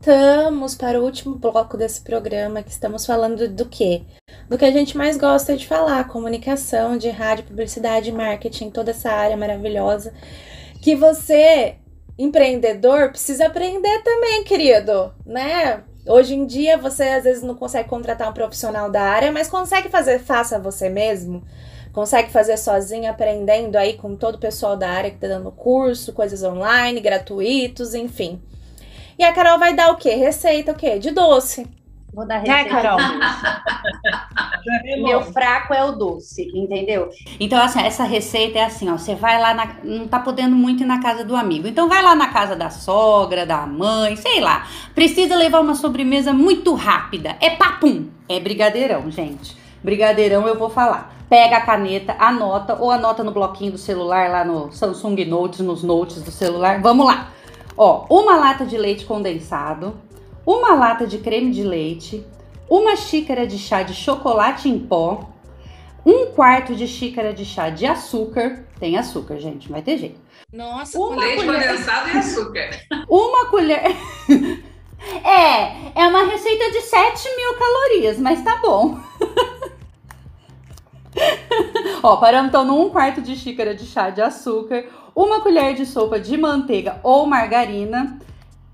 Estamos 0.01 0.75
para 0.75 0.99
o 0.99 1.05
último 1.05 1.35
bloco 1.35 1.77
desse 1.77 2.01
programa 2.01 2.61
que 2.61 2.71
estamos 2.71 3.05
falando 3.05 3.47
do 3.47 3.65
quê? 3.65 4.03
Do 4.49 4.57
que 4.57 4.65
a 4.65 4.71
gente 4.71 4.97
mais 4.97 5.15
gosta 5.15 5.55
de 5.55 5.65
falar, 5.65 6.09
comunicação, 6.09 6.97
de 6.97 7.09
rádio, 7.09 7.45
publicidade, 7.45 8.11
marketing, 8.11 8.71
toda 8.71 8.91
essa 8.91 9.09
área 9.09 9.37
maravilhosa 9.37 10.13
que 10.81 10.97
você, 10.97 11.77
empreendedor, 12.19 13.11
precisa 13.11 13.45
aprender 13.45 14.03
também, 14.03 14.43
querido, 14.43 15.13
né? 15.25 15.81
Hoje 16.07 16.35
em 16.35 16.45
dia 16.45 16.77
você 16.77 17.03
às 17.03 17.23
vezes 17.23 17.41
não 17.41 17.55
consegue 17.55 17.89
contratar 17.89 18.29
um 18.29 18.33
profissional 18.33 18.91
da 18.91 19.01
área, 19.01 19.31
mas 19.31 19.49
consegue 19.49 19.89
fazer, 19.89 20.19
faça 20.19 20.59
você 20.59 20.87
mesmo. 20.87 21.43
Consegue 21.91 22.29
fazer 22.29 22.57
sozinho, 22.57 23.09
aprendendo 23.09 23.75
aí 23.75 23.93
com 23.93 24.15
todo 24.15 24.35
o 24.35 24.39
pessoal 24.39 24.77
da 24.77 24.89
área 24.89 25.09
que 25.09 25.15
está 25.17 25.27
dando 25.27 25.51
curso, 25.51 26.13
coisas 26.13 26.43
online, 26.43 26.99
gratuitos, 26.99 27.95
enfim. 27.95 28.39
E 29.17 29.23
a 29.23 29.33
Carol 29.33 29.57
vai 29.57 29.73
dar 29.73 29.91
o 29.91 29.97
quê? 29.97 30.13
Receita 30.13 30.73
o 30.73 30.75
quê? 30.75 30.99
De 30.99 31.09
doce. 31.09 31.65
Vou 32.15 32.25
dar 32.25 32.37
receita. 32.37 32.61
É, 32.61 32.63
Carol. 32.63 32.97
Meu 35.03 35.21
fraco 35.21 35.73
é 35.73 35.83
o 35.83 35.91
doce, 35.91 36.49
entendeu? 36.55 37.09
Então, 37.39 37.61
assim, 37.61 37.81
essa 37.81 38.05
receita 38.05 38.57
é 38.57 38.63
assim, 38.63 38.89
ó. 38.89 38.97
Você 38.97 39.13
vai 39.13 39.39
lá, 39.39 39.53
na, 39.53 39.75
não 39.83 40.07
tá 40.07 40.17
podendo 40.19 40.55
muito 40.55 40.81
ir 40.81 40.85
na 40.85 40.99
casa 41.01 41.23
do 41.25 41.35
amigo. 41.35 41.67
Então, 41.67 41.89
vai 41.89 42.01
lá 42.01 42.15
na 42.15 42.29
casa 42.29 42.55
da 42.55 42.69
sogra, 42.69 43.45
da 43.45 43.67
mãe, 43.67 44.15
sei 44.15 44.39
lá. 44.39 44.65
Precisa 44.95 45.35
levar 45.35 45.59
uma 45.59 45.75
sobremesa 45.75 46.31
muito 46.31 46.73
rápida. 46.73 47.35
É 47.41 47.49
papum. 47.49 48.07
É 48.29 48.39
brigadeirão, 48.39 49.11
gente. 49.11 49.57
Brigadeirão 49.83 50.47
eu 50.47 50.57
vou 50.57 50.69
falar. 50.69 51.13
Pega 51.29 51.57
a 51.57 51.61
caneta, 51.61 52.15
anota, 52.17 52.77
ou 52.79 52.91
anota 52.91 53.25
no 53.25 53.31
bloquinho 53.31 53.73
do 53.73 53.77
celular, 53.77 54.29
lá 54.29 54.45
no 54.45 54.71
Samsung 54.71 55.25
Notes, 55.25 55.59
nos 55.59 55.83
notes 55.83 56.23
do 56.23 56.31
celular. 56.31 56.81
Vamos 56.81 57.05
lá. 57.05 57.27
Ó, 57.77 58.05
uma 58.09 58.37
lata 58.37 58.65
de 58.65 58.77
leite 58.77 59.05
condensado, 59.05 59.95
uma 60.45 60.75
lata 60.75 61.07
de 61.07 61.17
creme 61.17 61.51
de 61.51 61.63
leite, 61.63 62.25
uma 62.69 62.95
xícara 62.95 63.47
de 63.47 63.57
chá 63.57 63.83
de 63.83 63.93
chocolate 63.93 64.69
em 64.69 64.79
pó, 64.79 65.29
um 66.05 66.27
quarto 66.27 66.75
de 66.75 66.87
xícara 66.87 67.33
de 67.33 67.43
chá 67.43 67.69
de 67.69 67.85
açúcar. 67.85 68.63
Tem 68.79 68.97
açúcar, 68.97 69.39
gente, 69.39 69.69
vai 69.69 69.81
ter 69.81 69.97
jeito. 69.97 70.19
Nossa, 70.53 70.99
uma 70.99 71.15
leite 71.15 71.43
colher... 71.43 71.67
condensado 71.67 72.09
e 72.09 72.17
açúcar. 72.17 72.69
Uma 73.09 73.47
colher. 73.47 73.83
é, 75.23 75.91
é 75.95 76.07
uma 76.07 76.23
receita 76.23 76.71
de 76.71 76.81
7 76.81 77.35
mil 77.35 77.53
calorias, 77.55 78.19
mas 78.19 78.43
tá 78.43 78.57
bom. 78.57 78.99
Ó, 82.03 82.17
paramos 82.17 82.49
então 82.49 82.65
num 82.65 82.89
quarto 82.89 83.21
de 83.21 83.35
xícara 83.35 83.73
de 83.73 83.85
chá 83.85 84.09
de 84.09 84.21
açúcar, 84.21 84.85
uma 85.15 85.41
colher 85.41 85.73
de 85.73 85.85
sopa 85.85 86.19
de 86.19 86.37
manteiga 86.37 86.99
ou 87.01 87.25
margarina, 87.25 88.19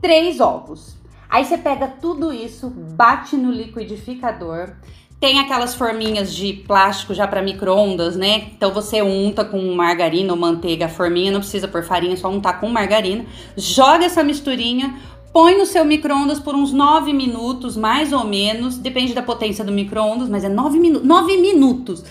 três 0.02 0.40
ovos. 0.40 0.96
Aí 1.32 1.46
você 1.46 1.58
pega 1.58 1.88
tudo 1.88 2.34
isso, 2.34 2.70
bate 2.70 3.38
no 3.38 3.50
liquidificador. 3.50 4.74
Tem 5.18 5.40
aquelas 5.40 5.74
forminhas 5.74 6.36
de 6.36 6.52
plástico 6.52 7.14
já 7.14 7.26
para 7.26 7.42
micro-ondas, 7.42 8.18
né? 8.18 8.50
Então 8.54 8.74
você 8.74 9.02
unta 9.02 9.46
com 9.46 9.74
margarina 9.74 10.34
ou 10.34 10.38
manteiga 10.38 10.88
a 10.88 10.90
forminha, 10.90 11.32
não 11.32 11.40
precisa 11.40 11.70
por 11.70 11.84
farinha, 11.84 12.18
só 12.18 12.28
untar 12.28 12.60
com 12.60 12.68
margarina. 12.68 13.26
Joga 13.56 14.04
essa 14.04 14.22
misturinha, 14.26 15.00
põe 15.32 15.58
no 15.58 15.66
seu 15.66 15.86
micro-ondas 15.86 16.38
por 16.38 16.54
uns 16.54 16.74
9 16.74 17.14
minutos, 17.14 17.78
mais 17.78 18.12
ou 18.12 18.26
menos. 18.26 18.78
Depende 18.78 19.14
da 19.14 19.24
potência 19.24 19.64
do 19.64 19.72
micro-ondas, 19.72 20.28
mas 20.28 20.44
é 20.44 20.50
9 20.50 20.80
minutos. 20.80 21.08
9 21.08 21.38
minutos. 21.38 22.04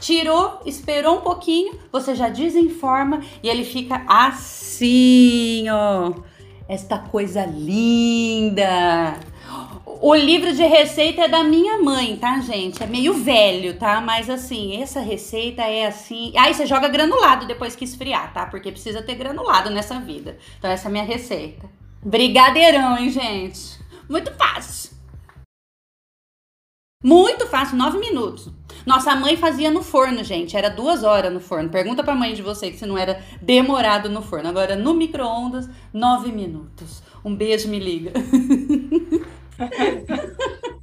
Tirou, 0.00 0.60
esperou 0.66 1.18
um 1.18 1.20
pouquinho, 1.20 1.78
você 1.92 2.16
já 2.16 2.28
desenforma 2.28 3.20
e 3.44 3.48
ele 3.48 3.62
fica 3.64 4.02
assim, 4.08 5.66
ó. 5.70 6.14
Esta 6.68 6.98
coisa 6.98 7.44
linda. 7.46 9.14
O 9.84 10.14
livro 10.14 10.52
de 10.52 10.62
receita 10.62 11.22
é 11.22 11.28
da 11.28 11.42
minha 11.42 11.78
mãe, 11.78 12.16
tá, 12.16 12.40
gente? 12.40 12.82
É 12.82 12.86
meio 12.86 13.14
velho, 13.14 13.78
tá? 13.78 14.00
Mas 14.00 14.28
assim, 14.28 14.80
essa 14.82 15.00
receita 15.00 15.62
é 15.62 15.86
assim. 15.86 16.32
Aí 16.36 16.52
você 16.52 16.66
joga 16.66 16.88
granulado 16.88 17.46
depois 17.46 17.76
que 17.76 17.84
esfriar, 17.84 18.32
tá? 18.34 18.46
Porque 18.46 18.72
precisa 18.72 19.00
ter 19.00 19.14
granulado 19.14 19.70
nessa 19.70 19.98
vida. 20.00 20.36
Então, 20.58 20.70
essa 20.70 20.88
é 20.88 20.88
a 20.88 20.92
minha 20.92 21.04
receita. 21.04 21.68
Brigadeirão, 22.02 22.98
hein, 22.98 23.10
gente? 23.10 23.78
Muito 24.08 24.32
fácil. 24.34 24.95
Muito 27.06 27.46
fácil, 27.46 27.76
nove 27.76 27.98
minutos. 27.98 28.50
Nossa 28.84 29.14
mãe 29.14 29.36
fazia 29.36 29.70
no 29.70 29.80
forno, 29.82 30.24
gente. 30.24 30.56
Era 30.56 30.68
duas 30.68 31.04
horas 31.04 31.32
no 31.32 31.38
forno. 31.38 31.68
Pergunta 31.70 32.02
pra 32.02 32.16
mãe 32.16 32.34
de 32.34 32.42
você 32.42 32.68
que 32.70 32.78
se 32.78 32.84
não 32.86 32.98
era 32.98 33.20
demorado 33.40 34.08
no 34.08 34.22
forno. 34.22 34.48
Agora, 34.48 34.74
no 34.74 34.92
micro-ondas, 34.92 35.68
nove 35.92 36.32
minutos. 36.32 37.02
Um 37.24 37.32
beijo, 37.34 37.68
me 37.68 37.78
liga. 37.78 38.12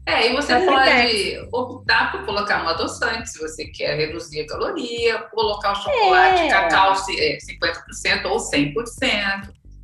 É, 0.05 0.29
e 0.29 0.33
você 0.35 0.53
pode 0.65 1.47
optar 1.51 2.11
por 2.11 2.25
colocar 2.25 2.63
um 2.63 2.67
adoçante 2.69 3.29
se 3.29 3.39
você 3.39 3.65
quer 3.65 3.95
reduzir 3.95 4.41
a 4.41 4.47
caloria, 4.47 5.17
colocar 5.31 5.71
o 5.71 5.75
chocolate 5.75 6.41
É. 6.41 6.47
cacau 6.49 6.95
se- 6.95 7.19
é, 7.19 7.37
50% 7.39 8.25
ou 8.25 8.37
100%. 8.39 8.73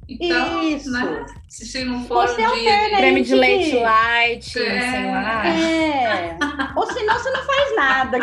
Então, 0.10 0.64
Isso. 0.64 0.92
né? 0.92 1.26
Se, 1.48 1.66
se 1.66 1.84
não 1.86 2.04
for 2.06 2.28
Você 2.28 2.48
um 2.48 2.54
dia. 2.56 2.90
Creme 2.98 3.22
de 3.22 3.36
leite 3.36 3.76
light, 3.78 4.60
É. 4.60 4.92
sei 4.92 5.06
lá. 5.12 5.48
É. 5.48 6.38
Ou 6.76 6.92
senão 6.92 7.14
você 7.14 7.30
não 7.30 7.44
faz 7.44 7.76
nada. 7.76 8.18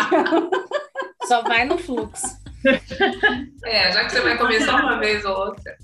Só 1.27 1.43
vai 1.43 1.65
no 1.65 1.79
fluxo. 1.79 2.27
É, 3.65 3.93
já 3.93 4.05
que 4.05 4.11
você 4.13 4.21
vai 4.21 4.37
comer 4.37 4.61
só 4.63 4.77
uma 4.77 4.99
vez 4.99 5.25
ou 5.25 5.37
outra. 5.37 5.77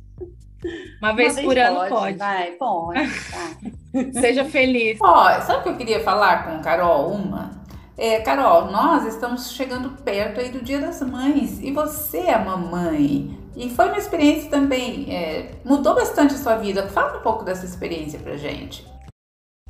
Uma 1.01 1.13
vez 1.15 1.35
Uma 1.37 1.43
por 1.43 1.59
ano 1.59 1.77
pode, 1.77 1.91
pode. 1.91 2.19
Vai, 2.19 2.51
pode. 2.53 3.07
vai. 3.07 4.13
Seja 4.13 4.45
feliz. 4.45 4.99
Ó, 5.01 5.41
sabe 5.41 5.61
o 5.61 5.63
que 5.63 5.69
eu 5.71 5.77
queria 5.77 6.01
falar 6.03 6.45
com 6.45 6.61
Carol 6.63 7.11
uma? 7.13 7.62
É, 7.97 8.21
Carol, 8.21 8.71
nós 8.71 9.07
estamos 9.07 9.53
chegando 9.53 9.91
perto 10.03 10.41
aí 10.41 10.49
do 10.49 10.63
Dia 10.63 10.81
das 10.81 11.01
Mães 11.03 11.61
e 11.63 11.71
você 11.71 12.19
é 12.19 12.39
mamãe. 12.39 13.39
E 13.55 13.69
foi 13.69 13.89
uma 13.89 13.99
experiência 13.99 14.49
também, 14.49 15.15
é, 15.15 15.51
mudou 15.63 15.95
bastante 15.95 16.35
a 16.35 16.39
sua 16.39 16.57
vida. 16.57 16.89
Fala 16.89 17.19
um 17.19 17.23
pouco 17.23 17.45
dessa 17.45 17.67
experiência 17.67 18.19
pra 18.19 18.37
gente. 18.37 18.91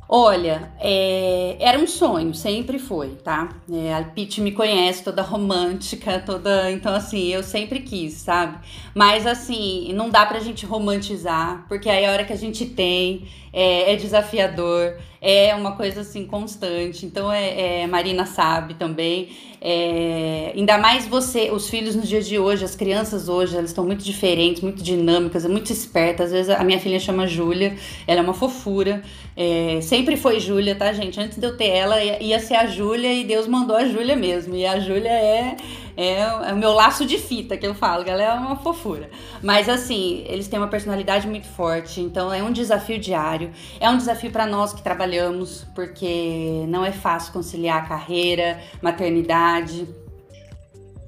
Olha, 0.07 0.71
é, 0.79 1.57
era 1.59 1.79
um 1.79 1.87
sonho, 1.87 2.35
sempre 2.35 2.77
foi, 2.77 3.15
tá? 3.15 3.49
É, 3.71 3.95
a 3.95 4.03
Pete 4.03 4.41
me 4.41 4.51
conhece, 4.51 5.03
toda 5.03 5.21
romântica, 5.23 6.19
toda. 6.19 6.71
Então, 6.71 6.93
assim, 6.93 7.29
eu 7.29 7.41
sempre 7.41 7.79
quis, 7.79 8.13
sabe? 8.13 8.59
Mas, 8.93 9.25
assim, 9.25 9.91
não 9.93 10.09
dá 10.09 10.25
pra 10.25 10.39
gente 10.39 10.65
romantizar, 10.65 11.65
porque 11.67 11.89
aí 11.89 12.05
a 12.05 12.11
hora 12.11 12.25
que 12.25 12.33
a 12.33 12.37
gente 12.37 12.65
tem 12.65 13.27
é, 13.51 13.93
é 13.93 13.95
desafiador, 13.95 14.97
é 15.23 15.55
uma 15.55 15.71
coisa, 15.71 16.01
assim, 16.01 16.25
constante. 16.27 17.05
Então, 17.05 17.31
é, 17.31 17.83
é, 17.83 17.87
Marina 17.87 18.25
sabe 18.25 18.73
também. 18.73 19.29
É, 19.65 20.51
ainda 20.53 20.77
mais 20.77 21.07
você, 21.07 21.49
os 21.49 21.69
filhos 21.69 21.95
nos 21.95 22.09
dias 22.09 22.27
de 22.27 22.37
hoje, 22.37 22.65
as 22.65 22.75
crianças 22.75 23.29
hoje, 23.29 23.55
elas 23.55 23.69
estão 23.69 23.85
muito 23.85 24.03
diferentes, 24.03 24.61
muito 24.61 24.83
dinâmicas, 24.83 25.45
muito 25.45 25.71
espertas. 25.71 26.25
Às 26.25 26.31
vezes 26.33 26.49
a 26.49 26.61
minha 26.65 26.77
filha 26.77 26.99
chama 26.99 27.25
Júlia, 27.25 27.77
ela 28.05 28.19
é 28.19 28.23
uma 28.23 28.33
fofura. 28.33 29.01
É, 29.37 29.79
sempre 29.81 30.17
foi 30.17 30.41
Júlia, 30.41 30.75
tá, 30.75 30.91
gente? 30.91 31.17
Antes 31.17 31.37
de 31.37 31.47
eu 31.47 31.55
ter 31.55 31.69
ela, 31.69 32.03
ia 32.03 32.39
ser 32.41 32.55
a 32.55 32.67
Júlia 32.67 33.13
e 33.13 33.23
Deus 33.23 33.47
mandou 33.47 33.77
a 33.77 33.85
Júlia 33.85 34.17
mesmo. 34.17 34.53
E 34.53 34.65
a 34.65 34.77
Júlia 34.81 35.07
é, 35.07 35.55
é, 35.95 36.21
é 36.21 36.53
o 36.53 36.57
meu 36.57 36.73
laço 36.73 37.05
de 37.05 37.17
fita 37.17 37.57
que 37.57 37.65
eu 37.65 37.73
falo, 37.73 38.03
ela 38.07 38.21
é 38.21 38.33
uma 38.33 38.55
fofura. 38.55 39.09
Mas 39.41 39.69
assim, 39.69 40.23
eles 40.27 40.47
têm 40.47 40.59
uma 40.59 40.67
personalidade 40.67 41.27
muito 41.27 41.47
forte, 41.47 42.01
então 42.01 42.33
é 42.33 42.41
um 42.41 42.51
desafio 42.51 42.99
diário. 42.99 43.51
É 43.79 43.89
um 43.89 43.97
desafio 43.97 44.31
para 44.31 44.45
nós 44.45 44.73
que 44.73 44.81
trabalhamos, 44.81 45.65
porque 45.75 46.65
não 46.67 46.83
é 46.83 46.91
fácil 46.91 47.33
conciliar 47.33 47.83
a 47.83 47.85
carreira, 47.85 48.59
maternidade. 48.81 49.87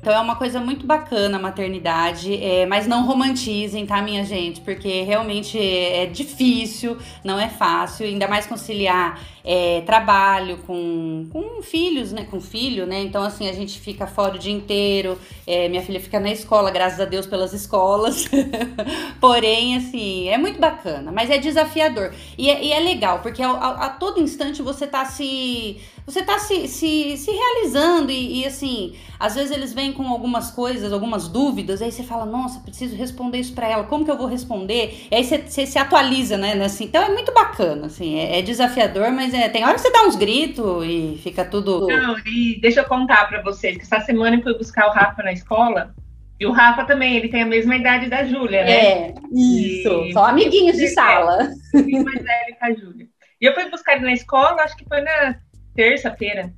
Então 0.06 0.14
é 0.14 0.20
uma 0.20 0.36
coisa 0.36 0.60
muito 0.60 0.86
bacana 0.86 1.38
a 1.38 1.42
maternidade, 1.42 2.36
é, 2.36 2.68
mas 2.68 2.86
não 2.86 3.08
romantizem, 3.08 3.88
tá, 3.88 4.04
minha 4.04 4.24
gente? 4.24 4.62
Porque 4.62 5.02
realmente 5.02 5.58
é, 5.58 6.04
é 6.04 6.06
difícil, 6.06 7.00
não 7.24 7.40
é 7.40 7.50
fácil, 7.50 8.06
ainda 8.06 8.28
mais 8.28 8.46
conciliar 8.46 9.20
é, 9.46 9.82
trabalho 9.82 10.58
com, 10.66 11.28
com 11.32 11.62
filhos, 11.62 12.12
né? 12.12 12.26
Com 12.30 12.42
filho, 12.42 12.86
né? 12.88 13.02
Então, 13.02 13.22
assim, 13.24 13.48
a 13.48 13.54
gente 13.54 13.80
fica 13.80 14.08
fora 14.08 14.36
o 14.36 14.40
dia 14.40 14.52
inteiro. 14.54 15.18
é, 15.46 15.70
minha 15.70 15.82
filha 15.84 16.00
fica 16.00 16.20
na 16.20 16.32
escola, 16.32 16.72
graças 16.72 17.00
a 17.00 17.06
Deus 17.06 17.26
pelas 17.28 17.54
escolas. 17.54 18.26
Porém, 19.20 19.78
assim, 19.78 20.28
é 20.30 20.38
muito 20.38 20.60
bacana, 20.60 21.12
mas 21.12 21.30
é 21.30 21.38
desafiador. 21.38 22.12
E 22.38 22.50
é, 22.50 22.64
e 22.64 22.72
é 22.72 22.80
legal, 22.80 23.20
porque 23.20 23.42
a, 23.42 23.50
a- 23.52 23.86
a 23.86 23.90
todo 23.90 24.22
instante 24.22 24.62
você 24.62 24.88
tá 24.88 25.06
se. 25.06 25.78
Você 26.06 26.22
tá 26.22 26.38
se, 26.38 26.68
se, 26.68 27.18
se 27.18 27.32
realizando 27.32 28.12
e, 28.12 28.42
e, 28.42 28.46
assim, 28.46 28.94
às 29.20 29.34
vezes 29.34 29.50
eles 29.50 29.74
vêm 29.74 29.92
com 29.92 30.08
algumas 30.08 30.52
coisas, 30.52 30.94
algumas 30.94 31.28
dúvidas, 31.28 31.82
aí 31.82 31.92
você 31.92 32.04
fala, 32.04 32.28
nossa, 32.28 32.60
preciso 32.60 32.96
responder 32.96 33.40
isso 33.40 33.54
pra 33.54 33.68
ela, 33.68 33.86
como 33.86 34.06
que 34.06 34.12
eu 34.12 34.18
vou 34.18 34.28
responder? 34.28 35.08
E 35.10 35.16
aí 35.16 35.24
você, 35.24 35.40
você 35.40 35.66
se 35.66 35.80
atualiza, 35.80 36.38
né? 36.38 36.54
Assim, 36.64 36.84
então 36.86 37.02
é 37.02 37.10
muito 37.10 37.34
bacana, 37.34 37.88
assim, 37.88 38.20
é, 38.20 38.38
é 38.38 38.42
desafiador, 38.44 39.10
mas 39.12 39.34
é, 39.36 39.50
tem 39.50 39.64
hora 39.64 39.76
que 39.76 39.82
você 39.82 39.92
dá 39.92 40.04
uns 40.04 40.16
gritos 40.16 40.84
e 40.86 41.20
fica 41.22 41.44
tudo. 41.46 41.88
Não, 41.88 42.18
e 42.26 42.60
deixa 42.62 42.82
eu 42.82 42.86
contar 42.86 43.28
pra 43.28 43.42
vocês 43.42 43.78
que 43.78 43.84
essa 43.84 44.00
semana 44.02 44.36
eu 44.38 44.42
fui 44.44 44.58
buscar 44.58 44.88
o 44.88 44.92
Rafa 44.92 45.22
na 45.24 45.32
escola. 45.32 45.94
E 46.40 46.46
o 46.46 46.52
Rafa 46.52 46.84
também, 46.84 47.16
ele 47.16 47.30
tem 47.30 47.44
a 47.44 47.46
mesma 47.46 47.76
idade 47.78 48.10
da 48.10 48.26
Júlia, 48.26 48.66
né? 48.66 48.72
É, 48.72 49.14
isso. 49.32 49.90
E- 50.06 50.12
São 50.12 50.26
amiguinhos 50.26 50.76
de 50.76 50.88
sala. 50.90 51.44
Um 51.44 51.72
pouquinho 51.72 52.04
mais 52.04 52.22
velho 52.22 52.58
que 52.60 52.66
a 52.66 52.74
Júlia. 52.74 53.08
E 53.40 53.46
eu 53.46 53.54
fui 53.54 53.70
buscar 53.70 53.94
ele 53.96 54.06
na 54.06 54.14
escola, 54.14 54.62
acho 54.64 54.76
que 54.76 54.86
foi 54.86 55.00
na 55.02 55.38
terça-feira. 55.74 56.52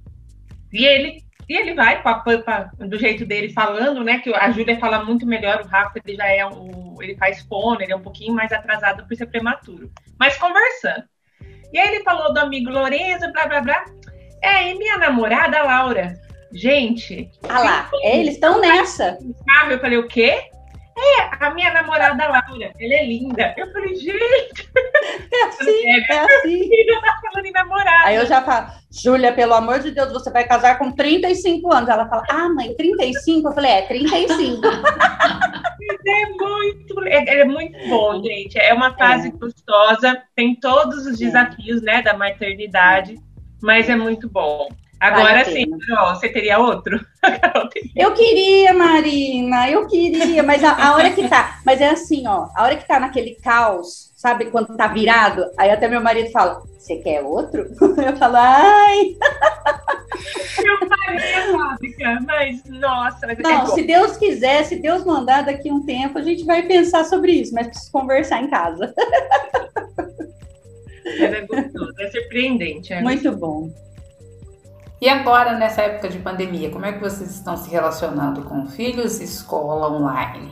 E 0.74 0.84
ele, 0.86 1.22
e 1.48 1.56
ele 1.56 1.74
vai 1.76 2.02
com 2.02 2.10
a 2.10 2.16
pampa 2.20 2.72
do 2.80 2.98
jeito 2.98 3.26
dele 3.26 3.54
falando, 3.54 4.04
né? 4.04 4.20
Que 4.20 4.34
a 4.34 4.50
Júlia 4.52 4.80
fala 4.80 5.04
muito 5.04 5.26
melhor, 5.28 5.62
o 5.64 5.68
Rafa 5.68 6.00
ele 6.04 6.16
já 6.18 6.28
é 6.28 6.46
um. 6.46 6.96
Ele 7.00 7.16
faz 7.16 7.42
fono, 7.44 7.80
ele 7.82 7.92
é 7.94 7.96
um 7.96 8.02
pouquinho 8.02 8.34
mais 8.34 8.52
atrasado 8.52 9.06
por 9.08 9.16
ser 9.16 9.28
prematuro. 9.28 9.92
Mas 10.20 10.36
conversando. 10.38 11.04
E 11.74 11.80
aí 11.80 11.96
ele 11.96 12.04
falou 12.04 12.34
do 12.34 12.40
amigo 12.40 12.70
Lorenzo, 12.70 13.32
blá 13.32 13.48
blá 13.48 13.62
blá. 13.62 13.86
É, 14.42 14.72
e 14.72 14.78
minha 14.78 14.98
namorada, 14.98 15.64
Laura. 15.64 16.16
Gente, 16.54 17.30
Ah 17.50 17.60
lá, 17.60 17.90
é, 18.04 18.20
eles 18.20 18.36
estão 18.36 18.62
nessa. 18.62 19.18
Eu 19.70 19.80
falei, 19.80 19.98
o 19.98 20.08
quê? 20.08 20.50
É, 20.98 21.46
a 21.46 21.54
minha 21.54 21.72
namorada 21.72 22.28
Laura, 22.28 22.72
ela 22.80 22.94
é 22.94 23.06
linda. 23.06 23.54
Eu 23.56 23.72
falei, 23.72 23.96
gente, 23.96 24.70
É 25.32 25.44
assim, 25.44 25.86
é 26.10 26.20
assim. 26.20 26.70
ele 26.74 27.00
tá 27.00 27.20
falando 27.22 27.46
em 27.46 27.52
namorada. 27.52 28.08
Aí 28.08 28.16
eu 28.16 28.26
já 28.26 28.42
falo, 28.42 28.68
Júlia, 28.92 29.32
pelo 29.32 29.54
amor 29.54 29.80
de 29.80 29.92
Deus, 29.92 30.12
você 30.12 30.32
vai 30.32 30.48
casar 30.48 30.80
com 30.80 30.92
35 30.92 31.72
anos. 31.72 31.90
Ela 31.90 32.08
fala, 32.08 32.24
ah, 32.30 32.50
mãe, 32.50 32.74
35? 32.74 33.48
Eu 33.48 33.54
falei, 33.54 33.72
é, 33.72 33.82
35. 33.84 34.62
É 36.08 36.26
muito, 36.32 37.04
é, 37.04 37.40
é 37.42 37.46
muito 37.46 37.78
bom, 37.90 38.22
gente. 38.24 38.58
É 38.58 38.74
uma 38.74 38.94
fase 38.96 39.30
gostosa, 39.30 40.22
tem 40.36 40.56
todos 40.56 41.06
os 41.06 41.18
desafios, 41.18 41.82
né, 41.82 42.02
da 42.02 42.14
maternidade, 42.16 43.16
mas 43.62 43.88
é 43.88 43.96
muito 43.96 44.28
bom. 44.30 44.68
Vale 45.00 45.14
Agora 45.14 45.42
a 45.42 45.46
sim. 45.46 45.70
Carol, 45.80 46.16
você 46.16 46.30
teria 46.30 46.58
outro? 46.58 47.00
Teria. 47.72 47.92
Eu 47.96 48.14
queria, 48.14 48.74
Marina, 48.74 49.70
eu 49.70 49.86
queria, 49.88 50.42
mas 50.42 50.64
a, 50.64 50.88
a 50.88 50.96
hora 50.96 51.12
que 51.12 51.28
tá, 51.28 51.60
mas 51.66 51.82
é 51.82 51.90
assim, 51.90 52.26
ó, 52.28 52.48
a 52.56 52.64
hora 52.64 52.76
que 52.76 52.88
tá 52.88 53.00
naquele 53.00 53.36
caos, 53.36 54.12
sabe, 54.16 54.46
quando 54.46 54.76
tá 54.76 54.88
virado, 54.88 55.46
aí 55.58 55.70
até 55.70 55.88
meu 55.88 56.02
marido 56.02 56.32
fala, 56.32 56.62
você 56.78 56.96
quer 56.98 57.22
outro? 57.22 57.68
Eu 58.04 58.16
falo, 58.18 58.38
ai, 58.38 59.16
Eu 60.58 60.88
faria, 60.88 61.52
fábrica, 61.52 62.20
mas 62.26 62.64
nossa, 62.66 63.28
mas 63.28 63.38
é 63.38 63.44
não, 63.44 63.66
bom. 63.66 63.74
se 63.74 63.84
Deus 63.84 64.18
quiser, 64.18 64.64
se 64.64 64.78
Deus 64.78 65.04
mandar 65.06 65.44
daqui 65.44 65.72
um 65.72 65.86
tempo, 65.86 66.18
a 66.18 66.24
gente 66.24 66.44
vai 66.44 66.64
pensar 66.64 67.04
sobre 67.06 67.34
isso, 67.34 67.54
mas 67.54 67.68
preciso 67.68 67.92
conversar 67.92 68.42
em 68.42 68.50
casa. 68.50 68.94
Mas 71.20 71.34
é 71.34 71.42
gostoso, 71.42 71.94
é 72.00 72.10
surpreendente. 72.10 72.94
É 72.94 73.02
Muito 73.02 73.32
bom. 73.32 73.70
E 75.00 75.08
agora, 75.08 75.56
nessa 75.56 75.84
época 75.84 76.10
de 76.10 76.18
pandemia, 76.18 76.72
como 76.72 76.86
é 76.86 76.92
que 76.92 77.00
vocês 77.00 77.30
estão 77.30 77.56
se 77.56 77.70
relacionando 77.70 78.42
com 78.42 78.66
filhos 78.66 79.22
escola 79.22 79.92
online? 79.92 80.52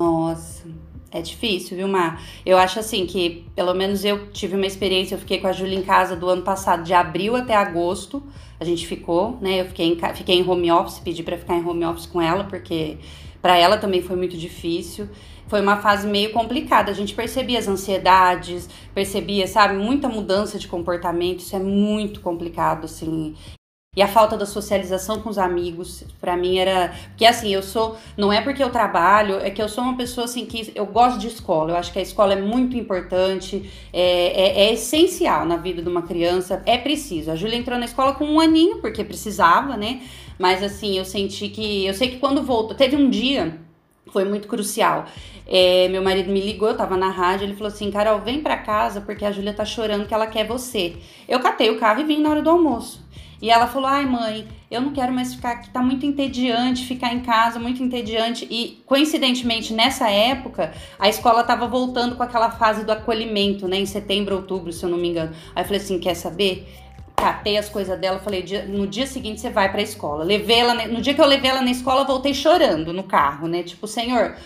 Nossa. 0.00 0.68
É 1.12 1.22
difícil, 1.22 1.76
viu, 1.76 1.86
Mar? 1.86 2.20
Eu 2.44 2.58
acho 2.58 2.80
assim 2.80 3.06
que, 3.06 3.46
pelo 3.54 3.72
menos 3.72 4.04
eu 4.04 4.32
tive 4.32 4.56
uma 4.56 4.66
experiência, 4.66 5.14
eu 5.14 5.18
fiquei 5.20 5.38
com 5.38 5.46
a 5.46 5.52
Júlia 5.52 5.78
em 5.78 5.82
casa 5.82 6.16
do 6.16 6.28
ano 6.28 6.42
passado, 6.42 6.82
de 6.82 6.92
abril 6.92 7.36
até 7.36 7.54
agosto. 7.54 8.20
A 8.58 8.64
gente 8.64 8.84
ficou, 8.84 9.38
né? 9.40 9.60
Eu 9.60 9.66
fiquei 9.66 9.86
em, 9.86 9.96
fiquei 10.12 10.40
em 10.40 10.48
home 10.48 10.72
office, 10.72 10.98
pedi 10.98 11.22
para 11.22 11.38
ficar 11.38 11.54
em 11.54 11.64
home 11.64 11.84
office 11.84 12.06
com 12.06 12.20
ela, 12.20 12.42
porque 12.42 12.98
para 13.40 13.56
ela 13.56 13.78
também 13.78 14.02
foi 14.02 14.16
muito 14.16 14.36
difícil. 14.36 15.08
Foi 15.46 15.60
uma 15.60 15.76
fase 15.76 16.08
meio 16.08 16.32
complicada. 16.32 16.90
A 16.90 16.94
gente 16.94 17.14
percebia 17.14 17.60
as 17.60 17.68
ansiedades, 17.68 18.68
percebia, 18.92 19.46
sabe, 19.46 19.76
muita 19.76 20.08
mudança 20.08 20.58
de 20.58 20.66
comportamento. 20.66 21.38
Isso 21.38 21.54
é 21.54 21.60
muito 21.60 22.20
complicado, 22.20 22.86
assim. 22.86 23.36
E 23.96 24.02
a 24.02 24.08
falta 24.08 24.36
da 24.36 24.44
socialização 24.44 25.20
com 25.20 25.30
os 25.30 25.38
amigos, 25.38 26.04
para 26.20 26.36
mim 26.36 26.58
era. 26.58 26.92
Porque 27.10 27.24
assim, 27.24 27.54
eu 27.54 27.62
sou. 27.62 27.96
Não 28.16 28.32
é 28.32 28.40
porque 28.40 28.62
eu 28.62 28.70
trabalho, 28.70 29.38
é 29.38 29.50
que 29.50 29.62
eu 29.62 29.68
sou 29.68 29.84
uma 29.84 29.96
pessoa 29.96 30.24
assim 30.24 30.44
que 30.46 30.72
eu 30.74 30.86
gosto 30.86 31.18
de 31.18 31.28
escola. 31.28 31.70
Eu 31.70 31.76
acho 31.76 31.92
que 31.92 31.98
a 31.98 32.02
escola 32.02 32.32
é 32.32 32.40
muito 32.40 32.76
importante, 32.76 33.70
é, 33.92 34.62
é, 34.62 34.66
é 34.66 34.72
essencial 34.72 35.46
na 35.46 35.56
vida 35.56 35.80
de 35.80 35.88
uma 35.88 36.02
criança. 36.02 36.60
É 36.66 36.76
preciso. 36.76 37.30
A 37.30 37.36
Júlia 37.36 37.56
entrou 37.56 37.78
na 37.78 37.84
escola 37.84 38.14
com 38.14 38.24
um 38.24 38.40
aninho, 38.40 38.78
porque 38.80 39.04
precisava, 39.04 39.76
né? 39.76 40.02
Mas 40.38 40.62
assim, 40.62 40.98
eu 40.98 41.04
senti 41.04 41.48
que. 41.48 41.86
Eu 41.86 41.94
sei 41.94 42.08
que 42.08 42.18
quando 42.18 42.42
voltou. 42.42 42.76
Teve 42.76 42.96
um 42.96 43.08
dia, 43.08 43.60
foi 44.10 44.24
muito 44.24 44.48
crucial. 44.48 45.06
É, 45.46 45.88
meu 45.88 46.02
marido 46.02 46.32
me 46.32 46.40
ligou, 46.40 46.68
eu 46.68 46.76
tava 46.76 46.96
na 46.96 47.10
rádio, 47.10 47.44
ele 47.44 47.54
falou 47.54 47.68
assim: 47.68 47.90
Carol, 47.90 48.20
vem 48.20 48.40
pra 48.40 48.56
casa 48.56 49.00
porque 49.00 49.24
a 49.24 49.30
Júlia 49.30 49.52
tá 49.52 49.64
chorando 49.64 50.06
que 50.06 50.14
ela 50.14 50.26
quer 50.26 50.46
você. 50.46 50.96
Eu 51.28 51.38
catei 51.38 51.70
o 51.70 51.78
carro 51.78 52.00
e 52.00 52.04
vim 52.04 52.20
na 52.20 52.30
hora 52.30 52.42
do 52.42 52.50
almoço. 52.50 53.04
E 53.40 53.50
ela 53.50 53.66
falou: 53.66 53.88
ai, 53.88 54.06
mãe, 54.06 54.46
eu 54.70 54.80
não 54.80 54.92
quero 54.92 55.12
mais 55.12 55.34
ficar 55.34 55.52
aqui, 55.52 55.70
tá 55.70 55.82
muito 55.82 56.06
entediante 56.06 56.86
ficar 56.86 57.12
em 57.12 57.20
casa, 57.20 57.58
muito 57.58 57.82
entediante. 57.82 58.46
E 58.50 58.82
coincidentemente, 58.86 59.72
nessa 59.72 60.08
época, 60.10 60.72
a 60.98 61.08
escola 61.08 61.44
tava 61.44 61.66
voltando 61.66 62.16
com 62.16 62.22
aquela 62.22 62.50
fase 62.50 62.84
do 62.84 62.92
acolhimento, 62.92 63.68
né, 63.68 63.78
em 63.78 63.86
setembro, 63.86 64.36
outubro, 64.36 64.72
se 64.72 64.84
eu 64.84 64.90
não 64.90 64.98
me 64.98 65.08
engano. 65.08 65.32
Aí 65.54 65.62
eu 65.62 65.66
falei 65.66 65.80
assim: 65.80 65.98
quer 65.98 66.14
saber? 66.14 66.66
catei 67.16 67.56
as 67.56 67.68
coisas 67.68 67.98
dela, 67.98 68.18
falei, 68.18 68.44
no 68.68 68.86
dia 68.86 69.06
seguinte 69.06 69.40
você 69.40 69.48
vai 69.48 69.70
pra 69.70 69.80
escola. 69.80 70.24
Levei 70.24 70.58
ela, 70.58 70.74
no 70.88 71.00
dia 71.00 71.14
que 71.14 71.20
eu 71.20 71.26
levei 71.26 71.48
ela 71.48 71.62
na 71.62 71.70
escola, 71.70 72.04
voltei 72.04 72.34
chorando 72.34 72.92
no 72.92 73.04
carro, 73.04 73.48
né? 73.48 73.62
Tipo, 73.62 73.86
senhor, 73.86 74.36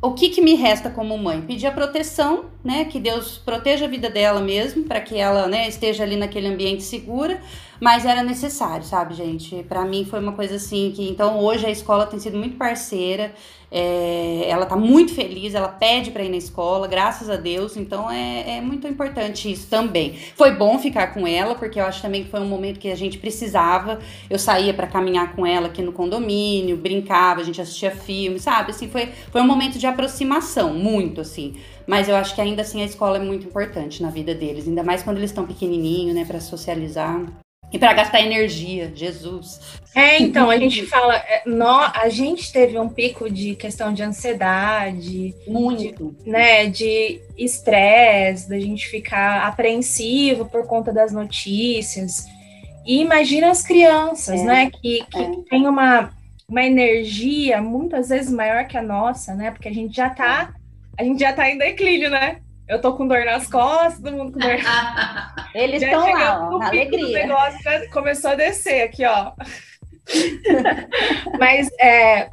o 0.00 0.12
que, 0.12 0.28
que 0.28 0.40
me 0.40 0.54
resta 0.54 0.90
como 0.90 1.18
mãe? 1.18 1.42
Pedir 1.42 1.66
a 1.66 1.72
proteção, 1.72 2.46
né? 2.64 2.84
Que 2.84 3.00
Deus 3.00 3.38
proteja 3.38 3.84
a 3.84 3.88
vida 3.88 4.08
dela 4.08 4.40
mesmo, 4.40 4.84
para 4.84 5.00
que 5.00 5.16
ela 5.16 5.46
né, 5.48 5.68
esteja 5.68 6.04
ali 6.04 6.16
naquele 6.16 6.46
ambiente 6.46 6.82
segura, 6.82 7.40
mas 7.80 8.04
era 8.04 8.22
necessário, 8.22 8.84
sabe, 8.84 9.14
gente? 9.14 9.62
Para 9.64 9.84
mim 9.84 10.04
foi 10.04 10.20
uma 10.20 10.32
coisa 10.32 10.56
assim 10.56 10.92
que. 10.94 11.08
Então 11.08 11.38
hoje 11.38 11.66
a 11.66 11.70
escola 11.70 12.06
tem 12.06 12.18
sido 12.18 12.36
muito 12.36 12.56
parceira, 12.56 13.32
é, 13.70 14.46
ela 14.48 14.64
tá 14.64 14.76
muito 14.76 15.14
feliz, 15.14 15.54
ela 15.54 15.68
pede 15.68 16.10
para 16.10 16.24
ir 16.24 16.30
na 16.30 16.36
escola, 16.36 16.88
graças 16.88 17.28
a 17.28 17.36
Deus, 17.36 17.76
então 17.76 18.10
é, 18.10 18.56
é 18.56 18.60
muito 18.60 18.86
importante 18.88 19.50
isso 19.50 19.68
também. 19.68 20.14
Foi 20.36 20.52
bom 20.52 20.78
ficar 20.78 21.08
com 21.08 21.26
ela, 21.26 21.54
porque 21.54 21.78
eu 21.78 21.84
acho 21.84 22.00
também 22.00 22.24
que 22.24 22.30
foi 22.30 22.40
um 22.40 22.48
momento 22.48 22.80
que 22.80 22.90
a 22.90 22.96
gente 22.96 23.18
precisava. 23.18 23.98
Eu 24.28 24.38
saía 24.38 24.72
para 24.72 24.86
caminhar 24.86 25.34
com 25.34 25.46
ela 25.46 25.68
aqui 25.68 25.82
no 25.82 25.92
condomínio, 25.92 26.76
brincava, 26.76 27.40
a 27.40 27.44
gente 27.44 27.60
assistia 27.60 27.90
filme, 27.90 28.40
sabe? 28.40 28.70
Assim, 28.70 28.88
foi, 28.88 29.10
foi 29.30 29.40
um 29.40 29.46
momento 29.46 29.78
de 29.78 29.86
aproximação, 29.86 30.72
muito 30.74 31.20
assim. 31.20 31.56
Mas 31.86 32.08
eu 32.08 32.16
acho 32.16 32.34
que 32.34 32.40
ainda 32.40 32.62
assim 32.62 32.82
a 32.82 32.84
escola 32.84 33.18
é 33.18 33.20
muito 33.20 33.46
importante 33.46 34.02
na 34.02 34.10
vida 34.10 34.34
deles, 34.34 34.66
ainda 34.66 34.82
mais 34.82 35.02
quando 35.02 35.18
eles 35.18 35.30
estão 35.30 35.46
pequenininho, 35.46 36.12
né, 36.14 36.24
para 36.24 36.40
socializar. 36.40 37.24
E 37.72 37.78
para 37.78 37.92
gastar 37.92 38.22
energia, 38.22 38.90
Jesus. 38.94 39.78
É, 39.94 40.22
então, 40.22 40.48
a 40.48 40.56
gente 40.56 40.86
fala, 40.86 41.16
é, 41.16 41.42
nó, 41.44 41.90
a 41.94 42.08
gente 42.08 42.52
teve 42.52 42.78
um 42.78 42.88
pico 42.88 43.28
de 43.28 43.54
questão 43.56 43.92
de 43.92 44.02
ansiedade. 44.02 45.34
Muito. 45.46 46.14
De, 46.22 46.30
né, 46.30 46.66
de 46.66 47.20
estresse, 47.36 48.48
da 48.48 48.58
gente 48.58 48.86
ficar 48.88 49.46
apreensivo 49.46 50.46
por 50.46 50.66
conta 50.66 50.92
das 50.92 51.12
notícias. 51.12 52.26
E 52.86 53.00
imagina 53.00 53.50
as 53.50 53.62
crianças, 53.62 54.40
é, 54.40 54.44
né, 54.44 54.70
que, 54.70 55.04
que 55.10 55.18
é. 55.18 55.30
tem 55.50 55.66
uma, 55.66 56.10
uma 56.48 56.64
energia 56.64 57.60
muitas 57.60 58.08
vezes 58.08 58.32
maior 58.32 58.66
que 58.66 58.78
a 58.78 58.82
nossa, 58.82 59.34
né, 59.34 59.50
porque 59.50 59.68
a 59.68 59.74
gente 59.74 59.94
já 59.94 60.08
tá, 60.08 60.54
a 60.96 61.04
gente 61.04 61.20
já 61.20 61.32
tá 61.32 61.50
em 61.50 61.58
declínio, 61.58 62.08
né? 62.08 62.38
Eu 62.68 62.80
tô 62.80 62.94
com 62.94 63.08
dor 63.08 63.24
nas 63.24 63.46
costas, 63.46 64.00
todo 64.00 64.16
mundo 64.16 64.32
com 64.32 64.38
dor. 64.38 64.56
Eles 65.54 65.82
estão 65.82 66.12
lá, 66.12 66.50
ó, 66.50 66.58
na 66.58 66.66
alegria. 66.66 67.06
O 67.24 67.28
negócio 67.28 67.62
já 67.62 67.88
começou 67.88 68.32
a 68.32 68.34
descer 68.34 68.82
aqui, 68.82 69.04
ó. 69.04 69.32
Mas 71.38 71.68
é, 71.78 72.28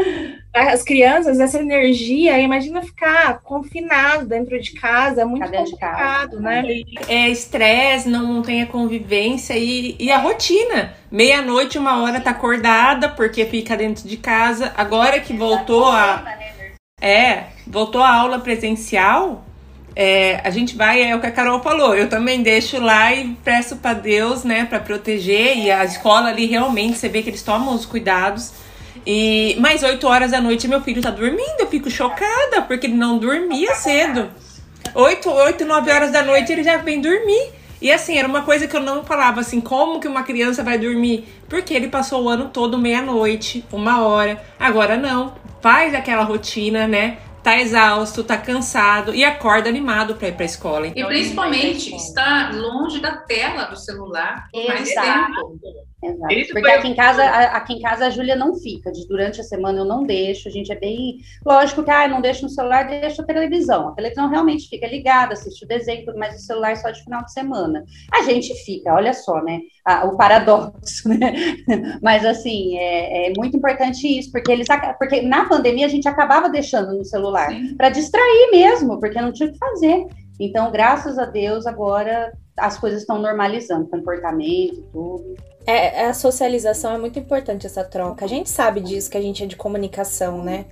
as 0.53 0.83
crianças, 0.83 1.39
essa 1.39 1.59
energia, 1.59 2.39
imagina 2.39 2.81
ficar 2.81 3.39
confinado 3.41 4.25
dentro 4.25 4.59
de 4.59 4.73
casa, 4.73 5.21
é 5.21 5.25
muito 5.25 5.43
Cadê 5.43 5.57
complicado, 5.57 6.39
né? 6.39 6.63
É 7.07 7.29
estresse, 7.29 8.07
não 8.09 8.41
tem 8.41 8.61
a 8.61 8.67
convivência 8.67 9.53
e, 9.57 9.95
e 9.99 10.11
a 10.11 10.17
rotina. 10.17 10.93
Meia-noite, 11.11 11.77
uma 11.77 12.01
hora 12.01 12.21
tá 12.21 12.31
acordada 12.31 13.09
porque 13.09 13.45
fica 13.45 13.75
dentro 13.75 14.07
de 14.07 14.17
casa. 14.17 14.73
Agora 14.75 15.19
que 15.19 15.33
voltou 15.33 15.86
a. 15.86 16.23
É, 17.01 17.45
voltou 17.67 18.01
a 18.01 18.13
aula 18.13 18.39
presencial, 18.39 19.43
é, 19.95 20.41
a 20.43 20.49
gente 20.49 20.75
vai, 20.75 21.01
é 21.01 21.15
o 21.15 21.21
que 21.21 21.27
a 21.27 21.31
Carol 21.31 21.61
falou, 21.61 21.95
eu 21.95 22.09
também 22.09 22.43
deixo 22.43 22.81
lá 22.81 23.13
e 23.13 23.29
peço 23.43 23.77
para 23.77 23.93
Deus, 23.93 24.43
né, 24.43 24.65
para 24.65 24.79
proteger. 24.79 25.57
E 25.57 25.71
a 25.71 25.85
escola 25.85 26.29
ali 26.29 26.45
realmente, 26.45 26.97
você 26.97 27.07
vê 27.07 27.21
que 27.21 27.29
eles 27.29 27.41
tomam 27.41 27.73
os 27.73 27.85
cuidados. 27.85 28.51
E 29.07 29.55
mais 29.59 29.83
8 29.83 30.05
horas 30.05 30.31
da 30.31 30.41
noite 30.41 30.67
meu 30.67 30.81
filho 30.81 31.01
tá 31.01 31.11
dormindo, 31.11 31.59
eu 31.59 31.67
fico 31.67 31.89
chocada, 31.89 32.63
porque 32.67 32.87
ele 32.87 32.95
não 32.95 33.17
dormia 33.17 33.73
cedo. 33.75 34.29
8, 34.93 35.29
8, 35.29 35.65
9 35.65 35.91
horas 35.91 36.11
da 36.11 36.23
noite 36.23 36.51
ele 36.51 36.63
já 36.63 36.77
vem 36.77 36.99
dormir. 36.99 37.53
E 37.81 37.91
assim, 37.91 38.17
era 38.17 38.27
uma 38.27 38.41
coisa 38.41 38.67
que 38.67 38.75
eu 38.75 38.81
não 38.81 39.03
falava 39.03 39.41
assim, 39.41 39.61
como 39.61 39.99
que 39.99 40.07
uma 40.07 40.23
criança 40.23 40.63
vai 40.63 40.77
dormir? 40.77 41.27
Porque 41.47 41.73
ele 41.73 41.87
passou 41.87 42.23
o 42.23 42.29
ano 42.29 42.49
todo 42.51 42.77
meia-noite, 42.77 43.63
uma 43.71 44.01
hora. 44.01 44.41
Agora 44.59 44.97
não, 44.97 45.35
faz 45.61 45.93
aquela 45.93 46.23
rotina, 46.23 46.87
né? 46.87 47.17
Tá 47.45 47.61
exausto, 47.61 48.23
tá 48.23 48.39
cansado 48.39 49.13
e 49.13 49.23
acorda 49.23 49.69
animado 49.69 50.15
para 50.15 50.29
ir 50.29 50.33
para 50.33 50.43
a 50.43 50.45
escola. 50.45 50.87
Então, 50.87 51.03
e 51.03 51.05
principalmente 51.05 51.95
está 51.95 52.49
longe 52.51 52.99
da 52.99 53.17
tela 53.17 53.65
do 53.65 53.77
celular 53.77 54.47
por 54.51 54.67
mais 54.67 54.89
tempo. 54.89 55.59
Exato. 56.03 56.53
Porque 56.53 56.71
aqui 56.71 56.87
em 56.87 56.95
casa, 56.95 57.23
aqui 57.23 57.73
em 57.73 57.81
casa 57.81 58.07
a 58.07 58.09
Júlia 58.09 58.35
não 58.35 58.55
fica. 58.55 58.91
De, 58.91 59.07
durante 59.07 59.41
a 59.41 59.43
semana 59.43 59.79
eu 59.79 59.85
não 59.85 60.03
deixo. 60.03 60.47
A 60.47 60.51
gente 60.51 60.71
é 60.71 60.79
bem. 60.79 61.17
Lógico 61.45 61.83
que 61.83 61.91
ah, 61.91 62.07
não 62.07 62.19
deixo 62.19 62.43
no 62.43 62.49
celular, 62.49 62.87
deixo 62.87 63.21
a 63.21 63.25
televisão. 63.25 63.89
A 63.89 63.91
televisão 63.93 64.27
realmente 64.27 64.67
fica 64.67 64.87
ligada, 64.87 65.33
assiste 65.33 65.65
o 65.65 65.67
desenho, 65.67 66.03
mas 66.17 66.35
o 66.35 66.45
celular 66.45 66.71
é 66.71 66.75
só 66.75 66.89
de 66.89 67.03
final 67.03 67.23
de 67.23 67.31
semana. 67.31 67.83
A 68.11 68.23
gente 68.23 68.55
fica, 68.65 68.91
olha 68.91 69.13
só, 69.13 69.41
né? 69.43 69.59
Ah, 69.88 70.03
o 70.05 70.17
paradoxo, 70.17 71.07
né? 71.13 71.57
Mas 72.01 72.25
assim, 72.25 72.75
é, 72.75 73.27
é, 73.27 73.33
muito 73.38 73.55
importante 73.55 74.07
isso, 74.07 74.31
porque 74.31 74.51
eles 74.51 74.67
porque 74.97 75.21
na 75.21 75.47
pandemia 75.47 75.86
a 75.86 75.89
gente 75.89 76.07
acabava 76.07 76.49
deixando 76.49 76.97
no 76.97 77.05
celular 77.05 77.49
para 77.77 77.89
distrair 77.89 78.49
mesmo, 78.51 78.99
porque 78.99 79.21
não 79.21 79.31
tinha 79.31 79.47
o 79.47 79.51
que 79.51 79.59
fazer. 79.59 80.07
Então, 80.39 80.71
graças 80.71 81.19
a 81.19 81.25
Deus, 81.25 81.67
agora 81.67 82.33
as 82.57 82.79
coisas 82.79 83.01
estão 83.01 83.21
normalizando, 83.21 83.88
comportamento, 83.88 84.81
tudo. 84.91 85.36
É, 85.67 86.01
é, 86.01 86.05
a 86.07 86.13
socialização 86.13 86.93
é 86.93 86.97
muito 86.97 87.19
importante 87.19 87.65
essa 87.65 87.83
troca. 87.83 88.25
A 88.25 88.27
gente 88.27 88.49
sabe 88.49 88.81
disso, 88.81 89.09
que 89.09 89.17
a 89.17 89.21
gente 89.21 89.43
é 89.43 89.47
de 89.47 89.55
comunicação, 89.55 90.43
né? 90.43 90.65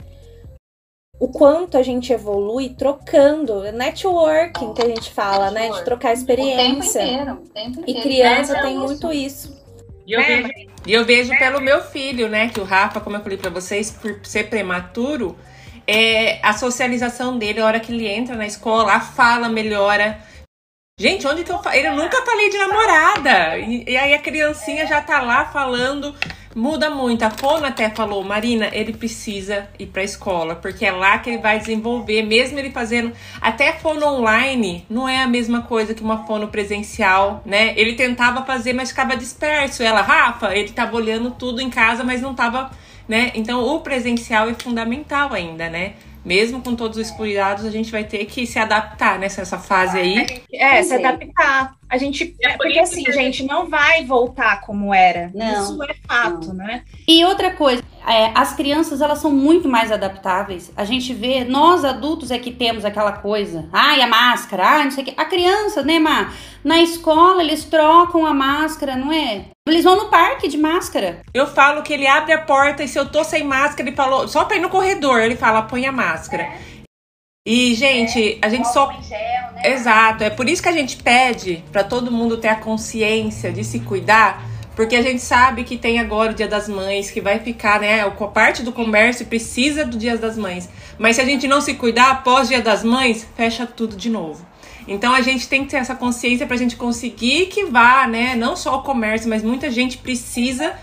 O 1.24 1.30
quanto 1.30 1.78
a 1.78 1.82
gente 1.82 2.12
evolui 2.12 2.68
trocando, 2.68 3.62
networking 3.72 4.74
que 4.74 4.82
a 4.82 4.90
gente 4.90 5.10
fala, 5.10 5.52
né? 5.52 5.72
De 5.72 5.86
trocar 5.86 6.12
experiência. 6.12 7.02
O 7.02 7.06
tempo 7.06 7.16
inteiro, 7.16 7.32
o 7.32 7.48
tempo 7.48 7.80
inteiro. 7.80 8.00
E 8.00 8.04
criança 8.04 8.62
tem 8.62 8.78
muito 8.78 9.10
isso. 9.14 9.58
E 10.06 10.12
eu, 10.12 10.20
é. 10.20 10.42
vejo, 10.42 10.54
e 10.86 10.94
eu 10.94 11.06
vejo 11.06 11.40
pelo 11.40 11.62
meu 11.62 11.82
filho, 11.82 12.28
né? 12.28 12.50
Que 12.50 12.60
o 12.60 12.66
Rafa, 12.66 13.00
como 13.00 13.16
eu 13.16 13.22
falei 13.22 13.38
para 13.38 13.50
vocês, 13.50 13.90
por 13.90 14.20
ser 14.24 14.50
prematuro, 14.50 15.38
é, 15.88 16.46
a 16.46 16.52
socialização 16.52 17.38
dele, 17.38 17.62
a 17.62 17.66
hora 17.68 17.80
que 17.80 17.94
ele 17.94 18.06
entra 18.06 18.36
na 18.36 18.46
escola, 18.46 18.92
a 18.92 19.00
fala 19.00 19.48
melhora 19.48 20.20
Gente, 21.00 21.26
onde 21.26 21.44
que 21.44 21.52
eu 21.52 21.58
falei? 21.58 21.88
Eu 21.88 21.96
nunca 21.96 22.24
falei 22.24 22.50
de 22.52 22.58
namorada. 22.58 23.58
E, 23.58 23.84
e, 23.88 23.98
aí 23.98 24.14
a 24.14 24.20
criancinha 24.20 24.86
já 24.86 25.02
tá 25.02 25.22
lá 25.22 25.46
falando. 25.46 26.14
Muda 26.56 26.90
muito. 26.90 27.24
A 27.24 27.32
Fono 27.32 27.66
até 27.66 27.90
falou, 27.90 28.24
Marina, 28.24 28.70
ele 28.72 28.94
precisa 28.94 29.68
ir 29.80 29.88
pra 29.88 30.04
escola, 30.04 30.56
porque 30.56 30.86
é 30.86 30.92
lá 30.92 31.18
que 31.18 31.32
ele 31.32 31.40
vai 31.40 31.58
desenvolver, 31.60 32.22
mesmo 32.22 32.60
ele 32.60 32.70
fazendo. 32.70 33.12
Até 33.42 33.74
fono 33.74 34.06
online 34.06 34.86
não 34.90 35.10
é 35.10 35.22
a 35.22 35.28
mesma 35.28 35.64
coisa 35.64 35.94
que 35.94 36.04
uma 36.04 36.26
fono 36.26 36.48
presencial, 36.48 37.42
né? 37.46 37.74
Ele 37.76 37.94
tentava 37.94 38.46
fazer, 38.46 38.74
mas 38.74 38.90
ficava 38.90 39.16
disperso. 39.18 39.82
Ela, 39.82 40.02
Rafa, 40.02 40.56
ele 40.56 40.70
tava 40.70 40.96
olhando 40.96 41.32
tudo 41.32 41.60
em 41.60 41.70
casa, 41.70 42.04
mas 42.04 42.22
não 42.22 42.36
tava, 42.36 42.70
né? 43.08 43.32
Então 43.34 43.64
o 43.64 43.80
presencial 43.82 44.48
é 44.48 44.54
fundamental 44.54 45.34
ainda, 45.34 45.70
né? 45.70 45.94
Mesmo 46.24 46.62
com 46.62 46.76
todos 46.76 46.98
os 46.98 47.12
cuidados, 47.12 47.66
a 47.66 47.70
gente 47.70 47.92
vai 47.92 48.04
ter 48.04 48.26
que 48.26 48.46
se 48.48 48.58
adaptar 48.58 49.20
nessa 49.20 49.42
essa 49.42 49.58
fase 49.58 49.98
aí. 49.98 50.44
É, 50.54 50.82
se 50.82 50.94
adaptar. 50.94 51.76
A 51.90 51.98
gente. 51.98 52.36
É 52.42 52.58
porque 52.58 52.80
assim, 52.80 53.04
gente, 53.12 53.44
não 53.44 53.70
vai 53.70 54.06
voltar 54.06 54.62
como 54.62 54.94
era. 54.94 55.32
Não, 55.34 55.64
Isso 55.64 55.84
é 55.84 55.96
fato, 56.08 56.48
não. 56.48 56.56
né? 56.56 56.84
E 57.08 57.24
outra 57.26 57.52
coisa, 57.52 57.84
é, 58.08 58.32
as 58.36 58.54
crianças 58.54 59.02
elas 59.02 59.20
são 59.20 59.32
muito 59.32 59.68
mais 59.68 59.92
adaptáveis. 59.92 60.72
A 60.76 60.84
gente 60.84 61.14
vê, 61.14 61.44
nós 61.44 61.86
adultos 61.86 62.32
é 62.32 62.40
que 62.40 62.52
temos 62.52 62.84
aquela 62.84 63.14
coisa, 63.14 63.68
ai, 63.72 64.02
a 64.02 64.08
máscara, 64.08 64.66
ai, 64.66 64.84
não 64.86 64.92
sei 64.92 65.04
o 65.04 65.08
que. 65.08 65.14
A 65.16 65.26
criança, 65.26 65.84
né, 65.84 66.00
Má? 66.00 66.34
Na 66.64 66.82
escola 66.82 67.42
eles 67.42 67.66
trocam 67.66 68.26
a 68.26 68.34
máscara, 68.34 68.96
não 68.96 69.12
é? 69.12 69.46
Eles 69.68 69.84
vão 69.84 69.96
no 69.96 70.10
parque 70.10 70.48
de 70.48 70.58
máscara. 70.58 71.22
Eu 71.34 71.48
falo 71.48 71.84
que 71.84 71.94
ele 71.94 72.08
abre 72.08 72.34
a 72.34 72.42
porta 72.42 72.84
e 72.84 72.88
se 72.88 73.00
eu 73.00 73.10
tô 73.10 73.24
sem 73.24 73.44
máscara, 73.44 73.88
ele 73.88 73.96
falou, 73.96 74.28
só 74.28 74.46
pra 74.46 74.58
ir 74.58 74.62
no 74.62 74.70
corredor, 74.70 75.22
ele 75.22 75.36
fala, 75.36 75.62
põe 75.64 75.86
a 75.86 75.92
máscara. 75.92 76.44
É. 76.44 76.74
E, 77.46 77.76
gente, 77.76 78.40
é, 78.42 78.46
a 78.46 78.50
gente 78.50 78.72
só. 78.72 78.90
Gel, 79.02 79.52
né? 79.54 79.62
Exato, 79.66 80.24
é 80.24 80.30
por 80.30 80.48
isso 80.48 80.64
que 80.64 80.70
a 80.70 80.74
gente 80.74 80.96
pede 81.04 81.64
para 81.72 81.84
todo 81.84 82.12
mundo 82.12 82.38
ter 82.38 82.48
a 82.48 82.56
consciência 82.56 83.52
de 83.52 83.66
se 83.66 83.82
cuidar 83.82 84.53
porque 84.76 84.96
a 84.96 85.02
gente 85.02 85.22
sabe 85.22 85.64
que 85.64 85.78
tem 85.78 86.00
agora 86.00 86.32
o 86.32 86.36
Dia 86.36 86.48
das 86.48 86.68
Mães, 86.68 87.12
que 87.12 87.22
vai 87.22 87.40
ficar, 87.40 87.80
né? 87.80 88.02
A 88.02 88.10
parte 88.10 88.64
do 88.64 88.72
comércio 88.72 89.26
precisa 89.26 89.86
do 89.86 89.98
Dia 89.98 90.18
das 90.18 90.38
Mães. 90.38 90.68
Mas 90.98 91.16
se 91.16 91.22
a 91.22 91.26
gente 91.26 91.48
não 91.48 91.62
se 91.62 91.76
cuidar 91.76 92.12
após 92.12 92.48
o 92.48 92.50
Dia 92.50 92.62
das 92.62 92.84
Mães, 92.84 93.28
fecha 93.36 93.66
tudo 93.66 93.96
de 93.96 94.10
novo. 94.10 94.46
Então 94.88 95.14
a 95.14 95.22
gente 95.22 95.48
tem 95.48 95.64
que 95.64 95.72
ter 95.72 95.78
essa 95.78 95.96
consciência 95.96 96.46
para 96.46 96.56
a 96.56 96.60
gente 96.60 96.76
conseguir 96.76 97.46
que 97.48 97.66
vá, 97.66 98.08
né? 98.08 98.36
Não 98.36 98.56
só 98.56 98.78
o 98.78 98.84
comércio, 98.84 99.30
mas 99.30 99.44
muita 99.44 99.70
gente 99.72 99.98
precisa, 99.98 100.74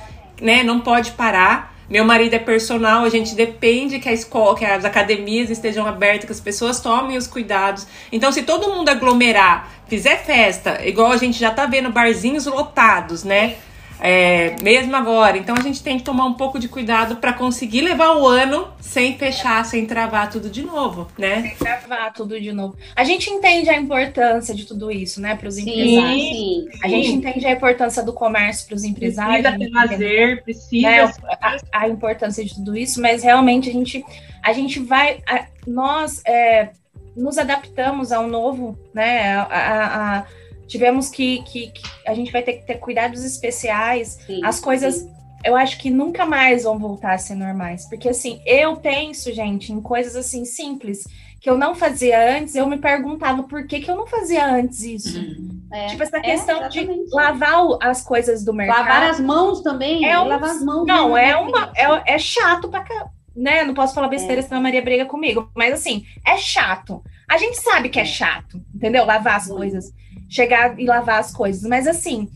né? 0.41 0.63
Não 0.63 0.81
pode 0.81 1.13
parar. 1.13 1.71
Meu 1.91 2.05
marido 2.05 2.35
é 2.35 2.39
personal, 2.39 3.05
a 3.05 3.09
gente 3.09 3.35
depende 3.35 3.99
que 3.99 4.09
a 4.09 4.13
escola, 4.13 4.57
que 4.57 4.65
as 4.65 4.85
academias 4.85 5.51
estejam 5.51 5.85
abertas, 5.85 6.25
que 6.25 6.33
as 6.33 6.39
pessoas 6.39 6.79
tomem 6.79 7.17
os 7.17 7.27
cuidados. 7.27 7.85
Então, 8.13 8.31
se 8.31 8.45
todo 8.45 8.73
mundo 8.73 8.89
aglomerar, 8.89 9.69
fizer 9.89 10.19
festa, 10.19 10.87
igual 10.87 11.11
a 11.11 11.17
gente 11.17 11.37
já 11.37 11.51
tá 11.51 11.67
vendo 11.67 11.91
barzinhos 11.91 12.47
lotados, 12.47 13.25
né? 13.25 13.57
É, 14.01 14.57
mesmo 14.63 14.97
agora. 14.97 15.37
Então 15.37 15.55
a 15.57 15.61
gente 15.61 15.83
tem 15.83 15.99
que 15.99 16.05
tomar 16.05 16.25
um 16.25 16.35
pouco 16.35 16.59
de 16.59 16.69
cuidado 16.69 17.17
para 17.17 17.33
conseguir 17.33 17.83
levar 17.83 18.17
o 18.17 18.27
ano 18.27 18.69
sem 18.81 19.17
fechar, 19.17 19.65
sem 19.65 19.87
travar 19.87 20.31
tudo 20.31 20.49
de 20.49 20.63
novo, 20.63 21.07
né? 21.19 21.43
Sem 21.43 21.57
travar 21.57 22.13
tudo 22.13 22.41
de 22.41 22.53
novo. 22.53 22.77
A 22.97 23.05
gente 23.05 23.31
entende 23.31 23.69
a 23.69 23.79
importância 23.79 24.55
de 24.55 24.65
tudo 24.65 24.91
isso, 24.91 25.21
né, 25.21 25.37
para 25.37 25.49
os 25.49 25.59
empresários. 25.59 26.23
Sim, 26.23 26.69
a 26.83 26.89
gente 26.89 27.11
entende 27.11 27.47
a 27.47 27.53
importância 27.53 28.03
do 28.03 28.13
comércio 28.13 28.67
para 28.67 28.77
os 28.77 28.85
empresários. 28.85 29.43
Precisa 29.43 29.59
ter 29.59 29.71
lazer, 29.71 30.43
precisa. 30.45 30.89
Né, 30.89 31.13
a, 31.41 31.57
a, 31.73 31.89
importância 31.89 32.45
de 32.45 32.55
tudo 32.55 32.77
isso, 32.77 33.01
mas 33.01 33.23
realmente 33.23 33.69
a 33.69 33.73
gente, 33.73 34.05
a 34.43 34.53
gente 34.53 34.81
vai. 34.81 35.21
A, 35.29 35.47
nós 35.67 36.23
é, 36.27 36.71
nos 37.17 37.39
adaptamos 37.39 38.13
a 38.13 38.21
um 38.21 38.29
novo, 38.29 38.79
né? 38.95 39.35
a, 39.37 40.19
a 40.19 40.27
tivemos 40.71 41.09
que, 41.09 41.43
que, 41.43 41.73
que, 41.73 41.83
a 42.07 42.15
gente 42.15 42.31
vai 42.31 42.43
ter 42.43 42.55
que 42.55 42.67
ter 42.67 42.77
cuidados 42.77 43.25
especiais. 43.25 44.19
Sim, 44.27 44.41
As 44.45 44.61
coisas, 44.61 44.97
sim. 44.97 45.13
eu 45.45 45.57
acho 45.57 45.79
que 45.79 45.91
nunca 45.91 46.25
mais 46.25 46.63
vão 46.63 46.79
voltar 46.79 47.15
a 47.15 47.19
ser 47.19 47.35
normais. 47.35 47.87
Porque 47.89 48.09
assim, 48.09 48.41
eu 48.47 48.77
penso, 48.77 49.33
gente, 49.33 49.73
em 49.73 49.81
coisas 49.81 50.15
assim 50.15 50.45
simples 50.45 51.05
que 51.41 51.49
eu 51.49 51.57
não 51.57 51.75
fazia 51.75 52.37
antes, 52.37 52.55
eu 52.55 52.67
me 52.67 52.77
perguntava 52.77 53.43
por 53.45 53.67
que, 53.67 53.81
que 53.81 53.91
eu 53.91 53.97
não 53.97 54.07
fazia 54.07 54.47
antes 54.47 54.83
isso. 54.83 55.19
Uhum. 55.19 55.63
É, 55.73 55.87
tipo, 55.87 56.03
essa 56.03 56.19
é, 56.19 56.21
questão 56.21 56.65
é, 56.65 56.69
de 56.69 56.87
lavar 57.11 57.65
as 57.81 58.03
coisas 58.03 58.45
do 58.45 58.53
mercado. 58.53 58.79
Lavar 58.79 59.03
as 59.05 59.19
mãos 59.19 59.63
também. 59.63 60.05
É 60.05 60.21
um, 60.21 60.29
lavar 60.29 60.51
as 60.51 60.63
mãos. 60.63 60.87
Não, 60.87 61.17
é, 61.17 61.35
uma, 61.37 61.73
é, 61.75 62.15
é 62.15 62.19
chato 62.19 62.69
pra 62.69 62.81
cá. 62.81 63.09
Né? 63.35 63.65
Não 63.65 63.73
posso 63.73 63.95
falar 63.95 64.09
besteira, 64.09 64.41
é. 64.41 64.43
senão 64.43 64.59
a 64.59 64.63
Maria 64.63 64.83
briga 64.83 65.07
comigo. 65.07 65.51
Mas 65.57 65.73
assim, 65.73 66.05
é 66.27 66.37
chato. 66.37 67.03
A 67.29 67.39
gente 67.39 67.57
sabe 67.57 67.89
que 67.89 67.99
é, 67.99 68.03
é. 68.03 68.07
chato, 68.07 68.63
entendeu? 68.75 69.07
Lavar 69.07 69.37
as 69.37 69.49
coisas 69.49 69.95
chegar 70.31 70.79
e 70.79 70.87
lavar 70.87 71.19
as 71.19 71.33
coisas. 71.33 71.69
Mas 71.69 71.89
assim, 71.89 72.31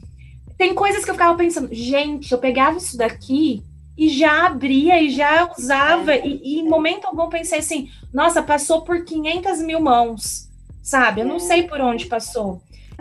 tem 0.58 0.74
coisas 0.74 1.04
que 1.04 1.10
eu 1.10 1.14
ficava 1.14 1.38
pensando, 1.38 1.72
gente, 1.72 2.32
eu 2.32 2.38
pegava 2.38 2.76
isso 2.76 2.98
daqui 2.98 3.62
e 3.96 4.08
já 4.08 4.46
abria 4.46 5.00
e 5.00 5.08
já 5.08 5.48
usava, 5.56 6.12
é, 6.12 6.26
e, 6.26 6.40
e 6.42 6.58
em 6.58 6.68
momento 6.68 7.06
algum 7.06 7.28
pensei 7.28 7.60
assim, 7.60 7.88
nossa, 8.12 8.42
passou 8.42 8.82
por 8.82 9.04
500 9.04 9.60
mil 9.60 9.80
mãos, 9.80 10.48
sabe? 10.82 11.20
Eu 11.20 11.26
não 11.26 11.38
sei 11.38 11.62
por 11.62 11.80
onde 11.80 12.06
passou. 12.06 12.60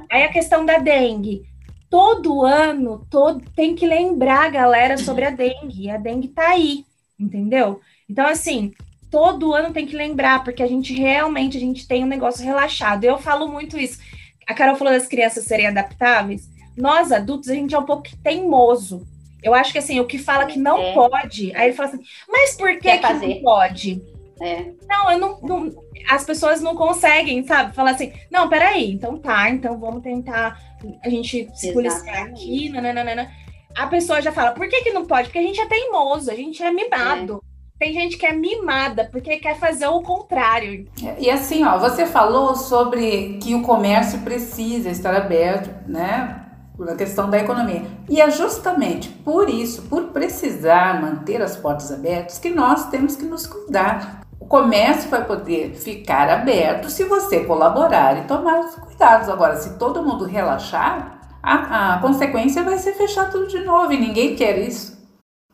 Aí 0.09 0.23
a 0.23 0.31
questão 0.31 0.63
da 0.63 0.77
dengue. 0.77 1.41
Todo 1.89 2.43
ano, 2.43 3.05
todo 3.09 3.43
tem 3.55 3.75
que 3.75 3.85
lembrar 3.85 4.45
a 4.45 4.49
galera 4.49 4.97
sobre 4.97 5.25
a 5.25 5.29
dengue. 5.29 5.89
A 5.89 5.97
dengue 5.97 6.27
tá 6.27 6.49
aí, 6.49 6.85
entendeu? 7.19 7.81
Então, 8.09 8.25
assim, 8.25 8.73
todo 9.11 9.53
ano 9.53 9.71
tem 9.71 9.85
que 9.85 9.95
lembrar, 9.95 10.43
porque 10.43 10.63
a 10.63 10.67
gente 10.67 10.91
realmente 10.91 11.55
a 11.55 11.59
gente 11.59 11.87
tem 11.87 12.03
um 12.03 12.07
negócio 12.07 12.43
relaxado. 12.43 13.03
Eu 13.03 13.19
falo 13.19 13.47
muito 13.47 13.77
isso 13.77 13.99
a 14.47 14.53
Carol 14.53 14.75
falou 14.75 14.93
das 14.93 15.07
crianças 15.07 15.45
serem 15.45 15.67
adaptáveis. 15.67 16.49
Nós, 16.75 17.11
adultos, 17.11 17.49
a 17.49 17.53
gente 17.53 17.75
é 17.75 17.79
um 17.79 17.85
pouco 17.85 18.03
teimoso. 18.23 19.05
Eu 19.41 19.53
acho 19.53 19.71
que 19.71 19.77
assim, 19.77 19.99
o 19.99 20.05
que 20.05 20.17
fala 20.17 20.45
que 20.45 20.57
não 20.57 20.77
é. 20.79 20.93
pode, 20.93 21.53
aí 21.55 21.67
ele 21.67 21.73
fala 21.73 21.89
assim, 21.89 22.03
mas 22.27 22.55
por 22.55 22.77
que, 22.79 22.97
que 22.97 23.13
não 23.13 23.41
pode? 23.41 24.01
É. 24.41 24.71
Não, 24.87 25.11
eu 25.11 25.19
não, 25.19 25.41
não, 25.41 25.83
As 26.09 26.23
pessoas 26.23 26.61
não 26.61 26.75
conseguem, 26.75 27.45
sabe? 27.45 27.75
Falar 27.75 27.91
assim, 27.91 28.13
não, 28.31 28.49
peraí, 28.49 28.91
então 28.91 29.17
tá, 29.17 29.49
então 29.49 29.77
vamos 29.77 30.01
tentar 30.01 30.59
a 31.03 31.09
gente 31.09 31.49
se 31.55 31.73
policiar 31.73 32.23
aqui, 32.23 32.69
nananana. 32.69 33.29
A 33.75 33.87
pessoa 33.87 34.21
já 34.21 34.31
fala, 34.31 34.51
por 34.51 34.67
que, 34.67 34.81
que 34.81 34.93
não 34.93 35.05
pode? 35.05 35.27
Porque 35.27 35.39
a 35.39 35.43
gente 35.43 35.59
é 35.59 35.65
teimoso, 35.65 36.31
a 36.31 36.35
gente 36.35 36.63
é 36.63 36.71
mimado. 36.71 37.43
É. 37.49 37.52
Tem 37.83 37.91
gente 37.91 38.17
que 38.17 38.25
é 38.25 38.31
mimada 38.31 39.09
porque 39.11 39.35
quer 39.35 39.59
fazer 39.59 39.87
o 39.87 40.01
contrário. 40.01 40.87
E 41.19 41.29
assim, 41.29 41.65
ó, 41.65 41.77
você 41.77 42.05
falou 42.05 42.55
sobre 42.55 43.37
que 43.43 43.53
o 43.53 43.61
comércio 43.61 44.19
precisa 44.19 44.89
estar 44.89 45.13
aberto, 45.13 45.69
né? 45.85 46.45
Por 46.77 46.95
questão 46.95 47.29
da 47.29 47.37
economia. 47.37 47.81
E 48.09 48.21
é 48.21 48.31
justamente 48.31 49.09
por 49.09 49.49
isso, 49.49 49.81
por 49.81 50.03
precisar 50.13 51.01
manter 51.01 51.41
as 51.41 51.57
portas 51.57 51.91
abertas, 51.91 52.39
que 52.39 52.49
nós 52.49 52.87
temos 52.87 53.17
que 53.17 53.25
nos 53.25 53.45
cuidar. 53.45 54.21
O 54.39 54.45
comércio 54.45 55.09
vai 55.09 55.25
poder 55.25 55.75
ficar 55.75 56.29
aberto 56.29 56.89
se 56.89 57.03
você 57.03 57.41
colaborar 57.41 58.17
e 58.17 58.21
tomar 58.21 58.61
os 58.61 58.75
cuidados. 58.75 59.27
Agora, 59.27 59.57
se 59.57 59.77
todo 59.77 60.01
mundo 60.01 60.23
relaxar, 60.23 61.19
a, 61.43 61.95
a 61.95 61.99
consequência 61.99 62.63
vai 62.63 62.77
ser 62.77 62.93
fechar 62.93 63.29
tudo 63.29 63.47
de 63.47 63.59
novo 63.59 63.91
e 63.91 63.99
ninguém 63.99 64.37
quer 64.37 64.57
isso. 64.57 65.02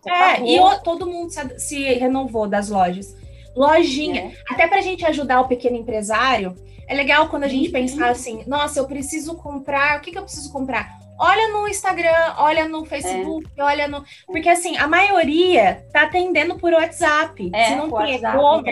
É, 0.07 0.41
e 0.41 0.59
o, 0.59 0.79
todo 0.79 1.05
mundo 1.05 1.31
se, 1.31 1.59
se, 1.59 1.93
renovou 1.95 2.47
das 2.47 2.69
lojas. 2.69 3.15
Lojinha. 3.55 4.21
É. 4.21 4.53
Até 4.53 4.67
pra 4.67 4.81
gente 4.81 5.05
ajudar 5.05 5.41
o 5.41 5.47
pequeno 5.47 5.75
empresário, 5.75 6.55
é 6.87 6.93
legal 6.93 7.29
quando 7.29 7.43
a 7.43 7.47
gente 7.47 7.67
uhum. 7.67 7.73
pensar 7.73 8.09
assim, 8.09 8.43
nossa, 8.47 8.79
eu 8.79 8.87
preciso 8.87 9.35
comprar, 9.35 9.97
o 9.97 10.01
que, 10.01 10.11
que 10.11 10.17
eu 10.17 10.23
preciso 10.23 10.51
comprar? 10.51 10.99
Olha 11.19 11.49
no 11.49 11.67
Instagram, 11.67 12.33
olha 12.37 12.67
no 12.67 12.85
Facebook, 12.85 13.45
é. 13.57 13.63
olha 13.63 13.87
no. 13.89 14.05
Porque 14.25 14.47
assim, 14.47 14.77
a 14.77 14.87
maioria 14.87 15.85
tá 15.91 16.03
atendendo 16.03 16.57
por 16.57 16.71
WhatsApp. 16.71 17.51
É, 17.53 17.65
Se 17.65 17.75
não 17.75 17.91
tem. 17.91 18.21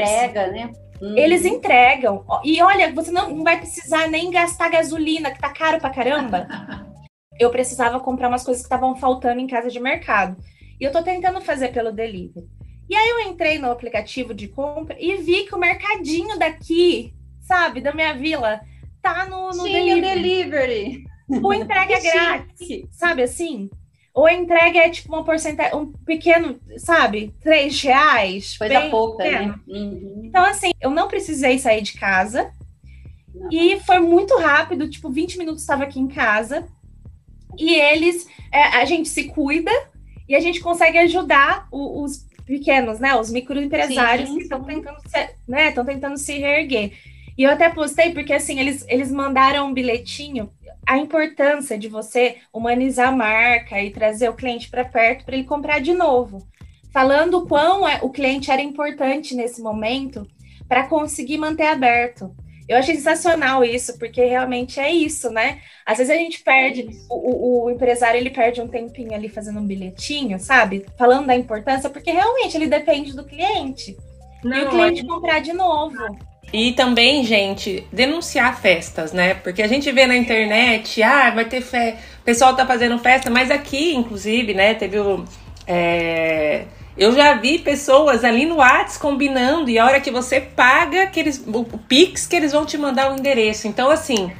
Entrega, 0.01 0.47
né? 0.47 0.71
Uhum. 1.01 1.17
Eles 1.17 1.45
entregam. 1.45 2.23
E 2.45 2.61
olha, 2.61 2.93
você 2.93 3.11
não, 3.11 3.29
não 3.29 3.43
vai 3.43 3.57
precisar 3.57 4.07
nem 4.07 4.31
gastar 4.31 4.69
gasolina, 4.69 5.31
que 5.31 5.39
tá 5.39 5.49
caro 5.49 5.79
pra 5.79 5.89
caramba. 5.89 6.47
eu 7.39 7.49
precisava 7.49 7.99
comprar 7.99 8.29
umas 8.29 8.43
coisas 8.43 8.63
que 8.63 8.67
estavam 8.67 8.95
faltando 8.95 9.39
em 9.39 9.47
casa 9.47 9.69
de 9.69 9.79
mercado. 9.79 10.37
E 10.79 10.83
eu 10.83 10.91
tô 10.91 11.01
tentando 11.01 11.41
fazer 11.41 11.69
pelo 11.69 11.91
delivery. 11.91 12.47
E 12.89 12.95
aí 12.95 13.09
eu 13.09 13.19
entrei 13.31 13.57
no 13.57 13.69
aplicativo 13.69 14.33
de 14.33 14.47
compra 14.47 14.95
e 14.99 15.17
vi 15.17 15.43
que 15.45 15.53
o 15.53 15.59
mercadinho 15.59 16.39
daqui, 16.39 17.13
sabe, 17.41 17.81
da 17.81 17.93
minha 17.93 18.13
vila, 18.13 18.61
tá 19.01 19.25
no, 19.25 19.47
no 19.47 19.63
Sim, 19.63 20.01
delivery. 20.01 21.03
O 21.29 21.53
entrega 21.53 21.95
é 21.97 22.01
grátis, 22.01 22.87
sabe 22.91 23.23
assim? 23.23 23.69
Ou 24.17 24.25
a 24.25 24.33
entrega 24.33 24.79
é 24.79 24.89
tipo 24.89 25.13
uma 25.13 25.23
porcentagem, 25.23 25.75
um 25.75 25.91
pequeno, 25.91 26.59
sabe, 26.77 27.35
três 27.39 27.79
reais. 27.83 28.57
Coisa 28.57 28.89
pouca, 28.89 29.23
né? 29.23 29.53
Uhum. 29.67 30.21
Então, 30.23 30.43
assim, 30.43 30.71
eu 30.81 30.89
não 30.89 31.07
precisei 31.07 31.59
sair 31.59 31.83
de 31.83 31.93
casa. 31.93 32.51
Não. 33.35 33.47
E 33.51 33.79
foi 33.81 33.99
muito 33.99 34.35
rápido, 34.37 34.89
tipo, 34.89 35.11
20 35.11 35.37
minutos 35.37 35.61
estava 35.61 35.83
aqui 35.83 35.99
em 35.99 36.07
casa. 36.07 36.67
E 37.59 37.75
eles, 37.75 38.27
é, 38.51 38.63
a 38.79 38.85
gente 38.85 39.07
se 39.07 39.25
cuida, 39.25 39.71
e 40.27 40.35
a 40.35 40.39
gente 40.39 40.59
consegue 40.59 40.97
ajudar 40.97 41.67
o, 41.71 42.03
os 42.03 42.25
pequenos, 42.45 42.99
né? 42.99 43.15
Os 43.15 43.31
microempresários 43.31 44.29
que 44.29 44.43
estão 44.43 44.63
tentando, 44.63 44.97
se, 45.07 45.29
né? 45.47 45.69
Estão 45.69 45.85
tentando 45.85 46.17
se 46.17 46.37
reerguer. 46.37 46.93
E 47.37 47.43
eu 47.43 47.51
até 47.51 47.69
postei 47.69 48.11
porque 48.11 48.33
assim 48.33 48.59
eles, 48.59 48.85
eles 48.87 49.11
mandaram 49.11 49.67
um 49.67 49.73
bilhetinho 49.73 50.49
a 50.87 50.97
importância 50.97 51.77
de 51.77 51.89
você 51.89 52.37
humanizar 52.53 53.09
a 53.09 53.11
marca 53.11 53.81
e 53.83 53.91
trazer 53.91 54.29
o 54.29 54.33
cliente 54.33 54.69
para 54.69 54.85
perto 54.85 55.25
para 55.25 55.35
ele 55.35 55.43
comprar 55.43 55.81
de 55.81 55.93
novo, 55.93 56.47
falando 56.93 57.39
o 57.39 57.45
quão 57.45 57.85
é, 57.85 57.99
o 58.01 58.09
cliente 58.09 58.49
era 58.49 58.61
importante 58.61 59.35
nesse 59.35 59.61
momento 59.61 60.25
para 60.65 60.87
conseguir 60.87 61.37
manter 61.37 61.67
aberto. 61.67 62.33
Eu 62.67 62.77
achei 62.77 62.95
sensacional 62.95 63.63
isso, 63.63 63.97
porque 63.97 64.23
realmente 64.25 64.79
é 64.79 64.91
isso, 64.91 65.29
né? 65.29 65.59
Às 65.85 65.99
vezes 65.99 66.13
a 66.13 66.17
gente 66.17 66.43
perde, 66.43 66.81
é 66.81 66.85
o, 67.09 67.15
o, 67.15 67.65
o, 67.65 67.69
empresário 67.71 68.19
ele 68.19 68.29
perde 68.29 68.61
um 68.61 68.67
tempinho 68.67 69.13
ali 69.13 69.29
fazendo 69.29 69.59
um 69.59 69.65
bilhetinho, 69.65 70.37
sabe? 70.37 70.85
Falando 70.97 71.27
da 71.27 71.35
importância, 71.35 71.89
porque 71.89 72.11
realmente 72.11 72.57
ele 72.57 72.67
depende 72.67 73.15
do 73.15 73.23
cliente. 73.23 73.95
Não, 74.43 74.57
e 74.57 74.65
o 74.65 74.69
cliente 74.69 75.01
é... 75.01 75.05
comprar 75.05 75.39
de 75.39 75.53
novo. 75.53 75.95
E 76.51 76.73
também, 76.73 77.23
gente, 77.23 77.87
denunciar 77.91 78.59
festas, 78.59 79.13
né? 79.13 79.33
Porque 79.33 79.61
a 79.61 79.67
gente 79.67 79.89
vê 79.91 80.05
na 80.05 80.15
internet, 80.15 81.01
ah, 81.03 81.31
vai 81.31 81.45
ter 81.45 81.61
festa, 81.61 81.99
o 82.21 82.23
pessoal 82.23 82.55
tá 82.55 82.65
fazendo 82.65 82.99
festa, 82.99 83.29
mas 83.29 83.49
aqui, 83.49 83.93
inclusive, 83.93 84.53
né, 84.53 84.73
teve 84.73 84.99
o. 84.99 85.23
É 85.65 86.65
Eu 86.97 87.15
já 87.15 87.35
vi 87.35 87.59
pessoas 87.59 88.23
ali 88.23 88.45
no 88.45 88.55
Whats 88.55 88.97
combinando 88.97 89.69
e 89.69 89.77
a 89.77 89.85
hora 89.85 90.01
que 90.01 90.09
você 90.09 90.41
paga 90.41 91.05
que 91.07 91.19
eles, 91.19 91.43
o 91.45 91.63
Pix 91.63 92.25
que 92.25 92.35
eles 92.35 92.51
vão 92.51 92.65
te 92.65 92.77
mandar 92.77 93.11
o 93.11 93.15
endereço. 93.15 93.67
Então, 93.67 93.91
assim, 93.91 94.31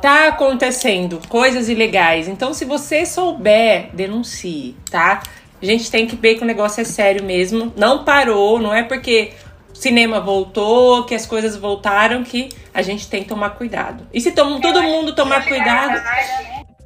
tá 0.00 0.28
acontecendo 0.28 1.20
coisas 1.28 1.68
ilegais. 1.68 2.28
Então, 2.28 2.54
se 2.54 2.64
você 2.64 3.04
souber, 3.04 3.88
denuncie, 3.92 4.76
tá? 4.90 5.22
A 5.60 5.66
gente 5.66 5.90
tem 5.90 6.06
que 6.06 6.14
ver 6.14 6.36
que 6.36 6.42
o 6.42 6.46
negócio 6.46 6.80
é 6.80 6.84
sério 6.84 7.24
mesmo. 7.24 7.72
Não 7.76 8.04
parou, 8.04 8.60
não 8.60 8.72
é 8.72 8.84
porque 8.84 9.32
o 9.72 9.76
cinema 9.76 10.20
voltou, 10.20 11.04
que 11.04 11.14
as 11.14 11.26
coisas 11.26 11.56
voltaram, 11.56 12.22
que 12.22 12.48
a 12.72 12.80
gente 12.80 13.08
tem 13.08 13.22
que 13.22 13.28
tomar 13.28 13.50
cuidado. 13.50 14.06
E 14.12 14.20
se 14.20 14.30
todo 14.30 14.82
mundo 14.82 15.14
tomar 15.16 15.44
cuidado. 15.46 16.00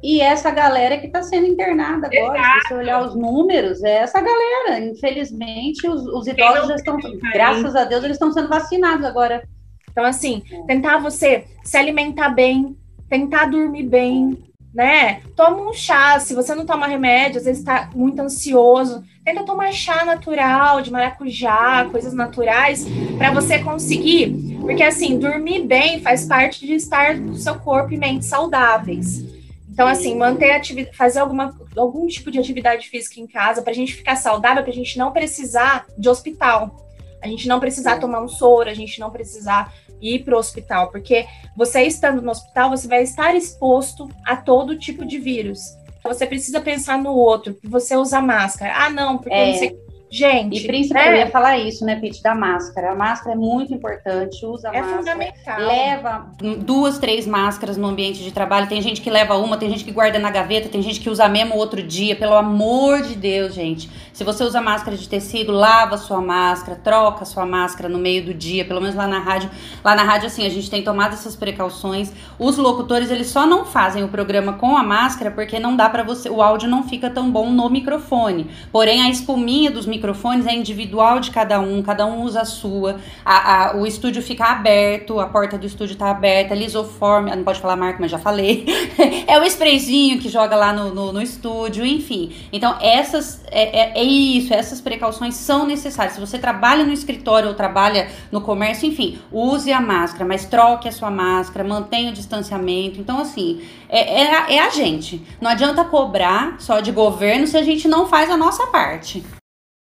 E 0.01 0.21
essa 0.21 0.49
galera 0.49 0.97
que 0.97 1.07
está 1.07 1.21
sendo 1.21 1.45
internada 1.47 2.07
agora, 2.07 2.39
Exato. 2.39 2.61
se 2.61 2.67
você 2.69 2.73
olhar 2.75 3.05
os 3.05 3.15
números, 3.15 3.83
é 3.83 3.97
essa 3.97 4.21
galera. 4.21 4.79
Infelizmente, 4.79 5.87
os, 5.87 6.05
os 6.05 6.25
idosos 6.25 6.67
já 6.69 6.75
estão, 6.75 6.97
graças 7.33 7.75
a 7.75 7.83
Deus, 7.83 8.03
eles 8.03 8.15
estão 8.15 8.31
sendo 8.31 8.47
vacinados 8.47 9.05
agora. 9.05 9.43
Então, 9.91 10.05
assim, 10.05 10.41
tentar 10.67 10.99
você 10.99 11.45
se 11.63 11.77
alimentar 11.77 12.29
bem, 12.29 12.77
tentar 13.09 13.47
dormir 13.47 13.83
bem, 13.83 14.37
né? 14.73 15.21
Toma 15.35 15.69
um 15.69 15.73
chá, 15.73 16.19
se 16.19 16.33
você 16.33 16.55
não 16.55 16.65
toma 16.65 16.87
remédio, 16.87 17.39
às 17.39 17.45
vezes 17.45 17.59
está 17.59 17.89
muito 17.93 18.21
ansioso, 18.21 19.03
tenta 19.25 19.43
tomar 19.43 19.73
chá 19.73 20.05
natural, 20.05 20.81
de 20.81 20.91
maracujá, 20.91 21.85
coisas 21.91 22.13
naturais, 22.13 22.85
para 23.17 23.33
você 23.33 23.59
conseguir, 23.59 24.57
porque 24.61 24.83
assim, 24.83 25.19
dormir 25.19 25.65
bem 25.65 25.99
faz 25.99 26.25
parte 26.25 26.65
de 26.65 26.75
estar 26.75 27.17
com 27.17 27.33
seu 27.33 27.55
corpo 27.55 27.93
e 27.93 27.97
mente 27.97 28.25
saudáveis. 28.25 29.38
Então, 29.79 29.87
assim, 29.87 30.13
manter 30.13 30.51
atividade, 30.51 30.97
fazer 30.97 31.19
alguma, 31.19 31.57
algum 31.77 32.05
tipo 32.05 32.29
de 32.29 32.37
atividade 32.37 32.89
física 32.89 33.17
em 33.17 33.25
casa 33.25 33.61
para 33.61 33.71
a 33.71 33.73
gente 33.73 33.93
ficar 33.93 34.17
saudável, 34.17 34.61
para 34.61 34.73
a 34.73 34.75
gente 34.75 34.97
não 34.97 35.13
precisar 35.13 35.87
de 35.97 36.09
hospital. 36.09 36.85
A 37.23 37.27
gente 37.29 37.47
não 37.47 37.61
precisar 37.61 37.97
tomar 37.97 38.21
um 38.21 38.27
soro, 38.27 38.69
a 38.69 38.73
gente 38.73 38.99
não 38.99 39.09
precisar 39.09 39.73
ir 40.01 40.25
para 40.25 40.35
o 40.35 40.37
hospital, 40.37 40.91
porque 40.91 41.25
você 41.55 41.83
estando 41.83 42.21
no 42.21 42.29
hospital, 42.29 42.71
você 42.71 42.89
vai 42.89 43.03
estar 43.03 43.33
exposto 43.35 44.09
a 44.25 44.35
todo 44.35 44.77
tipo 44.77 45.05
de 45.05 45.17
vírus. 45.17 45.61
Você 46.03 46.27
precisa 46.27 46.59
pensar 46.59 46.97
no 46.97 47.13
outro, 47.13 47.57
você 47.63 47.95
usa 47.95 48.19
máscara. 48.19 48.73
Ah, 48.75 48.89
não, 48.89 49.17
porque 49.17 49.33
é. 49.33 49.51
não 49.51 49.59
sei 49.59 49.79
Gente. 50.11 50.57
E 50.57 50.67
principalmente, 50.67 51.09
é. 51.09 51.13
eu 51.13 51.17
ia 51.19 51.31
falar 51.31 51.57
isso, 51.59 51.85
né, 51.85 51.95
Pete, 51.95 52.21
da 52.23 52.33
máscara. 52.33 52.91
A 52.91 52.95
máscara 52.95 53.35
é 53.35 53.37
muito 53.37 53.73
importante, 53.73 54.43
usa 54.43 54.69
é 54.69 54.81
máscara. 54.81 54.97
fundamental. 54.97 55.59
Leva. 55.59 56.31
Duas, 56.57 56.97
três 56.97 57.27
máscaras 57.27 57.77
no 57.77 57.87
ambiente 57.87 58.23
de 58.23 58.31
trabalho. 58.31 58.67
Tem 58.67 58.81
gente 58.81 59.01
que 59.01 59.09
leva 59.09 59.35
uma, 59.37 59.57
tem 59.57 59.69
gente 59.69 59.85
que 59.85 59.91
guarda 59.91 60.17
na 60.17 60.31
gaveta, 60.31 60.67
tem 60.67 60.81
gente 60.81 60.99
que 60.99 61.09
usa 61.09 61.29
mesmo 61.29 61.55
outro 61.55 61.83
dia. 61.83 62.15
Pelo 62.15 62.33
amor 62.33 63.03
de 63.03 63.15
Deus, 63.15 63.53
gente. 63.53 63.89
Se 64.11 64.23
você 64.23 64.43
usa 64.43 64.59
máscara 64.59 64.97
de 64.97 65.07
tecido, 65.07 65.51
lava 65.51 65.95
sua 65.95 66.21
máscara, 66.21 66.77
troca 66.83 67.23
sua 67.23 67.45
máscara 67.45 67.87
no 67.87 67.99
meio 67.99 68.25
do 68.25 68.33
dia, 68.33 68.65
pelo 68.65 68.81
menos 68.81 68.95
lá 68.95 69.07
na 69.07 69.19
rádio. 69.19 69.49
Lá 69.83 69.95
na 69.95 70.03
rádio, 70.03 70.27
assim, 70.27 70.45
a 70.45 70.49
gente 70.49 70.71
tem 70.71 70.83
tomado 70.83 71.13
essas 71.13 71.35
precauções. 71.35 72.11
Os 72.39 72.57
locutores, 72.57 73.11
eles 73.11 73.27
só 73.27 73.45
não 73.45 73.63
fazem 73.63 74.03
o 74.03 74.07
programa 74.07 74.53
com 74.53 74.75
a 74.75 74.81
máscara 74.81 75.29
porque 75.29 75.59
não 75.59 75.75
dá 75.75 75.87
para 75.87 76.01
você. 76.01 76.29
O 76.29 76.41
áudio 76.41 76.67
não 76.67 76.83
fica 76.83 77.11
tão 77.11 77.29
bom 77.31 77.51
no 77.51 77.69
microfone. 77.69 78.49
Porém, 78.71 79.03
a 79.03 79.09
espuminha 79.09 79.69
dos 79.69 79.85
microfones 79.85 79.98
microfones 79.99 80.47
é 80.47 80.53
individual 80.53 81.19
de 81.19 81.29
cada 81.29 81.59
um, 81.59 81.83
cada 81.83 82.05
um 82.05 82.23
usa 82.23 82.41
a 82.41 82.45
sua. 82.45 82.99
A, 83.25 83.71
a, 83.71 83.77
o 83.77 83.85
estúdio 83.85 84.21
fica 84.21 84.45
aberto, 84.45 85.19
a 85.19 85.27
porta 85.27 85.57
do 85.57 85.67
estúdio 85.67 85.97
tá 85.97 86.09
aberta, 86.09 86.55
lisoforme, 86.55 87.35
não 87.35 87.43
pode 87.43 87.59
falar 87.59 87.75
marca, 87.75 87.97
mas 87.99 88.09
já 88.09 88.17
falei. 88.17 88.65
é 89.27 89.37
o 89.39 89.43
sprayzinho 89.43 90.19
que 90.19 90.29
joga 90.29 90.55
lá 90.55 90.71
no, 90.71 90.93
no, 90.93 91.11
no 91.11 91.21
estúdio, 91.21 91.85
enfim. 91.85 92.31
Então, 92.51 92.77
essas 92.81 93.43
é, 93.51 93.79
é, 93.79 93.99
é, 93.99 94.03
isso, 94.03 94.53
essas 94.53 94.79
precauções 94.79 95.35
são 95.35 95.65
necessárias. 95.65 96.13
Se 96.13 96.19
você 96.19 96.39
trabalha 96.39 96.85
no 96.85 96.93
escritório 96.93 97.49
ou 97.49 97.55
trabalha 97.55 98.09
no 98.31 98.41
comércio, 98.41 98.87
enfim, 98.87 99.19
use 99.31 99.71
a 99.71 99.81
máscara, 99.81 100.25
mas 100.25 100.45
troque 100.45 100.87
a 100.87 100.91
sua 100.91 101.11
máscara, 101.11 101.67
mantenha 101.67 102.11
o 102.11 102.13
distanciamento. 102.13 102.99
Então, 102.99 103.19
assim, 103.19 103.61
é, 103.89 104.21
é, 104.21 104.55
é 104.55 104.59
a 104.59 104.69
gente. 104.69 105.21
Não 105.41 105.49
adianta 105.49 105.83
cobrar 105.83 106.55
só 106.59 106.79
de 106.79 106.91
governo 106.91 107.47
se 107.47 107.57
a 107.57 107.63
gente 107.63 107.87
não 107.87 108.07
faz 108.07 108.29
a 108.29 108.37
nossa 108.37 108.67
parte. 108.67 109.23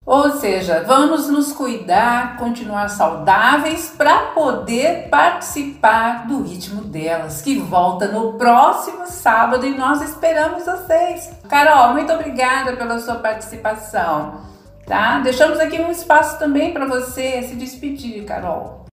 Ou 0.10 0.32
seja, 0.32 0.84
vamos 0.88 1.30
nos 1.30 1.52
cuidar, 1.52 2.36
continuar 2.38 2.90
saudáveis 2.90 3.94
para 3.96 4.32
poder 4.34 5.08
participar 5.08 6.26
do 6.26 6.42
ritmo 6.42 6.82
delas, 6.82 7.44
que 7.44 7.60
volta 7.60 8.08
no 8.08 8.34
próximo 8.34 9.06
sábado 9.06 9.68
e 9.68 9.78
nós 9.78 10.02
esperamos 10.02 10.66
vocês. 10.66 11.32
Carol, 11.48 11.94
muito 11.94 12.12
obrigada 12.12 12.76
pela 12.76 12.98
sua 12.98 13.18
participação. 13.18 14.42
Tá? 14.84 15.20
Deixamos 15.20 15.60
aqui 15.60 15.80
um 15.80 15.92
espaço 15.92 16.40
também 16.40 16.74
para 16.74 16.88
você 16.88 17.44
se 17.44 17.54
despedir, 17.54 18.26
Carol. 18.26 18.89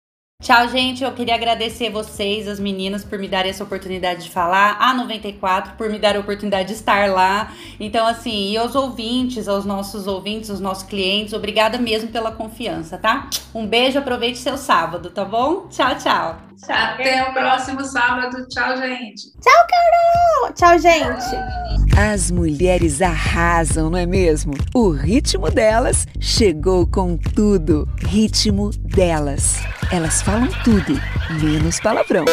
Tchau, 0.42 0.68
gente. 0.70 1.04
Eu 1.04 1.12
queria 1.12 1.36
agradecer 1.36 1.92
vocês, 1.92 2.48
as 2.48 2.60
meninas, 2.60 3.06
por 3.06 3.20
me 3.20 3.28
darem 3.28 3.52
essa 3.52 3.64
oportunidade 3.64 4.24
de 4.24 4.32
falar, 4.32 4.76
a 4.80 4.92
94 4.92 5.74
por 5.78 5.88
me 5.88 6.00
dar 6.00 6.16
a 6.16 6.20
oportunidade 6.20 6.70
de 6.70 6.74
estar 6.74 7.12
lá. 7.12 7.54
Então, 7.80 8.08
assim, 8.08 8.52
e 8.52 8.58
aos 8.58 8.74
ouvintes, 8.74 9.48
aos 9.48 9.66
nossos 9.66 10.08
ouvintes, 10.08 10.50
aos 10.50 10.60
nossos 10.60 10.84
clientes, 10.84 11.34
obrigada 11.34 11.78
mesmo 11.78 12.10
pela 12.10 12.32
confiança, 12.32 12.98
tá? 12.98 13.30
Um 13.54 13.68
beijo, 13.68 14.00
aproveite 14.00 14.40
seu 14.40 14.58
sábado, 14.58 15.12
tá 15.12 15.24
bom? 15.24 15.68
Tchau, 15.70 15.96
tchau. 16.00 16.51
Tchau 16.66 16.76
Até 16.76 17.24
o 17.30 17.34
próximo 17.34 17.84
sábado. 17.84 18.48
Tchau, 18.48 18.78
gente. 18.78 19.32
Tchau, 19.42 19.68
Carol. 19.70 20.54
Tchau, 20.54 20.80
gente. 20.80 21.92
As 21.98 22.32
mulheres 22.32 23.02
arrasam, 23.02 23.90
não 23.90 23.98
é 23.98 24.06
mesmo? 24.06 24.54
O 24.74 24.90
ritmo 24.90 25.50
delas 25.50 26.08
chegou 26.20 26.88
com 26.88 27.18
tudo. 27.18 27.88
Ritmo 28.08 28.72
delas. 28.72 29.62
Elas 29.92 30.22
falam 30.22 30.48
tudo, 30.64 30.94
menos 31.42 31.80
palavrão. 31.80 32.26